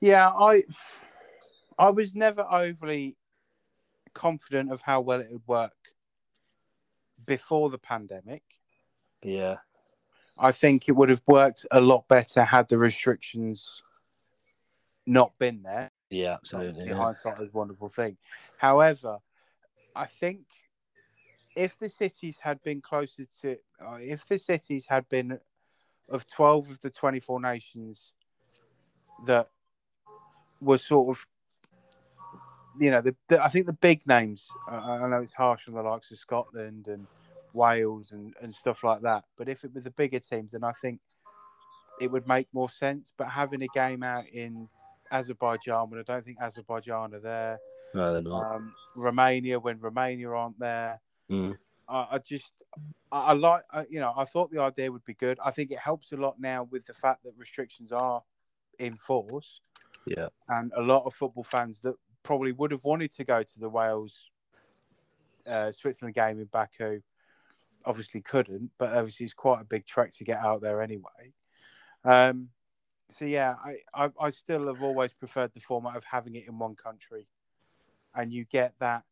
Yeah, 0.00 0.28
I 0.28 0.64
I 1.78 1.90
was 1.90 2.14
never 2.14 2.46
overly 2.50 3.16
confident 4.12 4.70
of 4.70 4.82
how 4.82 5.00
well 5.00 5.20
it 5.20 5.32
would 5.32 5.46
work 5.46 5.72
before 7.24 7.70
the 7.70 7.78
pandemic. 7.78 8.42
Yeah, 9.22 9.56
I 10.36 10.52
think 10.52 10.88
it 10.88 10.92
would 10.92 11.08
have 11.08 11.22
worked 11.26 11.64
a 11.70 11.80
lot 11.80 12.06
better 12.08 12.44
had 12.44 12.68
the 12.68 12.76
restrictions 12.76 13.82
not 15.06 15.38
been 15.38 15.62
there. 15.62 15.90
yeah, 16.10 16.34
absolutely. 16.34 16.86
Yeah. 16.86 16.96
hindsight 16.96 17.40
is 17.40 17.48
a 17.48 17.56
wonderful 17.56 17.88
thing. 17.88 18.16
However, 18.58 19.18
I 19.94 20.06
think 20.06 20.40
if 21.56 21.78
the 21.78 21.88
cities 21.88 22.38
had 22.40 22.62
been 22.62 22.80
closer 22.80 23.26
to, 23.42 23.56
uh, 23.84 23.98
if 24.00 24.26
the 24.26 24.38
cities 24.38 24.86
had 24.88 25.08
been 25.08 25.38
of 26.08 26.26
12 26.26 26.70
of 26.70 26.80
the 26.80 26.90
24 26.90 27.40
nations 27.40 28.12
that 29.26 29.48
were 30.60 30.78
sort 30.78 31.16
of, 31.16 31.26
you 32.78 32.90
know, 32.90 33.00
the, 33.00 33.14
the 33.28 33.42
I 33.42 33.48
think 33.48 33.66
the 33.66 33.72
big 33.72 34.06
names, 34.06 34.48
uh, 34.70 34.98
I 35.02 35.08
know 35.08 35.22
it's 35.22 35.32
harsh 35.32 35.68
on 35.68 35.74
the 35.74 35.82
likes 35.82 36.10
of 36.10 36.18
Scotland 36.18 36.88
and 36.88 37.06
Wales 37.52 38.10
and, 38.12 38.34
and 38.42 38.52
stuff 38.52 38.82
like 38.82 39.02
that, 39.02 39.24
but 39.38 39.48
if 39.48 39.64
it 39.64 39.72
were 39.74 39.80
the 39.80 39.90
bigger 39.90 40.18
teams, 40.18 40.52
then 40.52 40.64
I 40.64 40.72
think 40.82 41.00
it 42.00 42.10
would 42.10 42.26
make 42.26 42.48
more 42.52 42.68
sense. 42.68 43.12
But 43.16 43.28
having 43.28 43.62
a 43.62 43.68
game 43.68 44.02
out 44.02 44.26
in 44.26 44.68
Azerbaijan, 45.10 45.90
when 45.90 46.00
I 46.00 46.02
don't 46.02 46.24
think 46.24 46.38
Azerbaijan 46.40 47.14
are 47.14 47.20
there, 47.20 47.58
No, 47.94 48.12
they're 48.12 48.22
not. 48.22 48.56
um, 48.56 48.72
Romania 48.96 49.58
when 49.58 49.78
Romania 49.80 50.30
aren't 50.30 50.58
there. 50.58 51.00
Mm. 51.30 51.56
I, 51.88 52.06
I 52.12 52.18
just, 52.18 52.52
I, 53.12 53.26
I 53.26 53.32
like, 53.32 53.62
I, 53.70 53.84
you 53.88 54.00
know, 54.00 54.12
I 54.16 54.24
thought 54.24 54.50
the 54.50 54.60
idea 54.60 54.90
would 54.90 55.04
be 55.04 55.14
good. 55.14 55.38
I 55.44 55.50
think 55.50 55.70
it 55.70 55.78
helps 55.78 56.12
a 56.12 56.16
lot 56.16 56.40
now 56.40 56.64
with 56.70 56.86
the 56.86 56.94
fact 56.94 57.24
that 57.24 57.32
restrictions 57.36 57.92
are 57.92 58.22
in 58.78 58.96
force, 58.96 59.60
Yeah, 60.06 60.28
and 60.48 60.72
a 60.76 60.82
lot 60.82 61.04
of 61.04 61.14
football 61.14 61.44
fans 61.44 61.80
that 61.82 61.94
probably 62.22 62.52
would 62.52 62.70
have 62.70 62.84
wanted 62.84 63.12
to 63.16 63.24
go 63.24 63.42
to 63.42 63.60
the 63.60 63.68
Wales 63.68 64.30
uh, 65.46 65.70
Switzerland 65.72 66.14
game 66.14 66.40
in 66.40 66.46
Baku 66.46 67.00
obviously 67.86 68.22
couldn't, 68.22 68.70
but 68.78 68.96
obviously 68.96 69.24
it's 69.24 69.34
quite 69.34 69.60
a 69.60 69.64
big 69.64 69.86
trek 69.86 70.10
to 70.14 70.24
get 70.24 70.38
out 70.38 70.62
there 70.62 70.80
anyway. 70.80 71.32
Um, 72.02 72.48
so 73.10 73.24
yeah, 73.24 73.54
I, 73.64 73.76
I, 73.94 74.10
I 74.20 74.30
still 74.30 74.66
have 74.68 74.82
always 74.82 75.12
preferred 75.12 75.52
the 75.54 75.60
format 75.60 75.96
of 75.96 76.04
having 76.04 76.34
it 76.34 76.48
in 76.48 76.58
one 76.58 76.74
country, 76.74 77.26
and 78.14 78.32
you 78.32 78.44
get 78.44 78.72
that 78.80 79.04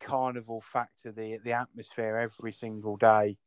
carnival 0.00 0.60
factor, 0.60 1.12
the 1.12 1.38
the 1.42 1.52
atmosphere 1.52 2.16
every 2.16 2.52
single 2.52 2.96
day, 2.96 3.38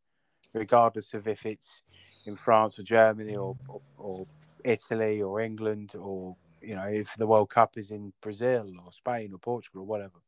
regardless 0.54 1.14
of 1.14 1.28
if 1.28 1.46
it's 1.46 1.84
in 2.26 2.36
France 2.36 2.78
or 2.80 2.84
Germany 2.84 3.36
or, 3.36 3.56
or, 3.68 3.82
or 3.98 4.28
Italy 4.64 5.22
or 5.22 5.40
England 5.42 5.96
or 5.96 6.36
you 6.62 6.76
know 6.76 6.86
if 6.86 7.16
the 7.18 7.28
World 7.28 7.50
Cup 7.50 7.78
is 7.78 7.92
in 7.92 8.14
Brazil 8.22 8.72
or 8.86 8.92
Spain 8.92 9.32
or 9.34 9.40
Portugal 9.40 9.82
or 9.82 9.88
whatever. 9.88 10.20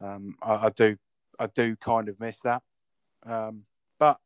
Um, 0.00 0.36
I, 0.42 0.66
I 0.66 0.70
do 0.70 0.96
I 1.38 1.46
do 1.46 1.76
kind 1.76 2.08
of 2.08 2.18
miss 2.20 2.40
that, 2.40 2.62
um, 3.24 3.64
but 3.98 4.18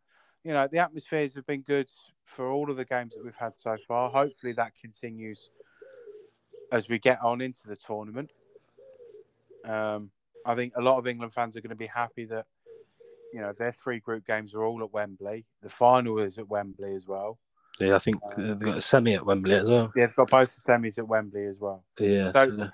you 0.43 0.53
know 0.53 0.69
the 0.71 0.79
atmospheres 0.79 1.35
have 1.35 1.47
been 1.47 1.63
good 1.63 1.89
for 2.25 2.51
all 2.51 2.71
of 2.71 2.77
the 2.77 2.85
games 2.85 3.15
that 3.15 3.25
we've 3.25 3.35
had 3.37 3.53
so 3.57 3.77
far. 3.87 4.11
Hopefully 4.11 4.53
that 4.55 4.73
continues 4.81 5.51
as 6.73 6.89
we 6.89 6.99
get 6.99 7.19
on 7.23 7.41
into 7.41 7.67
the 7.67 7.77
tournament. 7.77 8.31
Um, 9.65 10.11
I 10.47 10.55
think 10.55 10.75
a 10.77 10.83
lot 10.83 10.99
of 10.99 11.07
England 11.07 11.33
fans 11.33 11.57
are 11.57 11.61
going 11.61 11.71
to 11.71 11.77
be 11.77 11.87
happy 11.87 12.25
that 12.27 12.47
you 13.33 13.41
know 13.41 13.53
their 13.59 13.73
three 13.73 13.99
group 13.99 14.27
games 14.27 14.55
are 14.55 14.63
all 14.65 14.83
at 14.83 14.93
Wembley. 14.93 15.45
The 15.63 15.69
final 15.71 16.19
is 16.19 16.39
at 16.39 16.49
Wembley 16.49 16.95
as 16.95 17.07
well. 17.07 17.39
yeah. 17.81 17.95
I 17.97 17.99
think 17.99 18.17
uh, 18.25 18.35
they've 18.37 18.59
got 18.59 18.77
a 18.79 18.81
semi 18.81 19.15
at 19.15 19.25
Wembley 19.25 19.55
as 19.55 19.69
well. 19.69 19.93
Yeah, 19.97 20.07
They've 20.07 20.17
got 20.17 20.31
both 20.31 20.55
the 20.55 20.61
semis 20.73 20.99
at 20.99 21.09
Wembley 21.09 21.47
as 21.47 21.59
well. 21.59 21.85
Yeah, 21.99 22.31
So- 22.33 22.57
so- 22.57 22.71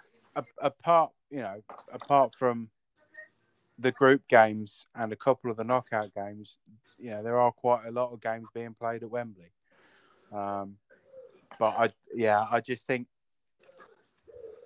apart, 0.58 1.12
you 1.30 1.38
know, 1.40 1.60
apart 1.92 2.34
from 2.34 2.70
the 3.80 3.92
group 3.92 4.22
games 4.28 4.86
and 4.94 5.12
a 5.12 5.16
couple 5.16 5.50
of 5.50 5.56
the 5.56 5.64
knockout 5.64 6.14
games, 6.14 6.56
you 6.98 7.10
know, 7.10 7.22
there 7.22 7.38
are 7.38 7.50
quite 7.50 7.86
a 7.86 7.90
lot 7.90 8.12
of 8.12 8.20
games 8.20 8.46
being 8.54 8.74
played 8.78 9.02
at 9.02 9.10
Wembley. 9.10 9.52
Um, 10.32 10.76
but 11.58 11.74
I, 11.78 11.90
yeah, 12.14 12.44
I 12.50 12.60
just 12.60 12.86
think 12.86 13.06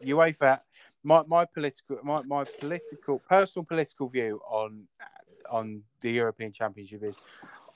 UEFA. 0.03 0.61
My, 1.03 1.23
my 1.27 1.45
political 1.45 1.99
my, 2.03 2.23
my 2.23 2.45
political 2.59 3.19
personal 3.29 3.65
political 3.65 4.09
view 4.09 4.41
on 4.49 4.85
on 5.51 5.83
the 6.01 6.11
European 6.11 6.51
Championship 6.51 7.03
is 7.03 7.17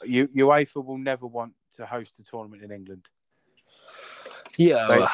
U, 0.05 0.27
UEFA 0.29 0.85
will 0.85 0.99
never 0.99 1.27
want 1.27 1.53
to 1.77 1.85
host 1.85 2.19
a 2.19 2.23
tournament 2.23 2.63
in 2.63 2.73
England. 2.73 3.09
yeah. 4.57 4.87
They- 4.89 5.07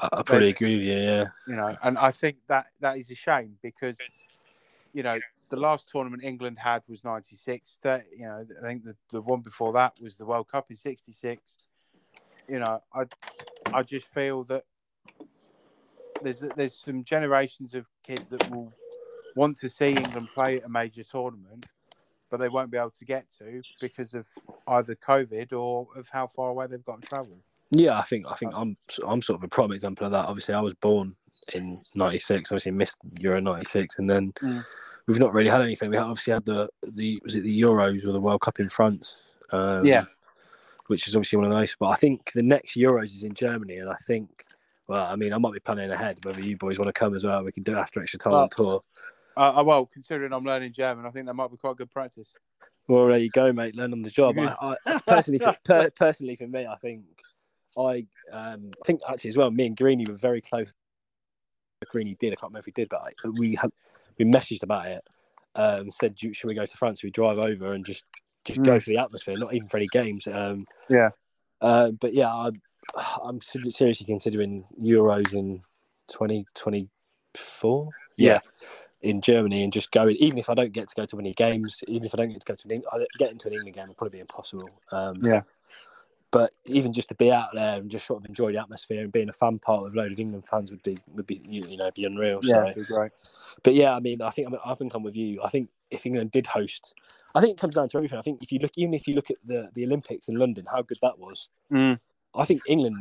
I, 0.00 0.08
I 0.12 0.22
probably 0.22 0.50
agree 0.50 0.76
with 0.76 0.86
you. 0.86 0.94
Yeah, 0.94 1.24
you 1.46 1.56
know, 1.56 1.76
and 1.82 1.98
I 1.98 2.10
think 2.12 2.36
that 2.46 2.66
that 2.80 2.98
is 2.98 3.10
a 3.10 3.14
shame 3.14 3.56
because, 3.62 3.98
you 4.92 5.02
know, 5.02 5.18
the 5.50 5.56
last 5.56 5.88
tournament 5.88 6.24
England 6.24 6.58
had 6.58 6.82
was 6.88 7.04
'96. 7.04 7.78
That 7.82 8.04
you 8.16 8.26
know, 8.26 8.46
I 8.62 8.66
think 8.66 8.84
the, 8.84 8.96
the 9.10 9.22
one 9.22 9.40
before 9.40 9.72
that 9.74 9.94
was 10.00 10.16
the 10.16 10.26
World 10.26 10.48
Cup 10.48 10.70
in 10.70 10.76
'66. 10.76 11.56
You 12.48 12.60
know, 12.60 12.82
I 12.94 13.04
I 13.72 13.82
just 13.82 14.06
feel 14.06 14.44
that 14.44 14.64
there's 16.22 16.40
there's 16.56 16.74
some 16.74 17.04
generations 17.04 17.74
of 17.74 17.86
kids 18.02 18.28
that 18.28 18.48
will 18.50 18.72
want 19.36 19.56
to 19.58 19.68
see 19.68 19.88
England 19.88 20.28
play 20.34 20.56
at 20.58 20.64
a 20.64 20.68
major 20.68 21.04
tournament, 21.04 21.66
but 22.30 22.38
they 22.40 22.48
won't 22.48 22.70
be 22.70 22.78
able 22.78 22.90
to 22.90 23.04
get 23.04 23.26
to 23.38 23.62
because 23.80 24.14
of 24.14 24.26
either 24.66 24.94
COVID 24.96 25.52
or 25.52 25.86
of 25.96 26.08
how 26.10 26.26
far 26.26 26.50
away 26.50 26.66
they've 26.66 26.84
got 26.84 27.00
to 27.02 27.08
travel. 27.08 27.38
yeah. 27.70 27.98
I 27.98 28.02
think 28.02 28.26
I 28.30 28.34
think 28.34 28.52
I'm 28.54 28.76
I'm 29.06 29.22
sort 29.22 29.38
of 29.40 29.44
a 29.44 29.48
prime 29.48 29.72
example 29.72 30.06
of 30.06 30.12
that. 30.12 30.26
Obviously, 30.26 30.54
I 30.54 30.60
was 30.60 30.74
born 30.74 31.14
in 31.54 31.82
'96. 31.94 32.50
Obviously, 32.50 32.72
missed 32.72 32.98
Euro 33.20 33.40
'96, 33.40 33.98
and 33.98 34.10
then 34.10 34.32
Mm. 34.42 34.64
We've 35.08 35.18
not 35.18 35.32
really 35.32 35.48
had 35.50 35.62
anything. 35.62 35.90
We 35.90 35.96
obviously 35.96 36.34
had 36.34 36.44
the 36.44 36.68
the 36.82 37.20
was 37.24 37.34
it 37.34 37.42
the 37.42 37.60
Euros 37.60 38.06
or 38.06 38.12
the 38.12 38.20
World 38.20 38.42
Cup 38.42 38.60
in 38.60 38.68
France. 38.68 39.16
Um, 39.50 39.84
Yeah. 39.84 40.04
which 40.88 41.08
is 41.08 41.16
obviously 41.16 41.38
one 41.38 41.46
of 41.46 41.52
those. 41.52 41.74
But 41.80 41.88
I 41.88 41.96
think 41.96 42.32
the 42.32 42.42
next 42.42 42.76
Euros 42.76 43.04
is 43.14 43.24
in 43.24 43.34
Germany, 43.34 43.78
and 43.78 43.90
I 43.90 43.96
think. 44.06 44.44
Well, 44.86 45.04
I 45.04 45.16
mean, 45.16 45.34
I 45.34 45.38
might 45.38 45.52
be 45.52 45.60
planning 45.60 45.90
ahead. 45.90 46.24
Whether 46.24 46.40
you 46.40 46.56
boys 46.56 46.78
want 46.78 46.88
to 46.88 46.94
come 46.94 47.14
as 47.14 47.22
well, 47.22 47.44
we 47.44 47.52
can 47.52 47.62
do 47.62 47.74
it 47.74 47.78
after 47.78 48.00
extra 48.00 48.18
time 48.18 48.32
Well, 48.32 48.42
on 48.44 48.48
tour. 48.48 48.80
Uh, 49.36 49.62
well, 49.64 49.84
considering 49.84 50.32
I'm 50.32 50.44
learning 50.44 50.72
German, 50.72 51.04
I 51.04 51.10
think 51.10 51.26
that 51.26 51.34
might 51.34 51.50
be 51.50 51.58
quite 51.58 51.76
good 51.76 51.90
practice. 51.90 52.34
Well, 52.88 53.06
there 53.06 53.18
you 53.18 53.28
go, 53.28 53.52
mate. 53.52 53.76
Learn 53.76 53.92
on 53.92 53.98
the 53.98 54.08
job. 54.08 54.38
I, 54.38 54.56
I, 54.86 54.98
personally, 55.06 55.40
for, 55.40 55.54
per, 55.62 55.90
personally 55.90 56.36
for 56.36 56.46
me, 56.48 56.66
I 56.66 56.76
think 56.76 57.02
I 57.78 58.06
um, 58.32 58.70
I 58.82 58.86
think 58.86 59.00
actually 59.06 59.28
as 59.28 59.36
well, 59.36 59.50
me 59.50 59.66
and 59.66 59.76
Greeny 59.76 60.06
were 60.06 60.14
very 60.14 60.40
close. 60.40 60.72
Greeny 61.88 62.14
did. 62.14 62.32
I 62.32 62.36
can't 62.36 62.50
remember 62.50 62.60
if 62.60 62.66
he 62.66 62.70
did, 62.72 62.88
but 62.88 63.00
I, 63.00 63.28
we 63.28 63.54
had 63.54 63.70
we 64.18 64.24
messaged 64.24 64.62
about 64.62 64.86
it. 64.86 65.04
Um, 65.54 65.90
said, 65.90 66.18
"Should 66.18 66.46
we 66.46 66.54
go 66.54 66.66
to 66.66 66.76
France? 66.76 67.02
We 67.02 67.10
drive 67.10 67.38
over 67.38 67.68
and 67.68 67.84
just 67.84 68.04
just 68.44 68.62
go 68.62 68.78
for 68.78 68.90
the 68.90 68.98
atmosphere, 68.98 69.36
not 69.36 69.54
even 69.54 69.68
for 69.68 69.78
any 69.78 69.88
games." 69.88 70.26
Um, 70.26 70.66
Yeah. 70.88 71.10
uh, 71.60 71.90
but 71.92 72.14
yeah, 72.14 72.32
I, 72.32 72.50
I'm 73.22 73.40
seriously 73.40 74.06
considering 74.06 74.64
Euros 74.80 75.32
in 75.32 75.62
2024. 76.08 77.90
Yeah. 78.16 78.40
In 79.00 79.20
Germany 79.20 79.62
and 79.62 79.72
just 79.72 79.92
going, 79.92 80.16
even 80.16 80.38
if 80.38 80.50
I 80.50 80.54
don't 80.54 80.72
get 80.72 80.88
to 80.88 80.94
go 80.96 81.06
to 81.06 81.20
any 81.20 81.32
games, 81.32 81.84
even 81.86 82.04
if 82.04 82.14
I 82.14 82.16
don't 82.16 82.30
get 82.30 82.40
to 82.40 82.46
go 82.46 82.56
to 82.56 82.68
an 82.68 82.82
get 83.16 83.30
into 83.30 83.46
an 83.46 83.54
England 83.54 83.74
game, 83.76 83.84
it'll 83.84 83.94
probably 83.94 84.16
be 84.16 84.20
impossible. 84.20 84.68
Um, 84.90 85.20
Yeah. 85.22 85.42
But 86.30 86.52
even 86.66 86.92
just 86.92 87.08
to 87.08 87.14
be 87.14 87.32
out 87.32 87.48
there 87.54 87.76
and 87.78 87.90
just 87.90 88.06
sort 88.06 88.22
of 88.22 88.28
enjoy 88.28 88.52
the 88.52 88.58
atmosphere 88.60 89.02
and 89.02 89.12
being 89.12 89.28
a 89.28 89.32
fan 89.32 89.58
part 89.58 89.86
of 89.86 89.94
a 89.94 89.96
load 89.96 90.12
of 90.12 90.18
England 90.18 90.46
fans 90.46 90.70
would 90.70 90.82
be 90.82 90.96
would 91.14 91.26
be 91.26 91.40
you 91.48 91.64
you 91.66 91.76
know 91.76 91.90
be 91.94 92.04
unreal. 92.04 92.40
Yeah, 92.42 92.66
So, 92.66 92.74
be 92.74 92.84
great. 92.84 93.12
but 93.62 93.74
yeah, 93.74 93.94
I 93.94 94.00
mean, 94.00 94.20
I 94.22 94.30
think 94.30 94.48
I 94.64 94.74
think 94.74 94.94
I'm 94.94 95.02
with 95.02 95.16
you. 95.16 95.40
I 95.42 95.48
think 95.48 95.70
if 95.90 96.04
England 96.04 96.30
did 96.30 96.46
host, 96.46 96.94
I 97.34 97.40
think 97.40 97.52
it 97.56 97.60
comes 97.60 97.74
down 97.74 97.88
to 97.88 97.96
everything. 97.96 98.18
I 98.18 98.22
think 98.22 98.42
if 98.42 98.52
you 98.52 98.58
look, 98.58 98.72
even 98.76 98.94
if 98.94 99.08
you 99.08 99.14
look 99.14 99.30
at 99.30 99.38
the 99.44 99.70
the 99.74 99.84
Olympics 99.84 100.28
in 100.28 100.36
London, 100.36 100.66
how 100.70 100.82
good 100.82 100.98
that 101.02 101.18
was. 101.18 101.48
Mm. 101.72 101.98
I 102.34 102.44
think 102.44 102.62
England 102.66 102.96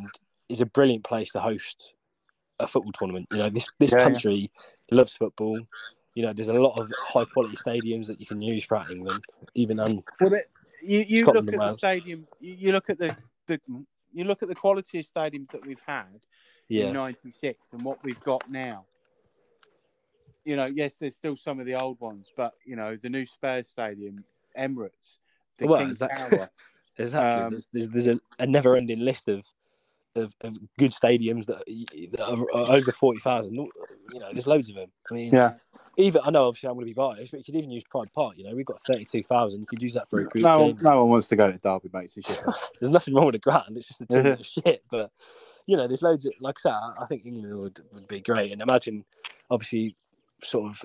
is 0.47 0.61
a 0.61 0.65
brilliant 0.65 1.03
place 1.03 1.31
to 1.33 1.39
host 1.39 1.93
a 2.59 2.65
football 2.67 2.93
tournament. 2.93 3.27
You 3.31 3.39
know, 3.39 3.49
this 3.49 3.67
this 3.79 3.91
Yeah, 3.91 3.97
yeah. 3.97 4.03
country 4.05 4.51
loves 4.89 5.13
football. 5.13 5.59
You 6.15 6.23
know, 6.23 6.33
there's 6.33 6.47
a 6.47 6.53
lot 6.53 6.79
of 6.79 6.91
high 6.97 7.25
quality 7.25 7.57
stadiums 7.57 8.07
that 8.07 8.19
you 8.19 8.25
can 8.25 8.41
use 8.41 8.65
throughout 8.65 8.89
England, 8.89 9.23
even 9.53 9.79
on 9.79 10.01
Well, 10.19 10.33
it, 10.33 10.45
you 10.81 11.05
you 11.07 11.21
Scotland 11.21 11.47
look 11.47 11.55
at 11.55 11.59
the 11.59 11.73
stadium. 11.75 12.27
You, 12.39 12.53
you 12.53 12.71
look 12.71 12.89
at 12.89 12.97
the, 12.97 13.15
the 13.47 13.59
you 14.13 14.23
look 14.23 14.41
at 14.41 14.49
the 14.49 14.55
quality 14.55 14.99
of 14.99 15.05
stadiums 15.05 15.49
that 15.51 15.65
we've 15.65 15.81
had 15.85 16.19
yeah, 16.69 16.87
in 16.87 16.93
'96 16.93 17.73
and 17.73 17.83
what 17.83 18.03
we've 18.03 18.19
got 18.21 18.49
now. 18.49 18.85
You 20.45 20.55
know, 20.55 20.65
yes, 20.65 20.95
there's 20.99 21.15
still 21.15 21.35
some 21.35 21.59
of 21.59 21.65
the 21.65 21.75
old 21.75 21.99
ones, 21.99 22.31
but 22.35 22.53
you 22.65 22.75
know, 22.75 22.95
the 22.95 23.09
new 23.09 23.25
Spurs 23.25 23.67
Stadium, 23.67 24.23
Emirates, 24.57 25.17
the 25.57 25.67
Well, 25.67 25.79
King's 25.79 26.01
exactly. 26.01 26.37
Tower. 26.37 26.49
Exactly. 26.99 27.43
Um, 27.43 27.51
there's 27.51 27.67
there's, 27.71 27.89
there's 27.89 28.07
a, 28.07 28.19
a 28.39 28.47
never-ending 28.47 28.99
list 29.01 29.27
of, 29.27 29.45
of 30.17 30.33
of 30.41 30.57
good 30.77 30.91
stadiums 30.91 31.45
that, 31.45 31.63
that 32.11 32.27
are, 32.29 32.51
are 32.55 32.75
over 32.75 32.91
forty 32.91 33.19
thousand. 33.19 33.53
You 33.55 34.19
know, 34.19 34.29
there's 34.31 34.47
loads 34.47 34.69
of 34.69 34.75
them. 34.75 34.89
I 35.09 35.13
mean, 35.13 35.33
Yeah. 35.33 35.53
Even 35.99 36.21
I 36.23 36.29
know, 36.29 36.47
obviously, 36.47 36.69
I'm 36.69 36.75
going 36.75 36.85
to 36.85 36.89
be 36.91 36.93
biased, 36.93 37.31
but 37.31 37.39
you 37.39 37.43
could 37.43 37.55
even 37.55 37.71
use 37.71 37.83
Pride 37.89 38.11
Park. 38.13 38.35
You 38.37 38.43
know, 38.43 38.55
we've 38.55 38.65
got 38.65 38.79
thirty-two 38.83 39.23
thousand. 39.23 39.61
You 39.61 39.65
could 39.65 39.81
use 39.81 39.95
that 39.95 40.07
for 40.09 40.19
a 40.19 40.25
group 40.25 40.43
No, 40.43 40.57
game. 40.57 40.67
one, 40.75 40.77
no 40.83 40.99
one 41.01 41.09
wants 41.09 41.27
to 41.29 41.35
go 41.35 41.51
to 41.51 41.57
Derby, 41.57 41.89
mate. 41.91 42.11
Shit. 42.13 42.37
There's 42.79 42.91
nothing 42.91 43.15
wrong 43.15 43.25
with 43.25 43.33
the 43.33 43.39
ground. 43.39 43.75
It's 43.77 43.87
just 43.87 43.99
the 43.99 44.05
team 44.05 44.23
that's 44.23 44.47
shit. 44.51 44.83
But 44.91 45.11
you 45.65 45.75
know, 45.75 45.87
there's 45.87 46.03
loads. 46.03 46.25
Of, 46.27 46.33
like 46.39 46.57
I 46.59 46.61
said, 46.61 46.71
I- 46.71 46.93
I 47.01 47.05
think 47.07 47.25
England 47.25 47.57
would 47.59 47.79
would 47.93 48.07
be 48.07 48.21
great. 48.21 48.51
And 48.51 48.61
imagine, 48.61 49.05
obviously, 49.49 49.95
sort 50.43 50.69
of 50.69 50.83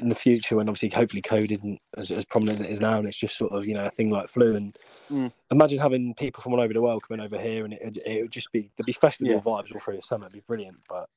in 0.00 0.08
the 0.08 0.14
future 0.14 0.56
when 0.56 0.68
obviously 0.68 0.88
hopefully 0.88 1.22
code 1.22 1.52
isn't 1.52 1.80
as, 1.96 2.10
as 2.10 2.24
prominent 2.24 2.56
as 2.60 2.62
it 2.62 2.70
is 2.70 2.80
now, 2.80 2.98
and 2.98 3.06
it's 3.08 3.18
just 3.18 3.36
sort 3.36 3.52
of 3.52 3.66
you 3.66 3.74
know 3.74 3.86
a 3.86 3.90
thing 3.90 4.10
like 4.10 4.28
flu. 4.28 4.56
And 4.56 4.78
Mm. 5.10 5.32
imagine 5.52 5.78
having 5.78 6.14
people 6.14 6.42
from 6.42 6.52
all 6.52 6.60
over 6.60 6.72
the 6.74 6.82
world 6.82 7.04
coming 7.06 7.24
over 7.24 7.38
here, 7.38 7.64
and 7.64 7.74
it 7.74 7.98
it 8.04 8.22
would 8.22 8.32
just 8.32 8.50
be 8.52 8.70
there'd 8.76 8.86
be 8.86 8.92
festival 8.92 9.34
Yeah. 9.34 9.40
vibes 9.40 9.72
all 9.72 9.80
through 9.80 9.96
the 9.96 10.02
summer. 10.02 10.24
It'd 10.26 10.32
be 10.32 10.40
brilliant. 10.40 10.78
But 10.88 11.08